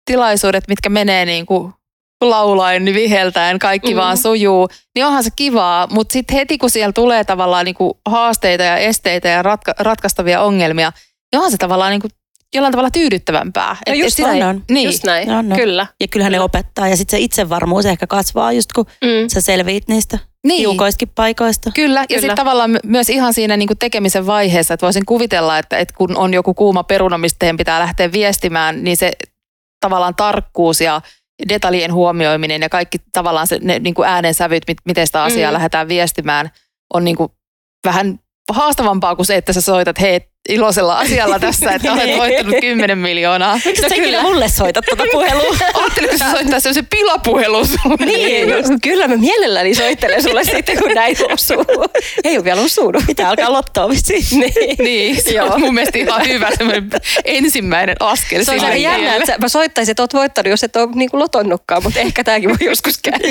tilaisuudet, 0.06 0.64
mitkä 0.68 0.88
menee 0.88 1.24
niin 1.24 1.46
kuin 1.46 1.72
laulaen, 2.20 2.84
niin 2.84 2.94
viheltäen, 2.94 3.58
kaikki 3.58 3.94
mm. 3.94 4.00
vaan 4.00 4.16
sujuu, 4.16 4.68
niin 4.94 5.06
onhan 5.06 5.24
se 5.24 5.30
kivaa, 5.36 5.86
mutta 5.90 6.12
sitten 6.12 6.36
heti 6.36 6.58
kun 6.58 6.70
siellä 6.70 6.92
tulee 6.92 7.24
tavallaan 7.24 7.64
niin 7.64 7.74
kuin 7.74 7.92
haasteita 8.08 8.64
ja 8.64 8.76
esteitä 8.76 9.28
ja 9.28 9.42
ratka- 9.42 9.74
ratkaistavia 9.78 10.42
ongelmia, 10.42 10.92
niin 11.32 11.38
onhan 11.38 11.50
se 11.50 11.56
tavallaan 11.56 11.90
niin 11.90 12.00
kuin 12.00 12.10
jollain 12.54 12.72
tavalla 12.72 12.90
tyydyttävämpää. 12.90 13.76
No 13.88 13.94
just 13.94 14.16
sitä- 14.16 14.28
näin 14.28 14.42
on. 14.42 14.62
Niin. 14.70 14.84
Just 14.86 15.04
näin, 15.04 15.30
On, 15.30 15.52
on. 15.52 15.58
kyllä. 15.58 15.86
Ja 16.00 16.08
kyllähän 16.08 16.32
ne 16.32 16.40
opettaa. 16.40 16.88
Ja 16.88 16.96
sitten 16.96 17.18
se 17.18 17.24
itsevarmuus 17.24 17.86
ehkä 17.86 18.06
kasvaa 18.06 18.52
just 18.52 18.72
kun 18.72 18.86
Mm. 19.04 19.28
sä 19.28 19.40
selviit 19.40 19.88
niistä 19.88 20.18
niin. 20.46 20.58
tiukoistakin 20.60 21.08
paikoista. 21.14 21.70
Kyllä, 21.74 22.04
ja 22.10 22.20
sitten 22.20 22.36
tavallaan 22.36 22.70
my- 22.70 22.78
myös 22.84 23.10
ihan 23.10 23.34
siinä 23.34 23.56
niin 23.56 23.66
kuin 23.66 23.78
tekemisen 23.78 24.26
vaiheessa, 24.26 24.74
että 24.74 24.86
voisin 24.86 25.06
kuvitella, 25.06 25.58
että, 25.58 25.78
että 25.78 25.94
kun 25.98 26.16
on 26.16 26.34
joku 26.34 26.54
kuuma 26.54 26.82
peruna, 26.82 27.18
mistä 27.18 27.36
teidän 27.38 27.56
pitää 27.56 27.80
lähteä 27.80 28.12
viestimään, 28.12 28.84
niin 28.84 28.96
se 28.96 29.12
tavallaan 29.80 30.14
tarkkuus 30.14 30.80
ja 30.80 31.00
detaljien 31.48 31.92
huomioiminen 31.92 32.62
ja 32.62 32.68
kaikki 32.68 32.98
tavallaan 33.12 33.46
se, 33.46 33.58
ne 33.62 33.78
niin 33.78 33.94
kuin 33.94 34.08
äänensävyt, 34.08 34.62
mit, 34.68 34.78
miten 34.84 35.06
sitä 35.06 35.22
asiaa 35.22 35.50
Mm. 35.50 35.54
lähdetään 35.54 35.88
viestimään, 35.88 36.50
on 36.94 37.04
niin 37.04 37.16
kuin 37.16 37.32
vähän 37.86 38.18
haastavampaa 38.52 39.16
kuin 39.16 39.26
se, 39.26 39.37
että 39.37 39.52
sä 39.52 39.61
soitat, 39.61 40.00
hei, 40.00 40.20
iloisella 40.48 40.98
asialla 40.98 41.38
tässä, 41.38 41.70
että 41.72 41.92
olet 41.92 42.18
voittanut 42.18 42.54
10 42.61 42.98
miljoonaa. 42.98 43.61
Miksi 43.64 43.82
No 43.82 43.88
sä 43.88 43.94
kyllä. 43.94 44.22
mulle 44.22 44.48
soitat 44.48 44.85
tuota 44.85 45.04
puhelua? 45.12 45.56
Ajattelin, 45.74 46.11
että 46.11 46.24
sä 46.24 46.30
soittaa 46.30 46.61
sellaisen 46.61 46.87
pilapuhelun 46.87 47.66
sulle. 47.66 48.06
Niin, 48.06 48.48
no, 48.48 48.56
kyllä 48.82 49.09
mä 49.09 49.16
mielelläni 49.16 49.74
soittelen 49.74 50.22
sulle 50.22 50.44
sitten, 50.54 50.78
kun 50.78 50.94
näin 50.94 51.16
osuu. 51.32 51.64
Ei 52.24 52.37
ole 52.37 52.44
vielä 52.44 52.61
osunut. 52.61 53.04
Pitää 53.06 53.28
alkaa 53.28 53.52
lottoa 53.52 53.88
vissiin. 53.88 54.24
niin. 54.40 54.76
Niin, 54.78 55.22
se 55.22 55.42
on 55.42 55.61
mun 55.61 55.74
mielestä 55.74 55.98
ihan 55.98 56.28
hyvä 56.28 56.48
semmoinen 56.56 56.90
ensimmäinen 57.24 57.96
askel. 58.00 58.44
Se 58.44 58.52
on 58.52 58.61
aika 58.64 58.76
jännä, 58.76 59.16
että 59.16 59.35
mä 59.38 59.48
soittaisin, 59.48 59.90
että 59.90 60.02
oot 60.02 60.14
voittanut, 60.14 60.50
jos 60.50 60.64
et 60.64 60.76
ole 60.76 60.88
niinku 60.94 61.18
lotonnutkaan, 61.18 61.82
mutta 61.82 62.00
ehkä 62.00 62.24
tämäkin 62.24 62.48
voi 62.48 62.56
joskus 62.61 62.98
käydä. 63.11 63.28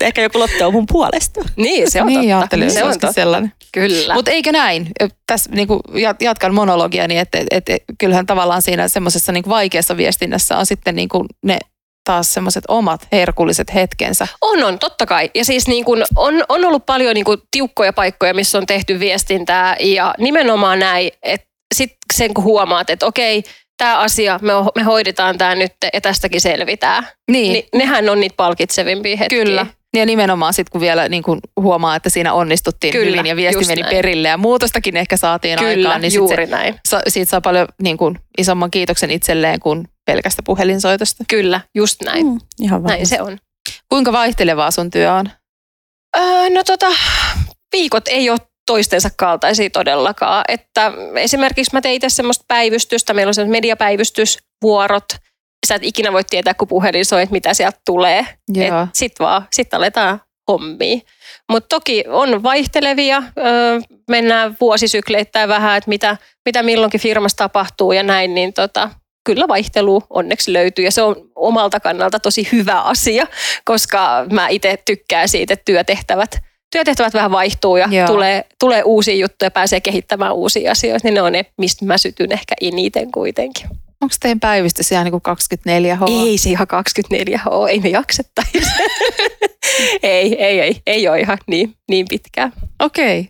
Ehkä 0.00 0.22
joku 0.22 0.38
lotto 0.38 0.66
on 0.66 0.72
mun 0.72 0.86
puolesta. 0.86 1.40
Niin, 1.56 1.90
se 1.90 2.00
on 2.00 2.06
niin, 2.06 2.20
totta. 2.20 2.36
ajattelin, 2.38 2.70
se 2.70 2.84
on 2.84 2.90
totta. 2.90 3.12
sellainen. 3.12 3.52
Kyllä. 3.74 4.14
Mutta 4.14 4.30
eikö 4.30 4.52
näin? 4.52 4.88
Tässä 5.26 5.50
niinku, 5.50 5.80
ja, 5.94 6.14
jatkan 6.20 6.54
monologiani, 6.54 7.18
että 7.18 7.38
et, 7.50 7.68
et, 7.68 7.82
kyllähän 7.98 8.26
tavallaan 8.26 8.62
siinä 8.62 8.88
semmoisessa 8.88 9.32
niin 9.32 9.44
vaikeassa 9.48 9.96
viestinnässä 9.96 10.58
on 10.58 10.66
sitten 10.66 10.96
niin 10.96 11.08
kuin 11.08 11.26
ne 11.42 11.58
taas 12.04 12.34
semmoiset 12.34 12.64
omat 12.68 13.08
herkulliset 13.12 13.74
hetkensä. 13.74 14.28
On, 14.40 14.64
on, 14.64 14.78
totta 14.78 15.06
kai. 15.06 15.30
Ja 15.34 15.44
siis 15.44 15.68
niin 15.68 15.84
kun 15.84 16.04
on, 16.16 16.34
on 16.48 16.64
ollut 16.64 16.86
paljon 16.86 17.14
niin 17.14 17.24
kun 17.24 17.42
tiukkoja 17.50 17.92
paikkoja, 17.92 18.34
missä 18.34 18.58
on 18.58 18.66
tehty 18.66 19.00
viestintää 19.00 19.76
ja 19.80 20.14
nimenomaan 20.18 20.78
näin, 20.78 21.10
että 21.22 21.46
sitten 21.74 21.98
sen 22.14 22.34
kun 22.34 22.44
huomaat, 22.44 22.90
että 22.90 23.06
okei, 23.06 23.42
tämä 23.76 23.98
asia, 23.98 24.38
me, 24.42 24.52
me 24.74 24.82
hoidetaan 24.82 25.38
tämä 25.38 25.54
nyt 25.54 25.72
ja 25.94 26.00
tästäkin 26.00 26.40
selvitään. 26.40 27.08
Niin, 27.30 27.52
Niin 27.52 27.64
nehän 27.74 28.08
on 28.08 28.20
niitä 28.20 28.36
palkitsevimpia 28.36 29.16
hetkiä. 29.16 29.44
kyllä. 29.44 29.66
Ja 29.94 30.06
nimenomaan 30.06 30.54
sitten 30.54 30.72
kun 30.72 30.80
vielä 30.80 31.08
niin 31.08 31.22
kun 31.22 31.40
huomaa, 31.60 31.96
että 31.96 32.10
siinä 32.10 32.32
onnistuttiin 32.32 32.92
Kyllä, 32.92 33.10
hyvin 33.10 33.26
ja 33.26 33.36
viesti 33.36 33.64
meni 33.66 33.82
näin. 33.82 33.96
perille 33.96 34.28
ja 34.28 34.36
muutostakin 34.36 34.96
ehkä 34.96 35.16
saatiin 35.16 35.58
Kyllä, 35.58 35.70
aikaan, 35.88 36.00
niin 36.00 36.10
sit 36.10 36.18
juuri 36.18 36.46
se, 36.46 36.50
näin. 36.50 36.74
sa, 36.88 37.00
siitä 37.08 37.30
saa 37.30 37.40
paljon 37.40 37.68
niin 37.82 37.96
kun, 37.96 38.18
isomman 38.38 38.70
kiitoksen 38.70 39.10
itselleen 39.10 39.60
kuin 39.60 39.88
pelkästä 40.06 40.42
puhelinsoitosta. 40.42 41.24
Kyllä, 41.28 41.60
just 41.74 42.02
näin. 42.02 42.26
Mm, 42.26 42.38
ihan 42.60 42.82
Näin 42.82 43.06
se 43.06 43.22
on. 43.22 43.38
Kuinka 43.88 44.12
vaihtelevaa 44.12 44.70
sun 44.70 44.90
työ 44.90 45.12
on? 45.12 45.30
Öö, 46.16 46.50
no 46.50 46.64
tota, 46.64 46.86
viikot 47.72 48.08
ei 48.08 48.30
ole 48.30 48.38
toistensa 48.66 49.10
kaltaisia 49.16 49.70
todellakaan. 49.70 50.44
Että 50.48 50.92
esimerkiksi 51.16 51.72
mä 51.72 51.80
tein 51.80 51.94
itse 51.94 52.08
semmoista 52.08 52.44
päivystystä, 52.48 53.14
meillä 53.14 53.30
on 53.30 53.34
semmoiset 53.34 53.52
mediapäivystysvuorot. 53.52 55.04
Sä 55.64 55.74
et 55.74 55.84
ikinä 55.84 56.12
voi 56.12 56.24
tietää, 56.24 56.54
kun 56.54 56.68
puhelin 56.68 57.04
soi, 57.04 57.22
että 57.22 57.32
mitä 57.32 57.54
sieltä 57.54 57.80
tulee. 57.86 58.26
Joo. 58.54 58.86
Sitten 58.92 59.24
vaan, 59.24 59.48
sitten 59.52 59.76
aletaan 59.76 60.20
hommia. 60.48 61.00
Mutta 61.50 61.68
toki 61.68 62.04
on 62.08 62.42
vaihtelevia, 62.42 63.22
öö, 63.38 63.80
mennään 64.08 64.56
vuosisykleittäin 64.60 65.48
vähän, 65.48 65.76
että 65.76 65.88
mitä, 65.88 66.16
mitä 66.44 66.62
milloinkin 66.62 67.00
firmassa 67.00 67.36
tapahtuu 67.36 67.92
ja 67.92 68.02
näin, 68.02 68.34
niin 68.34 68.52
tota, 68.52 68.90
kyllä 69.24 69.48
vaihtelu 69.48 70.02
onneksi 70.10 70.52
löytyy 70.52 70.84
ja 70.84 70.90
se 70.90 71.02
on 71.02 71.16
omalta 71.34 71.80
kannalta 71.80 72.20
tosi 72.20 72.48
hyvä 72.52 72.80
asia, 72.80 73.26
koska 73.64 74.26
mä 74.32 74.48
itse 74.48 74.78
tykkään 74.86 75.28
siitä, 75.28 75.52
että 75.54 75.64
työtehtävät, 75.64 76.38
työtehtävät 76.70 77.14
vähän 77.14 77.30
vaihtuu 77.30 77.76
ja 77.76 77.88
Joo. 77.90 78.06
tulee, 78.06 78.44
tulee 78.60 78.82
uusia 78.82 79.14
juttuja, 79.14 79.50
pääsee 79.50 79.80
kehittämään 79.80 80.34
uusia 80.34 80.72
asioita, 80.72 81.06
niin 81.06 81.14
ne 81.14 81.22
on 81.22 81.32
ne, 81.32 81.46
mistä 81.58 81.84
mä 81.84 81.98
sytyn 81.98 82.32
ehkä 82.32 82.54
eniten 82.60 83.12
kuitenkin. 83.12 83.68
Onko 84.04 84.14
teidän 84.20 84.40
päivystys 84.40 84.92
ihan 84.92 85.04
niin 85.04 85.10
kuin 85.10 85.22
24 85.22 85.96
H? 85.96 86.00
Ei 86.26 86.38
se 86.38 86.50
ihan 86.50 86.66
24 86.66 87.38
H, 87.38 87.70
ei 87.70 87.80
me 87.80 87.88
jaksettaisi. 87.88 88.58
ei, 90.02 90.44
ei, 90.44 90.60
ei, 90.60 90.82
ei 90.86 91.08
ole 91.08 91.20
ihan 91.20 91.38
niin, 91.46 91.74
niin 91.90 92.06
pitkään. 92.08 92.52
Okei. 92.80 93.28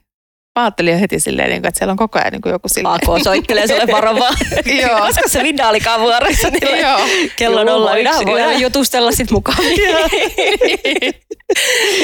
Mä 0.59 0.65
ajattelin 0.65 0.93
jo 0.93 1.01
heti 1.01 1.21
silleen, 1.21 1.51
niin 1.51 1.63
kuin, 1.63 1.69
että 1.69 1.79
siellä 1.79 1.91
on 1.91 1.97
koko 1.97 2.19
ajan 2.19 2.33
niin 2.33 2.43
kuin 2.43 2.53
joku 2.53 2.69
silleen. 2.69 2.95
AK 2.95 3.23
soittelee 3.25 3.67
sulle 3.67 3.93
varovaa. 3.93 4.31
Joo. 4.83 5.01
Koska 5.01 5.29
se 5.29 5.43
Vinda 5.43 5.69
olikaan 5.69 6.01
vuorossa, 6.01 6.51
niin 6.61 6.79
Joo. 6.79 7.01
kello 7.37 7.65
nolla 7.65 7.91
voidaan, 7.91 8.15
yksi. 8.15 8.27
voidaan 8.27 8.61
jutustella 8.61 9.13
sit 9.13 9.31
mukaan. 9.31 9.59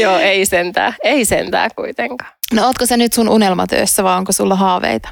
Joo, 0.00 0.18
ei 0.18 0.46
sentään, 0.46 0.94
ei 1.04 1.24
sentään 1.24 1.70
kuitenkaan. 1.76 2.32
No 2.52 2.66
ootko 2.66 2.86
sä 2.86 2.96
nyt 2.96 3.12
sun 3.12 3.28
unelmatyössä 3.28 4.04
vai 4.04 4.16
onko 4.16 4.32
sulla 4.32 4.56
haaveita? 4.56 5.08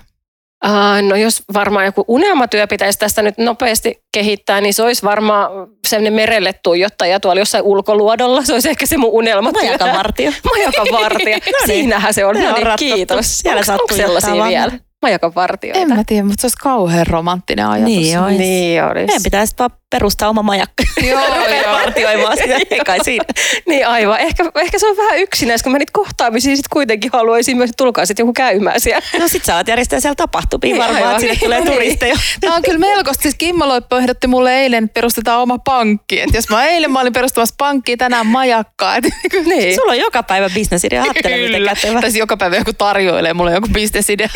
Uh, 0.67 1.09
no 1.09 1.17
jos 1.17 1.43
varmaan 1.55 1.85
joku 1.85 2.05
unelmatyö 2.09 2.67
pitäisi 2.67 2.99
tästä 2.99 3.23
nyt 3.23 3.39
nopeasti 3.39 4.03
kehittää, 4.13 4.61
niin 4.61 4.75
se 4.75 4.83
olisi 4.83 5.03
varmaan 5.03 5.51
sellainen 5.87 6.13
merelle 6.13 6.53
tuijottaja 6.53 7.21
tuolla 7.21 7.41
jossain 7.41 7.65
ulkoluodolla. 7.65 8.45
Se 8.45 8.53
olisi 8.53 8.69
ehkä 8.71 8.87
se 8.87 8.97
mun 8.97 9.11
unelmatyö. 9.13 9.63
Majakan 9.63 9.97
vartio. 9.97 10.33
Majakan 10.57 10.87
vartija. 11.03 11.39
niin. 11.47 11.55
Siinähän 11.67 12.15
se 12.15 12.25
on. 12.25 12.35
No 12.35 12.41
niin, 12.41 12.67
kiitos. 12.79 13.39
Siellä 13.39 13.61
Onko, 13.61 13.73
onko 13.73 13.95
sellaisia 13.95 14.31
tuijottaa 14.31 14.49
vielä? 14.49 14.71
vaan. 14.71 14.81
Majakan 15.03 15.35
vartijoita. 15.35 15.81
En 15.81 15.89
mä 15.89 16.03
tiedä, 16.07 16.25
mutta 16.25 16.41
se 16.41 16.45
olisi 16.45 16.57
kauhean 16.57 17.07
romanttinen 17.07 17.67
ajatus. 17.67 17.95
Niin 17.95 18.21
ois. 18.21 18.39
Niin 18.39 18.85
olisi. 18.85 19.07
Meidän 19.07 19.23
pitäisi 19.23 19.55
vaan 19.59 19.71
perustaa 19.91 20.29
oma 20.29 20.43
majakka. 20.43 20.83
Joo, 21.03 21.21
joo. 21.65 21.73
Partioimaan 21.85 22.37
sitä. 22.37 22.55
Ei 22.71 22.81
kai 22.87 22.99
siinä. 23.05 23.25
Niin 23.67 23.87
aivan. 23.87 24.21
Ehkä, 24.21 24.45
ehkä 24.55 24.79
se 24.79 24.87
on 24.89 24.97
vähän 24.97 25.19
yksinäis, 25.19 25.63
kun 25.63 25.73
mä 25.73 25.79
niitä 25.79 25.93
kohtaamisia 25.93 26.57
sit 26.57 26.69
kuitenkin 26.69 27.11
haluaisin 27.13 27.57
myös, 27.57 27.71
että 27.71 27.77
tulkaa 27.85 28.07
sitten 28.07 28.23
joku 28.25 28.33
käymään 28.33 28.81
siellä. 28.81 29.03
No 29.19 29.29
sit 29.29 29.45
sä 29.45 29.57
oot 29.57 29.69
järjestää 29.69 30.01
siellä 30.01 30.15
tapahtumia 30.15 30.73
Niin, 30.75 30.83
varmaan, 30.85 31.11
että 31.11 31.21
sinne 31.21 31.37
tulee 31.37 31.59
No 31.59 31.65
niin. 31.65 31.73
turisteja. 31.75 32.17
Tämä 32.41 32.55
on 32.55 32.63
kyllä 32.63 32.79
melkoista. 32.79 33.23
Siis 33.23 33.35
Kimmo 33.39 33.69
Loippo 33.69 33.97
ehdotti 33.97 34.27
mulle 34.27 34.61
eilen, 34.61 34.85
että 34.85 34.95
perustetaan 34.95 35.41
oma 35.41 35.59
pankki. 35.59 36.21
Et 36.21 36.35
jos 36.35 36.49
mä 36.49 36.67
eilen 36.67 36.93
mä 36.93 37.01
olin 37.01 37.13
perustamassa 37.13 37.55
pankkia, 37.59 37.97
tänään 37.97 38.27
majakkaa. 38.27 38.97
Et, 38.97 39.05
Niin. 39.47 39.75
Sulla 39.75 39.93
on 39.93 39.99
joka 39.99 40.23
päivä 40.23 40.51
bisnesidea. 40.55 41.03
Ajattele, 41.03 41.37
miten 41.37 41.65
kätevä. 41.65 42.01
Tai 42.01 42.11
siis 42.11 42.21
joka 42.21 42.37
päivä 42.37 42.57
joku 42.57 42.73
tarjoilee 42.73 43.35
mulle 43.35 43.53
joku 43.53 43.69
bisnesidea. 43.73 44.29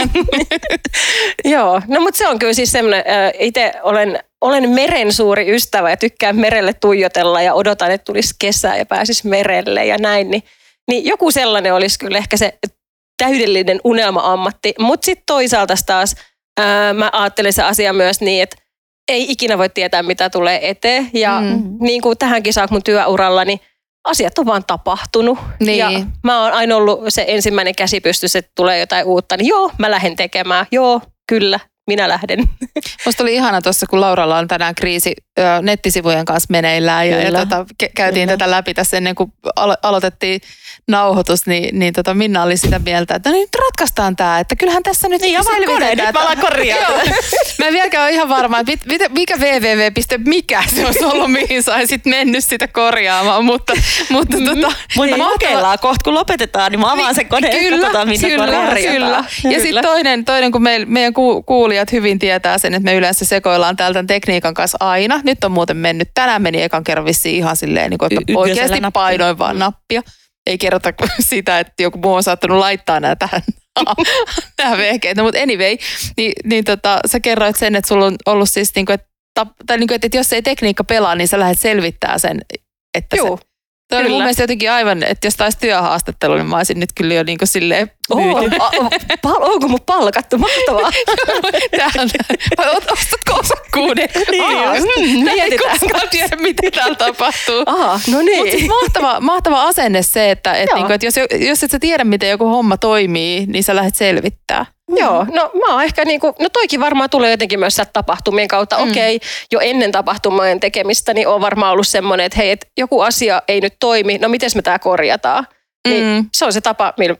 Joo, 1.44 1.82
no 1.88 2.00
mutta 2.00 2.18
se 2.18 2.28
on 2.28 2.38
kyllä 2.38 2.52
siis 2.52 2.72
semmoinen, 2.72 3.04
itse 3.38 3.72
olen, 3.82 4.18
olen 4.42 4.70
meren 4.70 5.12
suuri 5.12 5.54
ystävä 5.54 5.90
ja 5.90 5.96
tykkään 5.96 6.36
merelle 6.36 6.72
tuijotella 6.72 7.42
ja 7.42 7.54
odotan, 7.54 7.90
että 7.90 8.04
tulisi 8.04 8.34
kesä 8.38 8.76
ja 8.76 8.86
pääsis 8.86 9.24
merelle 9.24 9.86
ja 9.86 9.98
näin, 9.98 10.30
niin, 10.30 10.42
niin 10.90 11.04
joku 11.04 11.30
sellainen 11.30 11.74
olisi 11.74 11.98
kyllä 11.98 12.18
ehkä 12.18 12.36
se 12.36 12.58
täydellinen 13.22 13.80
unelma-ammatti, 13.84 14.74
mutta 14.78 15.04
sitten 15.04 15.22
toisaalta 15.26 15.74
taas 15.86 16.16
ää, 16.60 16.92
mä 16.94 17.10
ajattelen 17.12 17.52
se 17.52 17.62
asia 17.62 17.92
myös 17.92 18.20
niin, 18.20 18.42
että 18.42 18.56
ei 19.08 19.26
ikinä 19.30 19.58
voi 19.58 19.68
tietää, 19.68 20.02
mitä 20.02 20.30
tulee 20.30 20.70
eteen 20.70 21.10
ja 21.14 21.40
Mm. 21.40 21.76
niin 21.80 22.02
kuin 22.02 22.18
tähänkin 22.18 22.52
saakka 22.52 22.74
mun 22.74 22.82
työuralla, 22.82 23.44
niin 23.44 23.60
asiat 24.04 24.38
on 24.38 24.46
vaan 24.46 24.64
tapahtunut. 24.66 25.38
Niin. 25.60 25.78
Ja 25.78 25.90
mä 26.24 26.42
oon 26.42 26.52
aina 26.52 26.76
ollut 26.76 27.00
se 27.08 27.24
ensimmäinen 27.28 27.74
käsi 27.74 28.00
pystyssä, 28.00 28.38
että 28.38 28.52
tulee 28.54 28.78
jotain 28.78 29.04
uutta, 29.06 29.36
niin 29.36 29.46
joo, 29.48 29.70
mä 29.78 29.90
lähden 29.90 30.16
tekemään. 30.16 30.66
Joo, 30.72 31.00
kyllä, 31.28 31.60
minä 31.86 32.08
lähden. 32.08 32.38
Musta 33.06 33.22
oli 33.22 33.34
ihana 33.34 33.62
tuossa, 33.62 33.86
kun 33.86 34.00
Lauralla 34.00 34.38
on 34.38 34.48
tänään 34.48 34.74
kriisi 34.74 35.14
ö, 35.38 35.42
nettisivujen 35.62 36.24
kanssa 36.24 36.46
meneillään 36.50 37.08
ja, 37.08 37.22
ja 37.22 37.32
tota, 37.32 37.66
ke- 37.82 37.90
käytiin 37.96 38.28
Kyllä. 38.28 38.38
tätä 38.38 38.50
läpi 38.50 38.74
tässä 38.74 38.96
ennen 38.96 39.14
kuin 39.14 39.32
alo- 39.56 39.76
aloitettiin 39.82 40.40
nauhoitus, 40.88 41.46
niin, 41.46 41.78
niin 41.78 41.92
tota 41.92 42.14
Minna 42.14 42.42
oli 42.42 42.56
sitä 42.56 42.78
mieltä, 42.78 43.14
että 43.14 43.30
no 43.30 43.36
nyt 43.36 43.48
ratkaistaan 43.54 44.16
tämä, 44.16 44.38
että 44.38 44.56
kyllähän 44.56 44.82
tässä 44.82 45.08
nyt 45.08 45.22
Niin, 45.22 45.44
selvitetään, 45.44 45.72
kone, 45.78 45.90
nyt 45.90 45.98
että- 46.08 46.12
mä 46.20 46.24
alan. 46.26 46.66
Joo. 46.66 47.16
Mä 47.58 47.66
en 47.66 47.72
vieläkään 47.72 48.04
ole 48.04 48.10
ihan 48.12 48.28
varma, 48.28 48.58
että 48.58 48.72
mit, 48.72 48.86
mit, 48.86 49.12
mikä 49.12 49.36
www.mikä 49.36 50.62
se 50.74 50.86
olisi 50.86 51.04
ollut, 51.04 51.32
mihin 51.32 51.62
sä 51.62 51.74
olisit 51.74 52.04
mennyt 52.06 52.44
sitä 52.44 52.68
korjaamaan, 52.68 53.44
mutta, 53.44 53.72
mutta 54.10 54.36
tota, 54.44 54.72
Mutta 54.96 55.16
kokeillaan 55.16 55.78
kohta, 55.78 56.04
kun 56.04 56.14
lopetetaan, 56.14 56.72
niin 56.72 56.80
mä 56.80 56.92
avaan 56.92 57.14
sen 57.14 57.28
koneen. 57.28 57.58
Kyllä, 57.58 57.78
katsotaan, 57.78 58.08
minne 58.08 58.28
kyllä, 58.28 58.44
korjataan. 58.46 58.76
kyllä. 58.92 59.24
Ja 59.54 59.60
sitten 59.60 59.82
toinen, 59.84 60.24
toinen, 60.24 60.52
kun 60.52 60.62
meil, 60.62 60.84
meidän 60.88 61.12
ku, 61.14 61.42
kuulijat 61.42 61.92
hyvin 61.92 62.18
tietää 62.18 62.58
sen, 62.58 62.74
että 62.74 62.84
me 62.84 62.94
yleensä 62.94 63.24
sekoillaan 63.24 63.76
täältä 63.76 64.04
tekniikan 64.06 64.54
kanssa 64.54 64.78
aina. 64.80 65.20
Nyt 65.24 65.44
on 65.44 65.52
muuten 65.52 65.76
mennyt, 65.76 66.08
tänään 66.14 66.42
meni 66.42 66.62
ekan 66.62 66.84
kerran 66.84 67.04
vissiin 67.06 67.36
ihan 67.36 67.56
silleen, 67.56 67.90
niin 67.90 67.98
kuin, 67.98 68.12
Y- 68.12 68.16
että 68.16 68.32
ykkösellä 68.32 68.40
oikeasti 68.62 68.80
painoin 68.92 69.38
vaan 69.38 69.58
nappia. 69.58 70.02
Ei 70.46 70.58
kerrota 70.58 70.92
sitä, 71.20 71.58
että 71.58 71.82
joku 71.82 71.98
muu 71.98 72.14
on 72.14 72.22
saattanut 72.22 72.58
laittaa 72.58 73.00
nämä 73.00 73.16
tähän 73.16 73.42
nämä 74.58 74.76
vehkeet. 74.76 75.16
No, 75.16 75.24
mutta 75.24 75.40
anyway, 75.40 75.76
niin, 76.16 76.32
niin 76.44 76.64
tota, 76.64 77.00
sä 77.06 77.20
kerroit 77.20 77.56
sen, 77.56 77.76
että 77.76 77.88
sulla 77.88 78.06
on 78.06 78.16
ollut 78.26 78.50
siis, 78.50 78.74
niin 78.74 78.86
kuin, 78.86 78.94
että, 78.94 79.46
tai 79.66 79.78
niin 79.78 79.88
kuin, 79.88 79.98
että 80.02 80.16
jos 80.16 80.32
ei 80.32 80.42
tekniikka 80.42 80.84
pelaa, 80.84 81.14
niin 81.14 81.28
sä 81.28 81.38
lähdet 81.38 81.58
selvittää 81.58 82.18
sen, 82.18 82.40
että 82.94 83.16
Joo. 83.16 83.36
se 83.36 83.42
Toi 83.92 84.00
oli 84.00 84.08
mun 84.08 84.18
mielestä 84.18 84.42
jotenkin 84.42 84.70
aivan, 84.70 85.02
että 85.02 85.26
jos 85.26 85.34
taisi 85.36 85.58
työhaastattelu, 85.58 86.34
niin 86.34 86.46
mä 86.46 86.56
olisin 86.56 86.80
nyt 86.80 86.90
kyllä 86.94 87.14
jo 87.14 87.22
niin 87.22 87.38
kuin 87.38 87.48
silleen 87.48 87.90
Oo, 88.10 88.42
pal- 89.22 89.42
onko 89.52 89.68
mun 89.68 89.80
palkattu? 89.86 90.38
Mahtavaa. 90.38 90.90
täältä. 91.78 92.18
Vai 92.58 92.66
ostatko 92.92 93.34
osakkuuden? 93.40 94.08
Niin 94.30 94.44
Aa, 94.44 94.76
just. 94.76 94.88
mm, 94.98 95.28
Ei 95.28 95.58
koskaan 95.58 96.08
tiedä, 96.10 96.36
mitä 96.36 96.70
täällä 96.70 96.94
tapahtuu. 96.94 97.62
Aha, 97.66 98.00
no 98.10 98.18
Mutta 98.18 98.42
siis 98.42 98.54
niin. 98.54 98.68
mahtava, 98.68 99.20
mahtava 99.20 99.62
asenne 99.62 100.02
se, 100.02 100.30
että 100.30 100.52
et 100.52 100.68
Joo. 100.70 100.76
niinku, 100.78 100.92
et 100.92 101.02
jos, 101.02 101.14
jos 101.48 101.62
et 101.62 101.70
sä 101.70 101.78
tiedä, 101.78 102.04
miten 102.04 102.30
joku 102.30 102.44
homma 102.48 102.76
toimii, 102.76 103.46
niin 103.46 103.64
sä 103.64 103.76
lähdet 103.76 103.94
selvittää. 103.96 104.66
Joo, 104.96 105.26
no 105.32 105.50
mä 105.54 105.72
oon 105.74 105.82
ehkä 105.82 106.04
niinku, 106.04 106.26
no 106.38 106.48
toikin 106.52 106.80
varmaan 106.80 107.10
tulee 107.10 107.30
jotenkin 107.30 107.58
myös 107.58 107.74
sieltä 107.74 107.90
tapahtumien 107.92 108.48
kautta. 108.48 108.78
Mm. 108.78 108.90
Okei, 108.90 109.20
jo 109.52 109.60
ennen 109.60 109.92
tapahtumien 109.92 110.60
tekemistä, 110.60 111.14
niin 111.14 111.28
on 111.28 111.40
varmaan 111.40 111.72
ollut 111.72 111.86
semmoinen, 111.86 112.26
että 112.26 112.38
hei, 112.38 112.50
et 112.50 112.66
joku 112.78 113.00
asia 113.00 113.42
ei 113.48 113.60
nyt 113.60 113.74
toimi, 113.80 114.18
no 114.18 114.28
miten 114.28 114.50
me 114.54 114.62
tämä 114.62 114.78
korjataan? 114.78 115.46
Niin 115.88 116.04
Mm. 116.04 116.28
se 116.34 116.44
on 116.44 116.52
se 116.52 116.60
tapa, 116.60 116.94
millä 116.98 117.16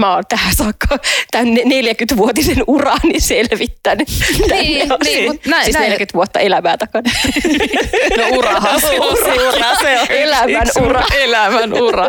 mä 0.00 0.14
oon 0.14 0.22
tähän 0.28 0.54
saakka 0.54 0.98
tämän 1.30 1.54
40-vuotisen 1.56 2.64
urani 2.66 3.20
selvittänyt. 3.20 4.08
Niin, 4.50 4.78
Tänne 4.88 4.94
asti. 4.94 5.14
niin, 5.14 5.30
mut 5.32 5.46
näin- 5.46 5.64
siis 5.64 5.74
näin. 5.74 5.84
40 5.90 6.14
vuotta 6.14 6.40
elämää 6.40 6.76
takana. 6.76 7.10
No 8.18 8.24
urahan 8.38 8.80
se 8.80 9.00
on. 9.00 9.12
Ura, 9.12 9.74
se 9.80 10.00
on 10.00 10.06
Elämän 10.10 10.62
Yksi 10.66 10.80
ura. 10.80 11.02
Elämän 11.16 11.72
ura. 11.82 12.08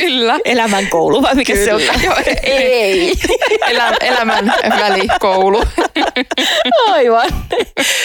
Kyllä. 0.00 0.38
Elämän 0.44 0.86
koulu, 0.86 1.22
vai 1.22 1.34
mikä 1.34 1.54
se 1.54 1.74
on? 1.74 1.80
Joo, 2.02 2.14
Ei. 2.42 3.12
Elä, 3.68 3.92
elämän 4.00 4.54
välikoulu. 4.80 5.62
Aivan. 6.88 7.30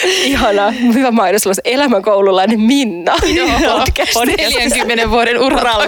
Ihanaa. 0.04 0.70
Hyvä 0.70 1.10
mainos. 1.10 1.46
olisi 1.46 1.60
Elämänkoululainen 1.64 2.60
Minna. 2.60 3.14
Joo, 3.34 3.48
Podcast. 3.78 4.26
40 4.26 5.10
vuoden 5.10 5.38
uralla. 5.42 5.86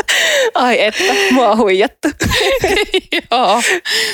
Ai 0.54 0.80
että, 0.84 1.02
mua 1.30 1.50
on 1.50 1.58
huijattu. 1.58 2.08
Joo. 3.30 3.62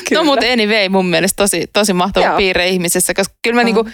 Kyllä. 0.08 0.20
No 0.20 0.24
mutta 0.24 0.46
anyway, 0.46 0.88
mun 0.88 1.06
mielestä 1.06 1.42
tosi, 1.42 1.66
tosi 1.72 1.92
mahtava 1.92 2.26
Joo. 2.26 2.36
piirre 2.36 2.68
ihmisessä, 2.68 3.14
koska 3.14 3.34
kyllä 3.42 3.54
mä 3.54 3.62
Mm. 3.62 3.64
niinku 3.64 3.88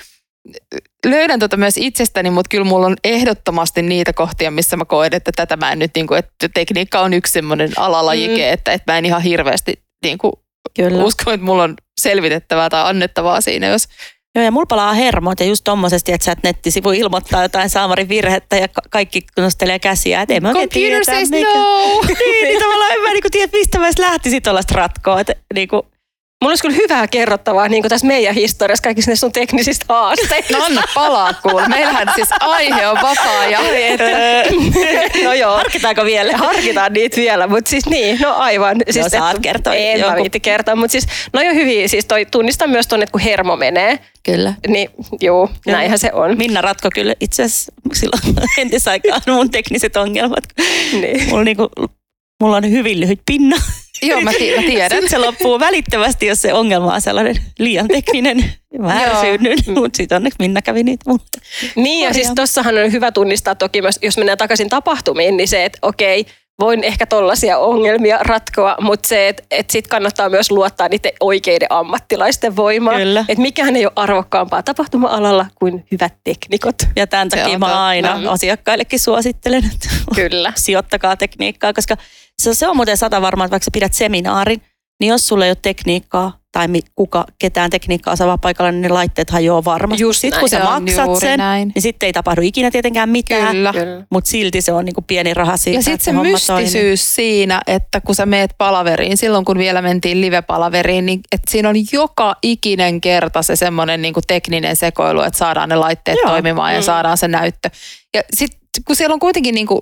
löydän 1.07 1.41
tota 1.41 1.57
myös 1.57 1.75
itsestäni, 1.77 2.31
mutta 2.31 2.49
kyllä 2.49 2.65
mulla 2.65 2.87
on 2.87 2.97
ehdottomasti 3.05 3.83
niitä 3.83 4.13
kohtia, 4.13 4.51
missä 4.51 4.77
mä 4.77 4.85
koen, 4.85 5.15
että 5.15 5.33
tätä 5.37 5.57
mä 5.57 5.73
en 5.73 5.79
nyt, 5.79 5.91
niinku, 5.95 6.15
että 6.15 6.49
tekniikka 6.55 7.01
on 7.01 7.15
yksi 7.15 7.33
semmoinen 7.33 7.71
alalajike, 7.77 8.47
Mm. 8.47 8.53
että, 8.53 8.73
että 8.73 8.93
mä 8.93 8.99
en 8.99 9.05
ihan 9.05 9.23
hirveästi 9.23 9.83
niinku, 10.05 10.33
usko, 11.03 11.31
että 11.31 11.45
mulla 11.47 11.63
on 11.63 11.75
selvitettävää 12.01 12.69
tai 12.71 12.91
annettavaa 12.91 13.41
siinä, 13.41 13.67
jos 13.67 13.85
Joo, 14.35 14.45
ja 14.45 14.51
mulla 14.51 14.67
palaa 14.67 14.93
hermot 14.93 15.41
ja 15.41 15.47
just 15.47 15.65
tommosesti, 15.65 16.13
että 16.13 16.25
sä 16.25 16.33
et 16.33 16.43
nettisivu 16.43 16.91
ilmoittaa 16.91 17.43
jotain 17.43 17.71
saamarin 17.71 18.09
virhettä 18.09 18.57
ja 18.57 18.69
ka- 18.69 18.83
kaikki 18.91 19.21
nostelee 19.37 19.79
käsiä. 19.79 20.23
Et 20.23 20.31
ei 20.31 20.41
mä 20.41 20.53
computer 20.53 21.05
says 21.05 21.31
mikä- 21.31 21.55
no. 21.55 22.01
niin, 22.19 22.45
niin 22.49 22.61
tavallaan 22.63 22.93
en 22.93 23.01
mä 23.01 23.09
niinku 23.13 23.29
tiedä, 23.31 23.53
mistä 23.53 23.79
mä 23.79 23.87
edes 23.87 23.99
lähtisin 23.99 24.43
tuollaista 24.43 24.75
ratkoa. 24.75 25.21
Et, 25.21 25.31
niinku, 25.55 25.87
Mulla 26.43 26.51
olisi 26.51 26.63
kyllä 26.63 26.77
hyvää 26.77 27.09
kerrottavaa 27.09 27.69
niin 27.69 27.83
kuin 27.83 27.91
tässä 27.91 28.07
meidän 28.07 28.35
historiassa 28.35 28.83
kaikista 28.83 29.11
näistä 29.11 29.21
sun 29.21 29.33
teknisistä 29.33 29.85
haasteista. 29.89 30.59
No 30.59 30.65
anna 30.65 30.83
palaa 30.95 31.35
kuule. 31.35 31.69
Meillähän 31.69 32.09
siis 32.15 32.29
aihe 32.41 32.87
on 32.89 32.97
vapaa 33.03 33.47
ja 33.47 33.59
no 35.25 35.33
joo. 35.33 35.57
harkitaanko 35.57 36.05
vielä? 36.05 36.37
Harkitaan 36.37 36.93
niitä 36.93 37.17
vielä, 37.17 37.47
mutta 37.47 37.71
siis 37.71 37.87
niin, 37.87 38.19
no 38.21 38.35
aivan. 38.35 38.77
Siis, 38.91 39.05
No, 39.05 39.09
saat 39.19 39.39
kertoa 39.43 39.75
En 39.75 40.01
mä 40.01 40.07
jonkun. 40.07 40.23
viitti 40.23 40.41
kertoa, 40.41 40.77
mutta 40.77 40.93
siis 40.93 41.07
no 41.33 41.43
jo 41.43 41.55
hyviä. 41.55 41.89
Siis 41.89 42.05
toi, 42.05 42.27
tunnistan 42.27 42.71
myös 42.71 42.87
tuonne, 42.87 43.05
että 43.05 43.13
kun 43.13 43.21
hermo 43.21 43.57
menee, 43.57 43.99
Kyllä. 44.23 44.55
niin 44.69 44.91
juu, 45.21 45.47
Kyllä. 45.65 45.77
näinhän 45.77 45.99
se 45.99 46.11
on. 46.13 46.37
Minna 46.39 46.61
ratko 46.61 46.89
kyllä 46.95 47.15
itse 47.21 47.43
asiassa 47.43 47.73
silloin 47.95 48.49
entisaikaan 48.59 49.23
mun 49.27 49.51
tekniset 49.51 49.97
ongelmat. 49.97 50.45
Niin. 50.93 51.29
Mulla, 51.29 51.45
niinku, 51.45 51.69
mulla 52.43 52.57
on 52.57 52.71
hyvin 52.71 53.01
lyhyt 53.01 53.21
pinna. 53.27 53.57
Joo 54.03 54.21
mä, 54.21 54.33
ti- 54.33 54.57
mä 54.57 54.63
tiedän. 54.63 54.91
Sitten 54.91 55.11
se 55.11 55.19
loppuu 55.19 55.61
välittömästi, 55.61 56.27
jos 56.27 56.43
se 56.43 56.53
ongelma 56.53 56.95
on 56.95 57.01
sellainen 57.01 57.37
liian 57.59 57.89
tekninen. 57.89 58.45
Mä 58.79 59.03
ärsyynnyn, 59.03 59.59
mutta 59.67 59.97
sitten 59.97 60.17
onneksi 60.17 60.37
Minna 60.39 60.63
kävi 60.63 60.83
niitä 60.83 61.11
mulle. 61.11 61.23
Niin 61.77 62.05
ja 62.05 62.15
siis 62.15 62.31
tossahan 62.35 62.79
on 62.79 62.93
hyvä 62.93 63.13
tunnistaa 63.13 63.55
toki 63.55 63.83
myös, 63.83 63.99
jos 64.03 64.17
mennään 64.17 64.39
takaisin 64.39 64.69
tapahtumiin, 64.69 65.37
niin 65.37 65.49
se, 65.49 65.65
että 65.65 65.79
okei, 65.83 66.27
voin 66.61 66.85
ehkä 66.85 67.07
tollaisia 67.07 67.59
ongelmia 67.59 68.19
ratkoa, 68.21 68.77
mutta 68.81 69.09
se, 69.09 69.29
että 69.29 69.43
et 69.51 69.71
sit 69.71 69.87
kannattaa 69.87 70.29
myös 70.29 70.51
luottaa 70.51 70.89
niiden 70.89 71.13
oikeiden 71.21 71.73
ammattilaisten 71.73 72.57
voimaan. 72.57 72.97
Kyllä. 72.97 73.21
Että 73.29 73.43
mikään 73.43 73.77
ei 73.77 73.87
ole 73.87 73.93
arvokkaampaa 73.97 74.63
tapahtuma-alalla 74.63 75.47
kuin 75.55 75.85
hyvät 75.93 76.15
teknikot. 76.25 76.75
Ja 76.97 77.07
tämän 77.07 77.31
Se 77.31 77.37
takia 77.37 77.59
mä 77.59 77.87
aina 77.87 78.17
Mm. 78.19 78.27
asiakkaillekin 78.29 78.99
suosittelen, 79.01 79.65
että 79.75 79.89
Kyllä. 80.15 80.53
sijoittakaa 80.57 81.17
tekniikkaa, 81.17 81.73
koska 81.73 81.97
se, 82.43 82.55
se 82.55 82.69
on 82.69 82.77
muuten 82.77 82.97
sata 82.97 83.23
varmaa, 83.23 83.45
että 83.45 83.51
vaikka 83.51 83.65
sä 83.65 83.71
pidät 83.73 83.93
seminaarin, 83.93 84.63
niin 85.01 85.09
jos 85.09 85.27
sulla 85.29 85.45
ei 85.45 85.51
ole 85.51 85.57
tekniikkaa 85.63 86.39
tai 86.53 86.69
mi- 86.69 86.81
kuka, 86.97 87.25
ketään 87.39 87.71
tekniikkaa 87.71 88.13
osaavaa 88.13 88.39
paikalla, 88.39 88.71
niin 88.73 88.83
ne 88.83 88.89
laitteet 88.89 89.31
hajoaa 89.31 89.65
varmasti. 89.65 90.03
Just 90.03 90.21
Sitten 90.21 90.41
kun 90.41 90.49
sä 90.49 90.59
Se 90.59 90.65
maksat 90.65 91.17
sen, 91.21 91.39
näin. 91.39 91.73
niin 91.75 91.83
sitten 91.83 92.07
ei 92.07 92.13
tapahdu 92.13 92.41
ikinä 92.43 92.71
tietenkään 92.71 93.09
mitään, 93.09 93.57
Kyllä. 93.57 93.73
Mutta 94.11 94.31
silti 94.31 94.61
se 94.61 94.73
on 94.73 94.85
niinku 94.85 95.03
pieni 95.03 95.35
raha 95.35 95.57
siitä, 95.57 95.79
Ja 95.79 95.83
sitten 95.83 96.01
se 96.01 96.13
toimii. 96.13 96.33
mystisyys 96.33 97.15
siinä, 97.15 97.61
että 97.67 98.01
kun 98.01 98.15
sä 98.15 98.27
meet 98.27 98.51
palaveriin, 98.59 99.17
silloin 99.17 99.45
kun 99.45 99.59
vielä 99.59 99.83
mentiin 99.83 100.21
live-palaveriin, 100.21 101.07
niin 101.07 101.21
että 101.33 101.51
siinä 101.51 101.69
on 101.69 101.75
joka 101.93 102.37
ikinen 102.43 103.01
kerta 103.01 103.43
se 103.43 103.57
semmoinen 103.57 104.03
niin 104.03 104.15
tekninen 104.27 104.77
sekoilu, 104.77 105.21
että 105.23 105.39
saadaan 105.39 105.69
ne 105.69 105.77
laitteet 105.77 106.19
Joo. 106.23 106.31
toimimaan 106.31 106.75
ja 106.75 106.81
Mm. 106.81 106.85
saadaan 106.85 107.19
se 107.19 107.29
näyttö. 107.29 107.71
Ja 108.15 108.23
sitten 108.35 108.61
kun 108.87 108.97
siellä 108.97 109.15
on 109.15 109.21
kuitenkin 109.21 109.55
niin 109.55 109.67
kuin, 109.67 109.81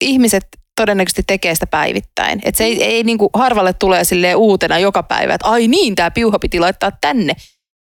ihmiset 0.00 0.46
todennäköisesti 0.76 1.22
tekee 1.26 1.54
sitä 1.54 1.66
päivittäin. 1.66 2.40
Että 2.44 2.58
se 2.58 2.64
ei, 2.64 2.84
ei 2.84 3.02
niin 3.02 3.18
kuin, 3.18 3.28
harvalle 3.34 3.72
tulee 3.72 4.04
silleen 4.04 4.36
uutena 4.36 4.78
joka 4.78 5.02
päivä, 5.02 5.34
että 5.34 5.48
ai 5.48 5.68
niin, 5.68 5.94
tämä 5.94 6.10
piuha 6.10 6.38
piti 6.38 6.60
laittaa 6.60 6.90
tänne. 7.00 7.32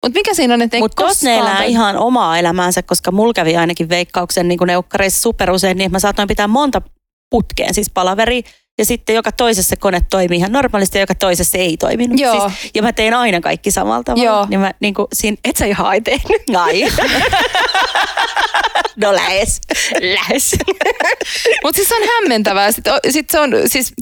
Mutta 0.02 0.18
mikä 0.18 0.34
siinä 0.34 0.54
on, 0.54 0.62
että 0.62 0.76
ei 0.76 0.80
Mutta 0.80 1.02
tos 1.02 1.22
ne 1.22 1.34
koskaan... 1.36 1.52
elää 1.52 1.64
ihan 1.64 1.96
omaa 1.96 2.38
elämäänsä, 2.38 2.82
koska 2.82 3.10
mulla 3.10 3.32
kävi 3.32 3.56
ainakin 3.56 3.88
veikkauksen 3.88 4.48
niin 4.48 4.60
neukkareissa 4.66 5.20
super 5.20 5.50
usein, 5.50 5.78
niin 5.78 5.90
mä 5.90 5.98
saatoin 5.98 6.28
pitää 6.28 6.48
monta 6.48 6.82
putkeen, 7.30 7.74
siis 7.74 7.90
palaveri. 7.94 8.42
Ja 8.78 8.84
sitten 8.84 9.14
joka 9.14 9.32
toisessa 9.32 9.68
se 9.70 9.76
kone 9.76 10.00
toimii 10.10 10.38
ihan 10.38 10.52
normaalisti 10.52 10.98
ja 10.98 11.02
joka 11.02 11.14
toisessa 11.14 11.50
se 11.50 11.58
ei 11.58 11.76
toiminut. 11.76 12.20
Joo. 12.20 12.48
Siis, 12.50 12.70
ja 12.74 12.82
mä 12.82 12.92
tein 12.92 13.14
aina 13.14 13.40
kaikki 13.40 13.70
samalla 13.70 14.02
tavalla. 14.04 14.24
Joo. 14.24 14.46
Niin 14.50 14.60
mä, 14.60 14.72
niin 14.80 14.94
kuin, 14.94 15.06
siinä, 15.12 15.36
Et 15.44 15.56
sä 15.56 15.66
ihan 15.66 15.86
ai 15.86 16.00
tehnyt. 16.00 16.42
ai. 16.56 16.82
no 19.02 19.14
lähes. 19.14 19.60
Lähes. 20.00 20.56
Mutta 21.64 21.76
siis 21.76 21.88
se 21.88 21.94
on 21.96 22.02
hämmentävää. 22.14 22.72
Sitten 22.72 22.92
sit 23.10 23.30
se 23.30 23.40
on 23.40 23.50
siis 23.66 23.92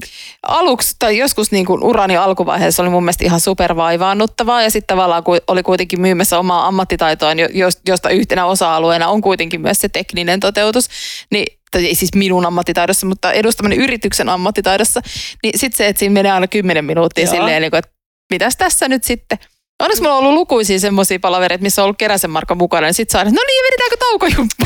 aluksi 0.47 0.95
tai 0.99 1.17
joskus 1.17 1.51
niin 1.51 1.65
kuin 1.65 1.83
urani 1.83 2.17
alkuvaiheessa 2.17 2.83
oli 2.83 2.89
mun 2.89 3.03
mielestä 3.03 3.25
ihan 3.25 3.39
supervaivaannuttavaa 3.39 4.61
ja 4.63 4.71
sitten 4.71 4.95
tavallaan 4.95 5.23
kun 5.23 5.37
oli 5.47 5.63
kuitenkin 5.63 6.01
myymässä 6.01 6.39
omaa 6.39 6.67
ammattitaitoa, 6.67 7.33
jo- 7.33 7.47
jos- 7.53 7.79
josta 7.87 8.09
yhtenä 8.09 8.45
osa-alueena 8.45 9.07
on 9.09 9.21
kuitenkin 9.21 9.61
myös 9.61 9.77
se 9.81 9.89
tekninen 9.89 10.39
toteutus, 10.39 10.85
niin 11.31 11.58
tai 11.71 11.85
ei 11.85 11.95
siis 11.95 12.15
minun 12.15 12.45
ammattitaidossa, 12.45 13.05
mutta 13.05 13.31
edustamani 13.31 13.75
yrityksen 13.75 14.29
ammattitaidossa, 14.29 15.01
niin 15.43 15.59
sitten 15.59 15.77
se, 15.77 15.87
että 15.87 15.99
siinä 15.99 16.13
menee 16.13 16.31
aina 16.31 16.47
10 16.47 16.85
minuuttia 16.85 17.23
Joo. 17.23 17.33
silleen, 17.33 17.61
niin 17.61 17.71
kuin, 17.71 17.79
että 17.79 17.91
mitäs 18.31 18.57
tässä 18.57 18.87
nyt 18.87 19.03
sitten? 19.03 19.37
Onneksi 19.79 20.01
mulla 20.01 20.15
on 20.15 20.19
ollut 20.19 20.33
lukuisia 20.33 20.79
semmoisia 20.79 21.19
palavereita, 21.19 21.61
missä 21.61 21.81
on 21.81 21.83
ollut 21.83 21.97
Keräsen 21.97 22.29
Marko 22.29 22.55
mukana, 22.55 22.87
niin 22.87 22.93
sitten 22.93 23.11
saa, 23.11 23.23
no 23.23 23.41
niin, 23.47 23.63
vedetäänkö 23.65 23.97
taukojumppa? 23.97 24.65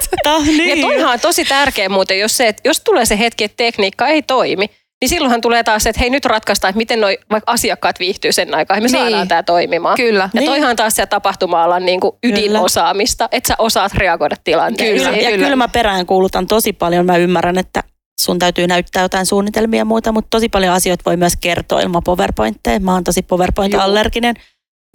Totta, 0.00 0.38
niin. 0.44 0.68
Ja 0.68 0.86
toihan 0.86 1.12
on 1.12 1.20
tosi 1.20 1.44
tärkeä 1.44 1.88
muuten, 1.88 2.18
jos, 2.18 2.36
se, 2.36 2.48
että 2.48 2.60
jos 2.64 2.80
tulee 2.80 3.06
se 3.06 3.18
hetki, 3.18 3.44
että 3.44 3.56
tekniikka 3.56 4.08
ei 4.08 4.22
toimi, 4.22 4.70
niin 5.02 5.08
silloinhan 5.08 5.40
tulee 5.40 5.62
taas 5.62 5.82
se, 5.82 5.88
että 5.88 6.00
hei 6.00 6.10
nyt 6.10 6.24
ratkaistaan, 6.24 6.70
että 6.70 6.76
miten 6.78 7.00
noi 7.00 7.18
vaikka 7.30 7.52
asiakkaat 7.52 7.98
viihtyy 8.00 8.32
sen 8.32 8.54
aikaan, 8.54 8.78
että 8.78 8.92
me 8.92 8.98
Niin. 8.98 9.10
saadaan 9.10 9.28
tämä 9.28 9.42
toimimaan. 9.42 9.96
Kyllä. 9.96 10.30
Ja 10.34 10.40
Niin. 10.40 10.50
toihan 10.50 10.76
taas 10.76 10.96
se 10.96 11.06
tapahtuma-alan 11.06 11.86
niin 11.86 12.00
kuin 12.00 12.12
Kyllä. 12.22 12.38
ydinosaamista, 12.38 13.28
että 13.32 13.48
sä 13.48 13.54
osaat 13.58 13.94
reagoida 13.94 14.36
tilanteeseen. 14.44 15.14
Kyllä. 15.14 15.30
ja 15.30 15.36
kyllä 15.36 15.56
mä 15.56 15.68
perään 15.68 16.06
kuulutan 16.06 16.46
tosi 16.46 16.72
paljon. 16.72 17.06
Mä 17.06 17.16
ymmärrän, 17.16 17.58
että 17.58 17.82
sun 18.20 18.38
täytyy 18.38 18.66
näyttää 18.66 19.02
jotain 19.02 19.26
suunnitelmia 19.26 19.78
ja 19.78 19.84
muuta, 19.84 20.12
mutta 20.12 20.28
tosi 20.30 20.48
paljon 20.48 20.74
asioita 20.74 21.02
voi 21.06 21.16
myös 21.16 21.36
kertoa 21.40 21.80
ilman 21.80 22.02
PowerPointteja. 22.04 22.80
Mä 22.80 22.92
oon 22.92 23.04
tosi 23.04 23.22
PowerPoint-allerginen. 23.22 24.34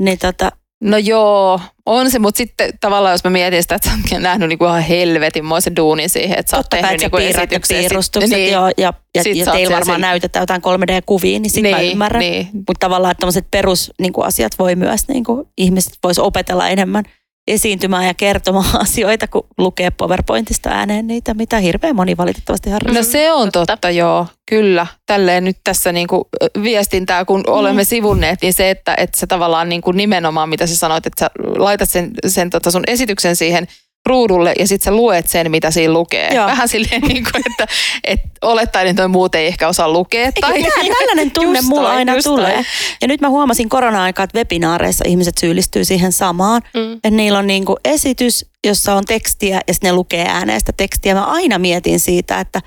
Niin 0.01 0.19
tota, 0.19 0.51
No 0.81 0.97
joo, 0.97 1.59
on 1.85 2.11
se, 2.11 2.19
mutta 2.19 2.37
sitten 2.37 2.73
tavallaan 2.81 3.13
jos 3.13 3.23
mä 3.23 3.29
mietin 3.29 3.61
sitä, 3.61 3.75
että 3.75 3.89
sä 3.89 3.95
oot 3.95 4.21
nähnyt 4.21 4.49
niinku 4.49 4.65
ihan 4.65 4.81
helvetinmoisen 4.81 5.75
duunin 5.75 6.09
siihen, 6.09 6.39
että 6.39 6.49
sä 6.49 6.57
oot 6.57 6.63
totta 6.63 6.77
kai, 6.77 6.81
tehnyt 6.81 7.03
että 7.03 7.17
sä 7.17 7.23
niinku 7.23 7.33
piirrät 7.33 7.51
ja 7.51 7.59
piirustukset 7.67 8.31
niin, 8.31 8.51
joo, 8.51 8.67
ja, 8.67 8.73
ja, 8.77 8.93
ja 9.15 9.23
teillä 9.23 9.75
varmaan 9.75 9.85
sillä- 9.85 10.07
näytetään 10.07 10.41
jotain 10.43 10.61
3D-kuvia, 10.61 11.39
niin 11.39 11.51
sit 11.51 11.71
mä 11.71 11.77
niin, 11.77 11.91
ymmärrän. 11.91 12.19
niin. 12.19 12.47
Mutta 12.53 12.73
tavallaan 12.79 13.15
tämmöiset 13.19 13.47
perusasiat 13.51 13.95
niin 13.99 14.13
kuin 14.13 14.27
asiat 14.27 14.51
voi 14.59 14.75
myös, 14.75 15.07
niin 15.07 15.23
kuin, 15.23 15.47
ihmiset 15.57 15.93
vois 16.03 16.19
opetella 16.19 16.69
enemmän 16.69 17.03
esiintymään 17.47 18.07
ja 18.07 18.13
kertomaan 18.13 18.81
asioita, 18.83 19.27
kun 19.27 19.47
lukee 19.57 19.91
PowerPointista 19.91 20.69
ääneen 20.69 21.07
niitä, 21.07 21.33
mitä 21.33 21.59
hirveän 21.59 21.95
moni 21.95 22.17
valitettavasti 22.17 22.69
harrastaa. 22.69 23.03
No 23.03 23.09
se 23.11 23.31
on 23.31 23.51
totta. 23.51 23.73
Totta. 23.73 23.89
joo, 23.89 24.27
kyllä. 24.49 24.87
Tälleen 25.05 25.43
nyt 25.43 25.57
tässä 25.63 25.91
niinku 25.91 26.29
viestintää, 26.63 27.25
kun 27.25 27.43
olemme 27.47 27.83
sivunneet, 27.83 28.41
niin 28.41 28.53
se, 28.53 28.69
että, 28.69 28.95
että 28.97 29.19
se 29.19 29.27
tavallaan 29.27 29.69
niinku 29.69 29.91
nimenomaan, 29.91 30.49
mitä 30.49 30.67
sä 30.67 30.75
sanoit, 30.75 31.05
että 31.05 31.25
sä 31.25 31.31
laitat 31.57 31.89
sen, 31.89 32.11
sen 32.27 32.49
tota 32.49 32.71
sun 32.71 32.83
esityksen 32.87 33.35
siihen 33.35 33.67
ruudulle 34.05 34.53
ja 34.59 34.67
sitten 34.67 34.85
sä 34.85 34.95
luet 34.95 35.29
sen, 35.29 35.51
mitä 35.51 35.71
siinä 35.71 35.93
lukee. 35.93 36.33
Joo. 36.33 36.45
Vähän 36.45 36.67
silleen, 36.67 37.01
niin 37.01 37.23
kuin, 37.31 37.43
että, 37.51 37.67
että 38.03 38.29
olettaen, 38.41 38.87
että 38.87 39.07
muut 39.07 39.35
ei 39.35 39.47
ehkä 39.47 39.67
osaa 39.67 39.89
lukea. 39.89 40.31
Tai, 40.41 40.61
Tää, 40.61 40.71
tällainen 40.99 41.31
tunne 41.39 41.59
Just 41.59 41.69
mulla 41.69 41.87
toi, 41.89 41.97
aina 41.97 42.13
tulee. 42.23 42.53
toi. 42.53 42.63
Ja 43.01 43.07
nyt 43.07 43.21
mä 43.21 43.29
huomasin 43.29 43.69
korona-aikaa, 43.69 44.23
että 44.23 44.37
webinaareissa 44.37 45.03
ihmiset 45.07 45.37
syyllistyy 45.37 45.85
siihen 45.85 46.11
samaan. 46.11 46.61
Mm. 46.73 46.93
Että 46.93 47.09
niillä 47.09 47.39
on 47.39 47.47
niinku 47.47 47.77
esitys, 47.85 48.45
jossa 48.67 48.95
on 48.95 49.05
tekstiä 49.05 49.61
ja 49.67 49.73
sitten 49.73 49.87
ne 49.87 49.93
lukee 49.93 50.25
ääneen 50.27 50.59
sitä 50.59 50.73
tekstiä. 50.77 51.15
Mä 51.15 51.25
aina 51.25 51.59
mietin 51.59 51.99
siitä, 51.99 52.39
että 52.39 52.59
et, 52.59 52.65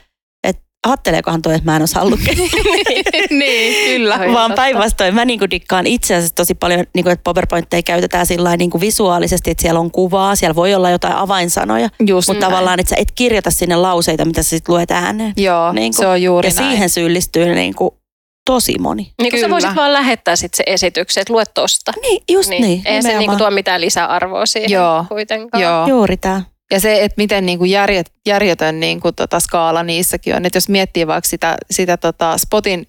ajatteleekohan 0.86 1.42
toi, 1.42 1.54
että 1.54 1.70
mä 1.70 1.76
en 1.76 1.82
osaa 1.82 2.10
lukea. 2.10 2.34
niin, 3.30 3.74
kyllä. 3.88 4.14
Ai. 4.14 4.32
Vaan 4.32 4.52
päinvastoin 4.52 5.14
mä 5.14 5.24
niinku 5.24 5.50
dikkaan 5.50 5.86
itse 5.86 6.14
asiassa 6.14 6.34
tosi 6.34 6.54
paljon, 6.54 6.84
niinku, 6.94 7.10
että 7.10 7.22
PowerPointteja 7.24 7.82
käytetään 7.82 8.26
sillä 8.26 8.44
lailla 8.44 8.56
niinku 8.56 8.80
visuaalisesti, 8.80 9.50
että 9.50 9.62
siellä 9.62 9.80
on 9.80 9.90
kuvaa, 9.90 10.36
siellä 10.36 10.54
voi 10.54 10.74
olla 10.74 10.90
jotain 10.90 11.14
avainsanoja, 11.16 11.88
Just 12.06 12.28
mutta 12.28 12.40
näin. 12.40 12.52
tavallaan, 12.52 12.80
että 12.80 12.90
sä 12.90 12.96
et 12.98 13.12
kirjoita 13.14 13.50
sinne 13.50 13.76
lauseita, 13.76 14.24
mitä 14.24 14.42
sä 14.42 14.48
sit 14.50 14.68
luet 14.68 14.90
ääneen. 14.90 15.32
Joo, 15.36 15.72
Niinku, 15.72 16.00
se 16.00 16.06
on 16.06 16.22
juuri 16.22 16.48
ja 16.48 16.54
näin. 16.56 16.70
siihen 16.70 16.90
syyllistyy 16.90 17.54
niinku 17.54 17.98
tosi 18.46 18.78
moni. 18.78 19.02
Niin 19.02 19.14
kuin 19.30 19.30
sä 19.30 19.36
Kyllä. 19.46 19.50
voisit 19.54 19.76
vaan 19.76 19.92
lähettää 19.92 20.36
sit 20.36 20.54
se 20.54 20.62
esityksen, 20.66 21.20
että 21.20 21.32
lue 21.32 21.44
tosta. 21.54 21.92
Niin, 22.02 22.22
just 22.30 22.48
niin. 22.50 22.62
niin 22.62 22.82
Eihän 22.84 23.02
se 23.02 23.18
niinku 23.18 23.36
tuo 23.36 23.50
mitään 23.50 23.80
lisäarvoa 23.80 24.46
siihen 24.46 24.70
Joo. 24.70 25.04
kuitenkaan. 25.08 25.62
Joo. 25.62 25.86
Juuri 25.86 26.16
tämä. 26.16 26.42
Ja 26.72 26.80
se, 26.80 27.04
että 27.04 27.14
miten 27.16 27.46
niin 27.46 27.58
kuin 27.58 27.70
järjet, 27.70 28.12
järjetön 28.26 28.80
niin 28.80 29.00
kuin 29.00 29.14
tota 29.14 29.40
skaala 29.40 29.82
niissäkin 29.82 30.34
on. 30.36 30.46
Että 30.46 30.56
jos 30.56 30.68
miettii 30.68 31.06
vaikka 31.06 31.28
sitä, 31.28 31.56
sitä 31.70 31.96
tota 31.96 32.38
Spotin 32.38 32.86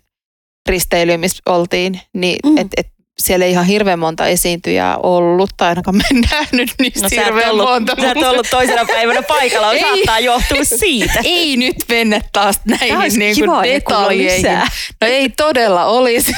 risteilyä, 0.70 1.18
missä 1.18 1.42
oltiin, 1.46 2.00
niin 2.14 2.36
Mm. 2.46 2.58
et, 2.58 2.68
et 2.78 2.88
siellä 3.20 3.46
ei 3.46 3.52
ihan 3.52 3.66
hirveän 3.66 4.00
monta 4.00 4.28
esiintyjää 4.28 4.98
ollut, 4.98 5.50
tai 5.58 5.70
ainakaan 5.70 5.96
mä 5.98 6.04
en 6.12 6.22
nähnyt 6.32 6.72
niistä 6.80 7.02
No 7.18 7.24
hirveän 7.26 7.52
ollut, 7.52 7.66
monta. 7.70 7.96
sä 8.02 8.12
et 8.12 8.18
ollut 8.18 8.48
toisena 8.50 8.86
päivänä 8.86 9.22
paikalla, 9.22 9.74
Ei. 9.74 9.82
saattaa 9.82 10.20
johtua 10.20 10.64
siitä. 10.64 11.14
ei 11.24 11.58
nyt 11.58 11.76
mennä 11.90 12.22
taas 12.34 12.60
näihin 12.66 13.20
niin 13.20 13.36
kuin 13.36 13.64
detaljeihin. 13.64 14.52
No 15.02 15.08
ei 15.08 15.30
todella 15.30 15.86
olisi. 15.86 16.32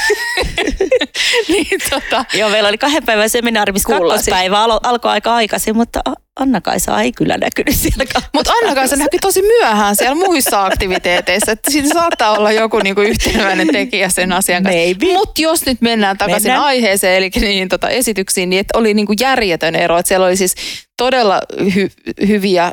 niin 1.48 1.66
tota, 1.90 2.24
Joo, 2.34 2.50
meillä 2.50 2.68
oli 2.68 2.78
kahden 2.78 3.04
päivän 3.04 3.30
seminaari, 3.30 3.72
missä 3.72 3.88
kakkospäivä 3.88 4.66
alo- 4.66 4.80
alkoi 4.82 5.10
aika 5.10 5.34
aikaisin, 5.34 5.76
mutta 5.76 6.00
Anna-Kaisa 6.38 7.00
ei 7.00 7.12
kyllä 7.12 7.38
näkynyt 7.38 7.76
siellä. 7.76 8.04
Mutta 8.34 8.52
Anna-Kaisa 8.52 8.96
näkyi 8.96 9.18
tosi 9.18 9.42
myöhään 9.42 9.96
siellä 9.96 10.14
muissa 10.14 10.64
aktiviteeteissa, 10.64 11.52
että 11.52 11.70
siinä 11.70 11.88
saattaa 11.94 12.32
olla 12.32 12.52
joku 12.52 12.78
niinku 12.78 13.00
yhteneväinen 13.00 13.68
tekijä 13.72 14.08
sen 14.08 14.32
asian 14.32 14.62
kanssa. 14.62 15.06
Mutta 15.14 15.42
jos 15.42 15.66
nyt 15.66 15.80
mennään 15.80 16.18
takaisin 16.18 16.48
Mennään. 16.48 16.66
aiheeseen, 16.66 17.16
eli 17.16 17.30
niihin 17.40 17.68
tota 17.68 17.88
esityksiin, 17.88 18.50
niin 18.50 18.60
että 18.60 18.78
oli 18.78 18.94
niinku 18.94 19.14
järjetön 19.20 19.74
ero. 19.74 19.98
Että 19.98 20.08
siellä 20.08 20.26
oli 20.26 20.36
siis 20.36 20.54
todella 20.96 21.40
hy- 21.60 22.26
hyviä, 22.26 22.72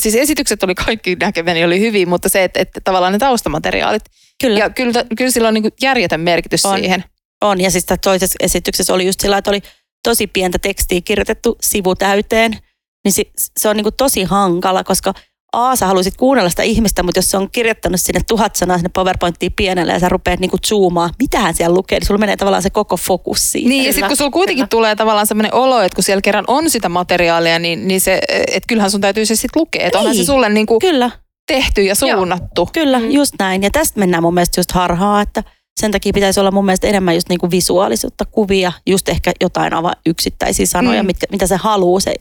siis 0.00 0.14
esitykset 0.14 0.62
oli 0.62 0.74
kaikki 0.74 1.16
näkeväni 1.20 1.64
oli 1.64 1.80
hyviä, 1.80 2.06
mutta 2.06 2.28
se, 2.28 2.44
että, 2.44 2.60
että 2.60 2.80
tavallaan 2.84 3.12
ne 3.12 3.18
taustamateriaalit. 3.18 4.02
Kyllä. 4.42 4.58
Ja 4.58 4.70
kyllä, 4.70 5.04
kyllä 5.18 5.30
sillä 5.30 5.48
on 5.48 5.54
niinku 5.54 5.70
järjetön 5.82 6.20
merkitys 6.20 6.66
On. 6.66 6.78
siihen. 6.78 7.04
On, 7.40 7.60
ja 7.60 7.70
siis 7.70 7.86
toisessa 8.04 8.36
esityksessä 8.40 8.94
oli 8.94 9.06
just 9.06 9.20
sillä, 9.20 9.38
että 9.38 9.50
oli 9.50 9.62
tosi 10.02 10.26
pientä 10.26 10.58
tekstiä 10.58 11.00
kirjoitettu 11.04 11.56
sivu 11.60 11.94
täyteen, 11.94 12.58
niin 13.04 13.12
se, 13.12 13.22
se 13.58 13.68
on 13.68 13.76
niin 13.76 13.84
kuin 13.84 13.94
tosi 13.96 14.24
hankala, 14.24 14.84
koska 14.84 15.14
A, 15.52 15.76
sä 15.76 15.86
haluaisit 15.86 16.16
kuunnella 16.16 16.50
sitä 16.50 16.62
ihmistä, 16.62 17.02
mutta 17.02 17.18
jos 17.18 17.30
se 17.30 17.36
on 17.36 17.50
kirjoittanut 17.50 18.00
sinne 18.00 18.20
tuhat 18.28 18.56
sanaa 18.56 18.78
sinne 18.78 18.90
PowerPointtiin 18.94 19.52
pienelle 19.52 19.92
ja 19.92 19.98
sä 19.98 20.08
rupeat 20.08 20.40
niin 20.40 20.50
kuin 20.50 20.60
zoomaan, 20.66 21.10
mitähän 21.18 21.54
siellä 21.54 21.74
lukee, 21.74 21.98
niin 21.98 22.06
sulla 22.06 22.18
menee 22.20 22.36
tavallaan 22.36 22.62
se 22.62 22.70
koko 22.70 22.96
fokus 22.96 23.52
siihen. 23.52 23.68
Niin, 23.70 23.84
ja 23.84 23.92
sitten 23.92 24.08
kun 24.08 24.16
sulla 24.16 24.30
kuitenkin 24.30 24.62
kyllä. 24.62 24.68
tulee 24.68 24.96
tavallaan 24.96 25.26
semmoinen 25.26 25.54
olo, 25.54 25.80
että 25.80 25.94
kun 25.96 26.04
siellä 26.04 26.20
kerran 26.22 26.44
on 26.48 26.70
sitä 26.70 26.88
materiaalia, 26.88 27.58
niin, 27.58 27.88
niin 27.88 28.00
se, 28.00 28.20
että 28.28 28.66
kyllähän 28.66 28.90
sun 28.90 29.00
täytyy 29.00 29.26
se 29.26 29.34
sitten 29.34 29.60
lukea. 29.60 29.86
Että 29.86 29.98
onhan 29.98 30.12
Niin. 30.16 30.24
se 30.24 30.26
sulle 30.26 30.48
niinku 30.48 30.78
Kyllä, 30.78 31.10
tehty 31.46 31.82
ja 31.82 31.94
suunnattu. 31.94 32.68
kyllä, 32.72 32.98
Mm. 32.98 33.10
just 33.10 33.34
näin. 33.38 33.62
Ja 33.62 33.70
tästä 33.70 34.00
mennään 34.00 34.22
mun 34.22 34.34
mielestä 34.34 34.60
just 34.60 34.72
harhaa, 34.72 35.20
että 35.20 35.42
sen 35.80 35.90
takia 35.92 36.12
pitäisi 36.12 36.40
olla 36.40 36.50
mun 36.50 36.64
mielestä 36.64 36.86
enemmän 36.86 37.14
just 37.14 37.28
niin 37.28 37.38
kuin 37.38 37.50
visuaalisuutta, 37.50 38.24
kuvia, 38.24 38.72
just 38.86 39.08
ehkä 39.08 39.32
jotain 39.40 39.74
aivan 39.74 39.96
yksittäisiä 40.06 40.66
sanoja, 40.66 41.02
Mm. 41.02 41.06
mitkä, 41.06 41.26
mitä 41.30 41.46
se 41.46 41.56
haluaa 41.56 42.00
se 42.00 42.14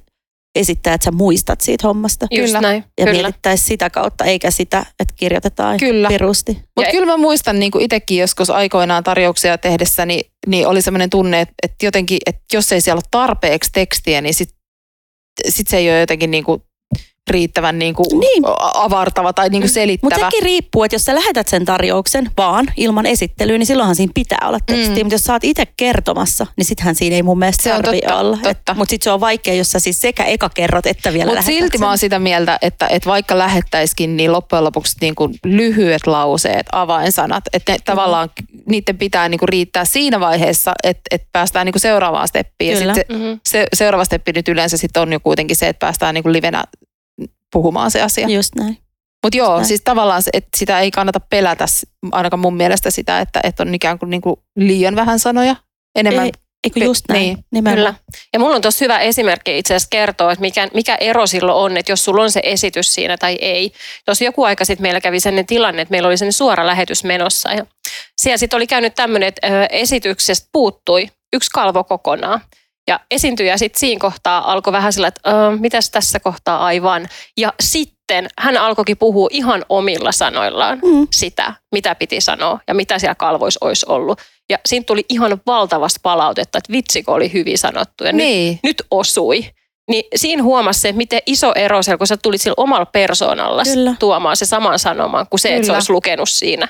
esittää, 0.56 0.94
että 0.94 1.06
sä 1.06 1.12
muistat 1.12 1.62
siitä 1.62 1.88
hommasta. 1.88 2.28
Just 2.32 2.46
Kyllä. 2.46 2.62
näin. 2.62 2.84
ja 3.00 3.06
Kyllä. 3.06 3.22
mietittäisiin 3.22 3.68
sitä 3.68 3.90
kautta, 3.90 4.26
eikä 4.26 4.52
sitä, 4.52 4.86
että 5.00 5.14
kirjoitetaan 5.18 5.78
Kyllä. 5.78 6.08
pirusti. 6.08 6.52
Mutta 6.76 6.92
kyllä 6.92 7.06
mä 7.06 7.18
muistan 7.18 7.60
niin 7.60 7.72
itsekin 7.80 8.18
joskus 8.18 8.50
aikoinaan 8.50 9.04
tarjouksia 9.04 9.58
tehdessä, 9.58 10.06
niin, 10.06 10.32
niin 10.48 10.68
oli 10.68 10.82
semmoinen 10.82 11.10
tunne, 11.10 11.42
että, 11.42 11.54
että 11.64 11.86
jotenkin, 11.86 12.18
että 12.26 12.42
jos 12.54 12.72
ei 12.72 12.82
siellä 12.82 12.98
ole 13.00 13.08
tarpeeksi 13.12 13.70
tekstiä, 13.74 14.22
niin 14.22 14.34
sit, 14.34 14.50
sit 15.50 15.68
se 15.68 15.78
ei 15.78 15.90
ole 15.90 16.00
jotenkin 16.00 16.32
niin 16.32 16.44
kuin 16.44 16.62
riittävän 17.32 17.80
niin 17.80 17.96
kuin 17.96 18.20
Niin. 18.20 18.44
avartava 18.74 19.34
tai 19.34 19.50
niin 19.50 19.62
kuin 19.62 19.62
Mutta 19.62 19.74
selittävä. 19.74 20.16
sekin 20.16 20.44
riippuu, 20.44 20.84
että 20.84 20.96
jos 20.96 21.06
sä 21.06 21.16
lähetät 21.16 21.48
sen 21.48 21.66
tarjouksen 21.66 22.32
vaan 22.38 22.66
ilman 22.78 23.06
esittelyä, 23.06 23.58
niin 23.58 23.66
silloinhan 23.66 23.96
siinä 23.96 24.12
pitää 24.16 24.38
olla 24.48 24.60
tekstiä. 24.66 24.90
Mm. 24.90 24.96
Mm. 25.00 25.06
Mutta 25.06 25.14
jos 25.14 25.24
sä 25.24 25.34
oot 25.34 25.44
itse 25.44 25.66
kertomassa, 25.78 26.48
niin 26.58 26.66
sittenhän 26.66 26.96
siinä 26.96 27.16
ei 27.16 27.24
mun 27.24 27.40
mielestä 27.40 27.64
Se 27.64 27.74
on 27.74 27.82
totta, 27.84 28.16
olla. 28.20 28.38
totta. 28.44 28.74
Mutta 28.74 28.90
sitten 28.90 29.04
se 29.04 29.12
on 29.12 29.20
vaikea, 29.20 29.54
jos 29.54 29.72
sä 29.72 29.80
siis 29.80 30.02
sekä 30.02 30.24
eka 30.24 30.50
kerrot, 30.54 30.86
että 30.86 31.14
vielä 31.14 31.26
Mutta 31.26 31.36
lähetät 31.36 31.56
silti 31.56 31.78
sen. 31.78 31.80
mä 31.86 31.88
oon 31.90 31.98
sitä 31.98 32.20
mieltä, 32.20 32.58
että, 32.62 32.88
että 32.88 33.10
vaikka 33.10 33.38
lähettäisikin, 33.38 34.18
niin 34.18 34.32
loppujen 34.32 34.64
lopuksi 34.64 34.98
niin 35.02 35.16
kuin 35.16 35.34
lyhyet 35.46 36.08
lauseet, 36.08 36.66
avainsanat, 36.72 37.44
että 37.54 37.72
ne 37.72 37.78
tavallaan 37.86 38.30
niiden 38.70 38.98
pitää 38.98 39.30
niin 39.30 39.40
kuin 39.40 39.50
riittää 39.50 39.86
siinä 39.86 40.20
vaiheessa, 40.20 40.74
että, 40.84 41.02
että 41.12 41.28
päästään 41.34 41.66
niin 41.66 41.74
kuin 41.74 41.82
seuraavaan 41.82 42.28
steppiin. 42.28 42.72
Ja 42.74 42.78
Kyllä. 42.80 42.94
sit 42.94 43.04
se, 43.10 43.14
Mhm. 43.18 43.32
se, 43.48 43.68
seuraava 43.74 44.06
steppi 44.06 44.32
nyt 44.34 44.48
yleensä 44.48 44.78
sitten 44.78 45.02
on 45.02 45.14
jo 45.14 45.20
kuitenkin 45.20 45.56
se, 45.56 45.68
että 45.68 45.86
päästään 45.86 46.14
niin 46.16 46.24
kuin 46.24 46.34
livenä 46.34 46.64
puhumaan 47.52 47.92
se 47.92 48.02
asia. 48.02 48.28
Just 48.30 48.56
näin. 48.56 48.78
Mutta 49.24 49.38
joo, 49.38 49.56
näin. 49.56 49.66
siis 49.66 49.82
tavallaan 49.84 50.24
se, 50.24 50.30
että 50.34 50.58
sitä 50.58 50.80
ei 50.80 50.92
kannata 50.92 51.20
pelätä, 51.20 51.66
ainakaan 52.12 52.40
mun 52.40 52.58
mielestä 52.58 52.92
sitä, 52.92 53.20
että, 53.20 53.40
että 53.44 53.64
on 53.64 53.76
ikään 53.76 54.00
kuin, 54.00 54.10
niin 54.10 54.22
kuin 54.22 54.36
liian 54.56 54.96
vähän 54.96 55.20
sanoja. 55.20 55.56
Enemmän. 55.96 56.26
Ei, 56.26 56.32
eikö 56.64 56.80
just 56.80 57.06
näin? 57.10 57.22
niin, 57.22 57.38
Nimenomaan. 57.52 57.96
Kyllä. 57.96 58.18
Ja 58.34 58.40
mulla 58.40 58.56
on 58.56 58.62
tuossa 58.62 58.86
hyvä 58.86 59.00
esimerkki 59.00 59.58
itse 59.58 59.76
asiassa 59.76 59.90
kertoa, 59.92 60.32
että 60.32 60.42
mikä, 60.42 60.70
mikä 60.74 60.96
ero 60.96 61.28
silloin 61.28 61.58
on, 61.58 61.78
että 61.78 61.92
jos 61.92 62.06
sulla 62.06 62.24
on 62.24 62.32
se 62.32 62.40
esitys 62.44 62.94
siinä 62.94 63.18
tai 63.18 63.38
ei. 63.42 63.72
Tuossa 64.06 64.24
joku 64.24 64.44
aika 64.44 64.66
sitten 64.66 64.82
meillä 64.82 65.02
kävi 65.02 65.20
sellainen 65.20 65.46
tilanne, 65.46 65.82
että 65.82 65.92
meillä 65.92 66.08
oli 66.08 66.18
sellainen 66.18 66.34
suora 66.34 66.68
lähetys 66.68 67.04
menossa. 67.04 67.52
Ja 67.52 67.66
siellä 68.22 68.38
sitten 68.38 68.58
oli 68.58 68.68
käynyt 68.68 68.96
tämmöinen, 68.96 69.28
että 69.28 69.66
esityksestä 69.66 70.50
puuttui 70.52 71.08
yksi 71.34 71.50
kalvo 71.54 71.84
kokonaan. 71.84 72.42
Ja 72.88 73.00
esiintyjä 73.12 73.58
sitten 73.58 73.80
siinä 73.80 74.00
kohtaa 74.00 74.52
alkoi 74.52 74.74
vähän 74.74 74.94
sillä, 74.94 75.08
että 75.08 75.30
ö, 75.30 75.52
mitäs 75.60 75.90
tässä 75.90 76.20
kohtaa 76.20 76.66
aivan. 76.66 77.08
Ja 77.38 77.54
sitten 77.64 78.28
hän 78.40 78.58
alkoikin 78.58 78.98
puhua 78.98 79.28
ihan 79.32 79.66
omilla 79.70 80.12
sanoillaan 80.12 80.80
Mm. 80.84 81.08
sitä, 81.14 81.54
mitä 81.72 81.96
piti 81.96 82.22
sanoa 82.22 82.60
ja 82.68 82.74
mitä 82.74 83.00
siellä 83.00 83.16
kalvoissa 83.16 83.66
olisi 83.66 83.86
ollut. 83.90 84.20
Ja 84.50 84.58
siinä 84.66 84.84
tuli 84.84 85.06
ihan 85.10 85.42
valtavasti 85.46 86.00
palautetta, 86.04 86.58
että 86.58 86.72
vitsikö 86.74 87.12
oli 87.12 87.34
hyvin 87.34 87.58
sanottu 87.58 88.04
ja 88.04 88.12
nyt, 88.12 88.26
Niin. 88.26 88.60
nyt 88.64 88.84
osui. 88.92 89.46
Niin 89.90 90.04
siinä 90.16 90.44
huomasi 90.44 90.80
se, 90.80 90.92
miten 90.92 91.22
iso 91.26 91.52
ero 91.56 91.82
siellä, 91.84 91.98
kun 91.98 92.08
sä 92.08 92.18
tulit 92.18 92.42
sillä 92.42 92.54
omalla 92.58 92.86
persoonalla 92.86 93.64
Kyllä. 93.64 93.96
tuomaan 94.00 94.38
se 94.38 94.46
saman 94.46 94.80
sanoman, 94.80 95.28
kuin 95.30 95.40
se, 95.40 95.50
että 95.50 95.58
se 95.58 95.62
Kyllä. 95.64 95.76
olisi 95.76 95.92
lukenut 95.92 96.30
siinä. 96.30 96.68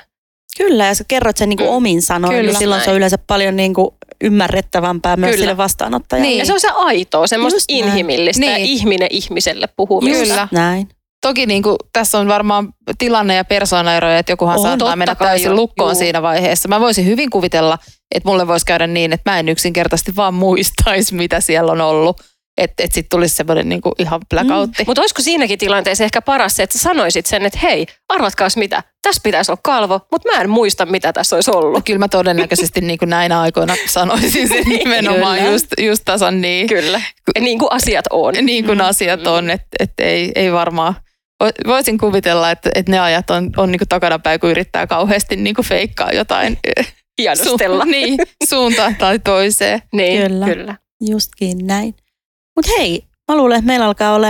Kyllä, 0.57 0.85
ja 0.85 0.95
sä 0.95 1.03
kerrot 1.07 1.37
sen 1.37 1.49
niinku 1.49 1.63
Mm. 1.63 1.69
omin 1.69 2.01
sanoin, 2.01 2.35
Kyllä. 2.35 2.51
niin 2.51 2.59
silloin 2.59 2.81
se 2.81 2.85
on 2.89 2.91
Näin. 2.91 2.97
yleensä 2.97 3.17
paljon 3.27 3.55
niinku 3.55 3.97
ymmärrettävämpää 4.23 5.17
myös 5.17 5.31
Kyllä. 5.31 5.41
sille 5.43 5.57
vastaanottajalle. 5.57 6.27
Niin. 6.27 6.39
Ja 6.39 6.45
se 6.45 6.53
on 6.53 6.59
se 6.59 6.69
aitoa, 6.75 7.27
semmoista 7.27 7.55
Just 7.55 7.69
näin. 7.71 7.83
inhimillistä 7.83 8.45
ja 8.45 8.55
Niin. 8.57 8.65
ihminen 8.65 9.07
ihmiselle 9.11 9.67
puhumista. 9.77 10.23
Kyllä. 10.23 10.47
Näin. 10.51 10.89
Toki 11.21 11.45
niin 11.45 11.63
kuin, 11.63 11.75
tässä 11.93 12.19
on 12.19 12.27
varmaan 12.27 12.69
tilanne- 12.97 13.35
ja 13.35 13.45
persoonaeroja, 13.45 14.17
että 14.17 14.31
jokuhan 14.31 14.55
On, 14.57 14.61
saattaa 14.63 14.95
mennä 14.95 15.15
kai 15.15 15.27
täysin 15.27 15.49
on. 15.49 15.55
lukkoon 15.55 15.89
Juu. 15.91 15.99
siinä 15.99 16.21
vaiheessa. 16.21 16.69
Mä 16.69 16.79
voisin 16.79 17.05
hyvin 17.05 17.29
kuvitella, 17.29 17.77
että 18.15 18.29
mulle 18.29 18.47
voisi 18.47 18.65
käydä 18.65 18.87
niin, 18.87 19.13
että 19.13 19.31
mä 19.31 19.39
en 19.39 19.49
yksinkertaisesti 19.49 20.15
vaan 20.15 20.33
muistaisi, 20.33 21.15
mitä 21.15 21.39
siellä 21.39 21.71
on 21.71 21.81
ollut. 21.81 22.21
Että 22.57 22.83
et 22.83 22.91
sitten 22.91 23.09
tulisi 23.09 23.35
semmoinen 23.35 23.69
niin 23.69 23.81
kuin 23.81 23.93
ihan 23.99 24.21
blackoutti. 24.29 24.83
Mutta 24.87 25.01
olisiko 25.01 25.21
siinäkin 25.21 25.59
tilanteessa 25.59 26.03
ehkä 26.03 26.21
paras 26.21 26.55
se, 26.55 26.63
että 26.63 26.77
sä 26.77 26.83
sanoisit 26.83 27.25
sen, 27.25 27.45
että 27.45 27.59
hei, 27.63 27.85
arvatkaas 28.09 28.57
mitä, 28.57 28.83
tässä 29.01 29.19
pitäisi 29.23 29.51
olla 29.51 29.61
kalvo, 29.63 29.99
mutta 30.11 30.29
mä 30.31 30.41
en 30.41 30.49
muista, 30.49 30.85
mitä 30.85 31.13
tässä 31.13 31.35
olisi 31.35 31.51
ollut. 31.51 31.85
Kyllä 31.85 31.99
mä 31.99 32.07
todennäköisesti 32.07 32.81
niin 32.87 32.99
kuin 32.99 33.09
näinä 33.09 33.41
aikoina 33.41 33.75
sanoisin 33.87 34.47
sen 34.47 34.63
nimenomaan 34.65 35.37
Kyllä. 35.37 35.51
just, 35.51 35.67
just 35.81 36.01
tasan 36.05 36.41
niin, 36.41 36.67
Kyllä. 36.67 37.01
Niin 37.39 37.59
kuin 37.59 37.71
asiat 37.71 38.05
on. 38.09 38.33
niin 38.41 38.65
kuin 38.65 38.77
Mm. 38.77 38.85
asiat 38.85 39.27
on, 39.27 39.49
että 39.49 39.67
et 39.79 39.93
ei, 39.99 40.31
ei 40.35 40.51
varmaan. 40.53 40.93
Vo- 41.43 41.67
Voisin 41.67 41.97
kuvitella, 41.97 42.51
että, 42.51 42.69
että 42.75 42.91
ne 42.91 42.99
ajat 42.99 43.29
on, 43.29 43.49
on 43.57 43.71
niin 43.71 43.79
kuin 43.79 43.89
takanapäin, 43.89 44.39
kun 44.39 44.49
yrittää 44.51 44.87
kauheasti 44.87 45.35
niin 45.35 45.55
kuin 45.55 45.65
feikkaa 45.65 46.11
jotain 46.11 46.57
Hienostella. 47.21 47.83
Su- 47.83 47.87
niin, 47.91 48.19
suuntaan 48.49 48.95
tai 48.95 49.19
toiseen. 49.19 49.81
Niin, 49.93 50.21
Kyllä. 50.27 50.45
kyllä. 50.45 50.57
kyllä. 50.57 50.75
Justkin 51.09 51.57
näin. 51.67 51.95
Mutta 52.61 52.71
hei, 52.79 53.03
mä 53.31 53.37
luulen, 53.37 53.57
että 53.57 53.67
meillä 53.67 53.85
alkaa 53.85 54.15
olla 54.15 54.27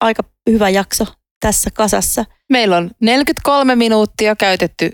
aika 0.00 0.22
hyvä 0.50 0.68
jakso 0.68 1.06
tässä 1.40 1.70
kasassa. 1.70 2.24
Meillä 2.50 2.76
on 2.76 2.90
43 3.00 3.76
minuuttia 3.76 4.36
käytetty 4.36 4.92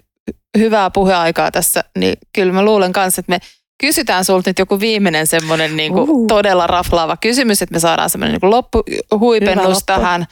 hyvää 0.58 0.90
puheaikaa 0.90 1.50
tässä, 1.50 1.84
niin 1.98 2.16
kyllä 2.34 2.52
mä 2.52 2.64
luulen 2.64 2.92
kanssa, 2.92 3.20
että 3.20 3.30
me 3.30 3.38
kysytään 3.80 4.24
sulta 4.24 4.50
nyt 4.50 4.58
joku 4.58 4.80
viimeinen 4.80 5.26
semmoinen 5.26 5.76
niin 5.76 5.92
kuin 5.92 6.10
Uhu. 6.10 6.26
todella 6.26 6.66
raflaava 6.66 7.16
kysymys, 7.16 7.62
että 7.62 7.72
me 7.72 7.78
saadaan 7.78 8.10
semmoinen 8.10 8.32
niin 8.32 8.40
kuin 8.40 8.50
loppuhuipennus 8.50 9.82
tähän. 9.86 10.26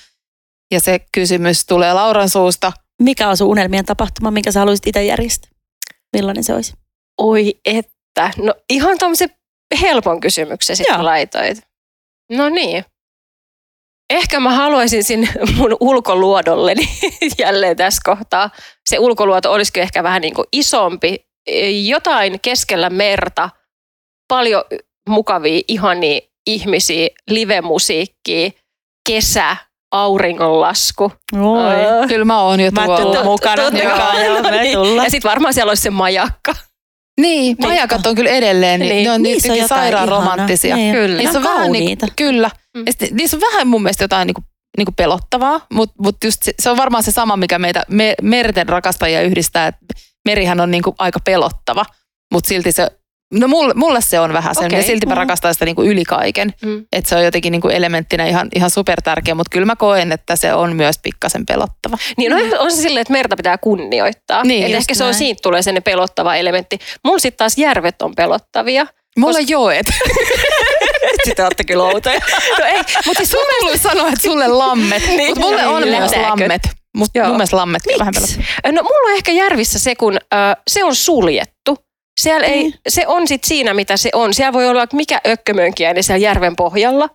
Ja 0.70 0.80
se 0.80 1.00
kysymys 1.12 1.66
tulee 1.66 1.92
Lauran 1.92 2.28
suusta. 2.28 2.72
Mikä 3.02 3.28
on 3.28 3.36
sun 3.36 3.48
unelmien 3.48 3.84
tapahtuma, 3.84 4.30
minkä 4.30 4.52
sä 4.52 4.60
haluaisit 4.60 4.86
itse 4.86 5.04
järjestää? 5.04 5.50
Millainen 6.16 6.44
se 6.44 6.54
olisi? 6.54 6.74
Oi 7.18 7.54
että. 7.64 8.30
No 8.36 8.54
ihan 8.70 8.98
tuommoisen 8.98 9.30
helpon 9.80 10.20
kysymyksen 10.20 10.76
sitten 10.76 11.04
laitoit. 11.04 11.65
No 12.32 12.48
niin. 12.48 12.84
Ehkä 14.10 14.40
mä 14.40 14.50
haluaisin 14.50 15.04
sinne 15.04 15.28
mun 15.56 15.76
ulkoluodolleni 15.80 16.88
jälleen 17.38 17.76
tässä 17.76 18.00
kohtaa. 18.04 18.50
Se 18.88 18.98
ulkoluoto 18.98 19.52
olisikin 19.52 19.82
ehkä 19.82 20.02
vähän 20.02 20.22
niin 20.22 20.34
kuin 20.34 20.46
isompi. 20.52 21.26
Jotain 21.86 22.40
keskellä 22.40 22.90
merta. 22.90 23.50
Paljon 24.28 24.64
mukavia, 25.08 25.60
ihania 25.68 26.20
ihmisiä, 26.46 27.08
livemusiikkia, 27.30 28.50
kesä, 29.08 29.56
auringonlasku. 29.92 31.12
Oi. 31.34 32.08
Kyllä 32.08 32.24
mä 32.24 32.40
oon 32.42 32.60
jo 32.60 32.70
Mä 32.70 32.84
tuolla. 32.84 33.02
tulen 33.02 33.24
mukana. 33.24 33.62
Totta 33.62 34.50
Niin. 34.62 34.96
Ja 35.04 35.10
sitten 35.10 35.30
varmaan 35.30 35.54
siellä 35.54 35.70
olisi 35.70 35.82
se 35.82 35.90
majakka. 35.90 36.54
Niin, 37.20 37.56
majakat 37.60 38.06
on 38.06 38.14
kyllä 38.14 38.30
edelleen, 38.30 38.80
niin, 38.80 38.90
Niin. 38.90 39.04
ne 39.04 39.10
on 39.10 39.22
Niissä 39.22 39.48
on 39.48 39.52
niin 39.52 39.62
jotain 39.62 39.80
sairaan 39.80 40.08
romanttisia. 40.08 40.76
Niin. 40.76 40.94
Kyllä. 40.94 41.18
Niissä 41.18 41.38
on 41.38 41.44
vähän 41.44 41.72
niin, 41.72 41.98
kyllä. 42.16 42.50
Mm. 42.76 42.82
Ja 42.86 42.92
sit, 42.98 43.10
niissä 43.10 43.36
on 43.36 43.40
vähän 43.40 43.68
mun 43.68 43.82
mielestä 43.82 44.04
jotain 44.04 44.26
niin 44.26 44.34
kuin, 44.34 44.44
niin 44.78 44.84
kuin 44.86 44.94
pelottavaa, 44.94 45.66
mutta 45.72 45.94
mut 46.02 46.16
just 46.24 46.42
se, 46.42 46.54
se 46.62 46.70
on 46.70 46.76
varmaan 46.76 47.02
se 47.02 47.10
sama, 47.12 47.36
mikä 47.36 47.58
meitä 47.58 47.84
me, 47.88 48.14
merten 48.22 48.68
rakastajia 48.68 49.22
yhdistää, 49.22 49.66
että 49.66 49.86
merihän 50.24 50.60
on 50.60 50.70
niin 50.70 50.82
kuin 50.82 50.96
aika 50.98 51.18
pelottava, 51.24 51.84
mutta 52.32 52.48
silti 52.48 52.72
se 52.72 52.86
No 53.34 53.48
mulle, 53.48 53.74
mulle 53.76 54.00
se 54.00 54.20
on 54.20 54.32
vähän 54.32 54.54
sen, 54.54 54.66
Okei. 54.66 54.78
ja 54.78 54.82
silti 54.82 55.06
mä 55.06 55.14
Mm. 55.14 55.18
rakastan 55.18 55.54
sitä 55.54 55.64
niin 55.64 55.76
kuin 55.76 55.88
yli 55.88 56.04
kaiken. 56.04 56.52
Mm. 56.62 56.84
Että 56.92 57.08
se 57.08 57.16
on 57.16 57.24
jotenkin 57.24 57.50
niin 57.50 57.60
kuin 57.60 57.74
elementtinä 57.74 58.26
ihan, 58.26 58.48
ihan 58.54 58.70
super 58.70 59.02
tärkeä, 59.02 59.34
mutta 59.34 59.50
kyllä 59.52 59.66
mä 59.66 59.76
koen, 59.76 60.12
että 60.12 60.36
se 60.36 60.54
on 60.54 60.76
myös 60.76 60.96
pikkasen 61.02 61.46
pelottava. 61.46 61.96
Niin 62.16 62.32
no, 62.32 62.38
on 62.58 62.70
se 62.72 62.76
silleen, 62.82 63.00
että 63.02 63.12
merta 63.12 63.36
pitää 63.36 63.58
kunnioittaa. 63.58 64.44
Niin, 64.44 64.66
Et 64.66 64.74
ehkä 64.74 64.94
se 64.94 65.04
on 65.04 65.14
siitä 65.14 65.40
tulee 65.42 65.62
sen 65.62 65.82
pelottava 65.84 66.36
elementti. 66.36 66.78
Mulla 67.04 67.18
sitten 67.18 67.38
taas 67.38 67.58
järvet 67.58 68.02
on 68.02 68.14
pelottavia. 68.14 68.86
Mulla 69.18 69.38
Kos... 69.38 69.50
joet. 69.50 69.86
Sitten 71.24 71.44
olette 71.44 71.64
kyllä 71.64 71.84
outoja. 71.84 72.20
No 72.58 72.64
ei, 72.64 72.76
mutta 73.06 73.14
siis 73.16 73.30
Sun 73.30 73.40
kuului 73.60 73.78
sanoa, 73.78 74.08
että 74.08 74.22
sulle 74.22 74.48
lammet, 74.48 75.02
Niin. 75.08 75.28
mutta 75.28 75.40
mulle 75.40 75.66
on 75.66 75.82
Niin, 75.82 75.98
myös 75.98 76.16
lammet. 76.16 76.62
Mut 76.96 77.10
Joo. 77.14 77.26
mun 77.26 77.36
mielestä 77.36 77.56
lammetkin 77.56 77.94
on 77.94 77.98
vähän 77.98 78.14
pelottavia. 78.14 78.46
No 78.64 78.82
mulla 78.82 79.10
on 79.10 79.16
ehkä 79.16 79.32
järvissä 79.32 79.78
se, 79.78 79.94
kun 79.94 80.16
ö, 80.16 80.36
se 80.68 80.84
on 80.84 80.94
suljettu. 80.94 81.55
Siellä 82.20 82.46
ei, 82.46 82.62
Niin. 82.62 82.74
se 82.88 83.06
on 83.06 83.28
sit 83.28 83.44
siinä, 83.44 83.74
mitä 83.74 83.96
se 83.96 84.10
on. 84.12 84.34
Siellä 84.34 84.52
voi 84.52 84.68
olla 84.68 84.86
mikä 84.92 85.20
ökkömönkiäinen 85.26 86.02
siellä 86.04 86.18
järven 86.22 86.56
pohjalla. 86.56 87.08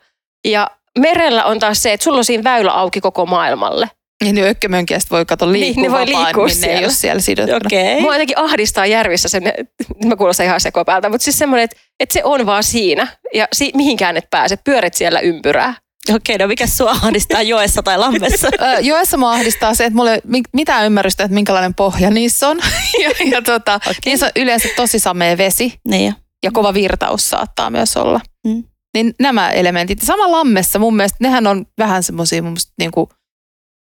Ja 0.48 0.72
merellä 1.00 1.46
on 1.46 1.60
taas 1.60 1.84
se, 1.84 1.94
että 1.94 2.04
sulla 2.04 2.18
on 2.18 2.26
siinä 2.26 2.44
väylä 2.44 2.72
auki 2.72 3.02
koko 3.02 3.26
maailmalle. 3.26 3.90
Ja 4.26 4.34
niin 4.34 4.46
ökkömönkiästä 4.48 5.10
voi 5.12 5.26
kato 5.26 5.52
liikkua 5.52 5.82
Niin, 5.82 5.92
ne 5.92 5.98
voi 5.98 6.06
liikkua 6.06 6.22
vapaammin, 6.26 6.46
ne 6.62 6.68
ei 6.68 6.74
siellä. 6.74 6.86
ole 6.86 6.92
siellä 6.94 7.22
sidottuna. 7.22 7.60
Okei. 7.66 8.02
Mua 8.02 8.14
jotenkin 8.14 8.38
ahdistaa 8.38 8.86
järvissä 8.86 9.30
sen, 9.30 9.44
mä 10.06 10.16
kuulostan 10.16 10.46
ihan 10.46 10.62
sekopäältä, 10.62 11.10
mutta 11.10 11.24
siis 11.24 11.38
semmoinen, 11.40 11.64
että, 11.64 11.78
että 12.00 12.14
se 12.14 12.22
on 12.24 12.46
vaan 12.46 12.64
siinä 12.64 13.08
ja 13.34 13.48
si, 13.54 13.72
mihinkään 13.76 14.18
et 14.18 14.28
pääse, 14.30 14.58
pyörit 14.64 14.94
siellä 14.94 15.20
ympyrää. 15.20 15.74
Okei, 16.10 16.38
no 16.38 16.48
mikä 16.48 16.68
sua 16.68 16.92
ahdistaa 16.92 17.42
joessa 17.42 17.84
tai 17.84 17.98
lammessa? 17.98 18.48
Joessa 18.82 19.18
mua 19.18 19.32
ahdistaa 19.32 19.74
se, 19.74 19.86
että 19.86 19.96
mulla 19.96 20.12
ei 20.12 20.16
ole 20.16 20.22
mi- 20.26 20.42
mitään 20.54 20.86
ymmärrystä, 20.86 21.24
että 21.24 21.34
minkälainen 21.36 21.74
pohja 21.74 22.10
niissä 22.10 22.48
on. 22.48 22.60
ja, 23.04 23.10
ja 23.32 23.42
tota, 23.42 23.76
okay. 23.76 23.94
niissä 24.06 24.26
on 24.26 24.32
yleensä 24.36 24.70
tosi 24.76 25.00
samea 25.00 25.38
vesi 25.38 25.74
niin 25.88 26.06
jo. 26.06 26.14
ja 26.44 26.52
kova 26.52 26.74
virtaus 26.74 27.30
saattaa 27.30 27.70
myös 27.70 27.98
olla. 27.98 28.20
Mm. 28.48 28.64
Niin 28.94 29.14
nämä 29.20 29.52
elementit. 29.52 30.02
Sama 30.02 30.32
lammessa 30.32 30.80
mun 30.80 30.96
mielestä, 30.96 31.18
nehän 31.20 31.48
on 31.48 31.66
vähän 31.78 32.04
semmoisia 32.04 32.42
mun 32.42 32.52
mielestä 32.52 32.74
niin 32.80 32.92
kuin, 32.92 33.10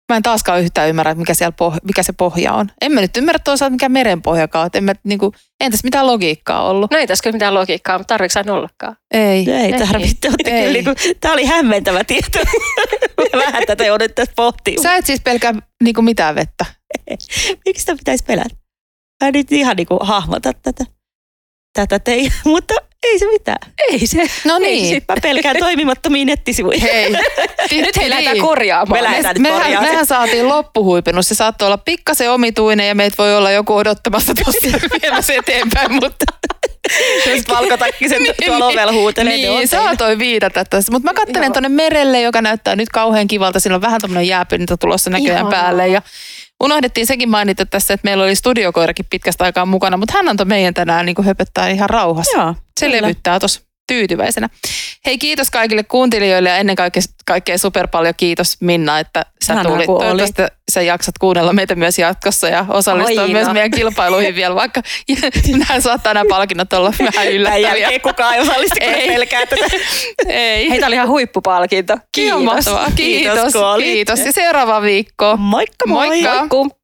mä 0.09 0.17
en 0.17 0.23
taaskaan 0.23 0.61
yhtään 0.61 0.89
ymmärrä, 0.89 1.15
mikä, 1.15 1.33
siellä 1.33 1.53
poh- 1.61 1.79
mikä 1.83 2.03
se 2.03 2.13
pohja 2.13 2.53
on. 2.53 2.71
En 2.81 2.91
mä 2.91 3.01
nyt 3.01 3.17
ymmärrä 3.17 3.39
toisaalta, 3.39 3.71
mikä 3.71 3.89
meren 3.89 4.21
pohjakaan 4.21 4.61
on. 4.61 4.67
että 4.67 4.77
En 4.77 4.83
mä, 4.83 4.93
niin 5.03 5.19
kuin, 5.19 5.33
entäs 5.59 5.83
mitään 5.83 6.07
logiikkaa 6.07 6.69
ollut? 6.69 6.91
No 6.91 6.97
ei 6.97 7.07
tässä 7.07 7.23
kyllä 7.23 7.33
mitään 7.33 7.53
logiikkaa, 7.53 7.97
mutta 7.97 8.13
tarvitsen 8.13 8.39
aina 8.39 8.53
ollakaan. 8.53 8.95
Ei. 9.11 9.51
Ei 9.51 9.73
tarvitse. 9.73 10.27
Ei. 10.45 10.61
kyllä 10.61 10.73
niinku, 10.73 10.91
tää 11.19 11.33
oli 11.33 11.45
hämmentävä 11.45 12.03
tieto. 12.03 12.39
Vähän 13.45 13.63
tätä 13.67 13.85
joudut 13.85 14.15
tässä 14.15 14.33
pohtimaan. 14.35 14.83
Sä 14.83 14.95
et 14.95 15.05
siis 15.05 15.21
pelkää 15.21 15.53
niin 15.83 15.93
kuin 15.93 16.05
mitään 16.05 16.35
vettä. 16.35 16.65
Miksi 17.65 17.79
sitä 17.79 17.95
pitäisi 17.95 18.23
pelätä? 18.27 18.55
Mä 19.23 19.31
nyt 19.31 19.51
ihan 19.51 19.75
niinku 19.75 19.99
hahmota 20.01 20.53
tätä, 20.53 20.85
tätä 21.73 21.99
teidän, 21.99 22.37
mutta 22.45 22.73
ei 23.03 23.19
se 23.19 23.25
mitään. 23.27 23.73
Ei 23.91 24.07
se. 24.07 24.27
No 24.45 24.55
Ei 24.55 24.59
niin. 24.59 24.87
sit. 24.95 25.03
Mä 25.07 25.15
pelkään 25.21 25.55
toimimattomia 25.59 26.25
nettisivuja. 26.25 26.79
Hei. 26.81 27.11
Nyt 27.71 27.97
hei 27.97 28.09
lähdetään 28.09 28.33
Niin. 28.33 28.45
korjaamaan. 28.45 28.99
Me 28.99 29.03
lähdetään 29.03 29.33
nyt 29.35 29.41
mehän, 29.41 29.61
korjaamaan. 29.61 29.91
mehän 29.91 30.05
saatiin 30.05 30.47
loppuhuipennus. 30.47 31.27
Se 31.27 31.35
saattoi 31.35 31.65
olla 31.65 31.77
pikkasen 31.77 32.31
omituinen 32.31 32.87
ja 32.87 32.95
meitä 32.95 33.15
voi 33.17 33.35
olla 33.35 33.51
joku 33.51 33.75
odottamassa 33.75 34.33
tuossa 34.43 34.77
viemässä 35.01 35.33
eteenpäin, 35.33 35.91
mutta... 35.93 36.25
Jos 37.29 37.47
valkotakkiset 37.49 38.17
tuolla 38.45 38.65
ovella 38.67 38.91
huutelee, 38.91 39.33
Niin, 39.33 39.47
teillä. 39.49 39.65
saatoin 39.65 40.19
viidata 40.19 40.65
tässä. 40.65 40.91
Mutta 40.91 41.09
mä 41.09 41.13
katselen 41.13 41.43
Joo. 41.43 41.53
tuonne 41.53 41.69
merelle, 41.69 42.21
joka 42.21 42.41
näyttää 42.41 42.75
nyt 42.75 42.89
kauhean 42.89 43.27
kivalta. 43.27 43.59
Siinä 43.59 43.75
on 43.75 43.81
vähän 43.81 44.01
tämmöinen 44.01 44.27
jääpinta 44.27 44.77
tulossa 44.77 45.09
näköjään 45.09 45.39
Ihanaa. 45.39 45.51
päälle. 45.61 45.87
Ja 45.87 46.01
unohdettiin 46.63 47.07
sekin 47.07 47.29
mainita 47.29 47.65
tässä, 47.65 47.93
että 47.93 48.05
meillä 48.07 48.23
oli 48.23 48.35
studiokoirakin 48.35 49.05
pitkästä 49.09 49.43
aikaa 49.43 49.65
mukana, 49.65 49.97
mutta 49.97 50.13
hän 50.17 50.29
antoi 50.29 50.45
meidän 50.45 50.73
tänään 50.73 51.05
niin 51.05 51.23
höpöttää 51.25 51.69
ihan 51.69 51.89
rauhassa. 51.89 52.37
Joo, 52.37 52.55
Se 52.77 52.85
kyllä. 52.85 53.01
levyttää 53.01 53.39
tuossa 53.39 53.61
tyytyväisenä. 53.87 54.49
Hei 55.05 55.17
kiitos 55.17 55.51
kaikille 55.51 55.83
kuuntelijoille 55.83 56.49
ja 56.49 56.57
ennen 56.57 56.75
kaikkea, 56.75 57.01
kaikkea 57.25 57.57
super 57.57 57.87
paljon 57.87 58.13
kiitos 58.17 58.57
Minna, 58.61 58.99
että 58.99 59.25
sä 59.45 59.53
Ihanaa, 59.53 59.71
tulit. 59.71 59.85
kun 59.85 59.95
oli. 59.95 60.03
Toivottavasti 60.05 60.57
sä 60.71 60.81
jaksat 60.81 61.17
kuunnella 61.17 61.53
meitä 61.53 61.75
myös 61.75 61.99
jatkossa 61.99 62.47
ja 62.49 62.65
osallistua 62.69 63.21
Aina. 63.21 63.33
myös 63.39 63.47
meidän 63.53 63.71
kilpailuihin 63.71 64.35
vielä, 64.35 64.55
vaikka 64.55 64.81
nämä 65.67 65.79
saattaa 65.79 66.13
nämä 66.13 66.25
palkinnot 66.29 66.73
olla 66.73 66.93
vähän 66.99 67.13
Tämän 67.13 67.27
yllättäviä. 67.27 67.75
jälkeen 67.75 68.01
kukaan 68.01 68.35
ei 68.35 68.41
osallistu, 68.41 68.75
kun 68.79 68.89
Ei. 68.93 69.07
pelkää 69.07 69.45
tätä. 69.45 69.65
Ei. 70.27 70.69
Hei, 70.69 70.83
oli 70.83 70.95
ihan 70.95 71.07
huippupalkinto. 71.07 71.97
Kiitos, 72.11 72.41
Kiitos, 72.95 73.53
kun 73.53 73.65
olit. 73.65 73.85
kiitos. 73.85 74.19
Ja 74.19 74.31
seuraava 74.31 74.81
viikko. 74.81 75.37
Moikka 75.37 75.85
moi! 75.87 76.07
Moikka. 76.07 76.35
Moikku. 76.37 76.76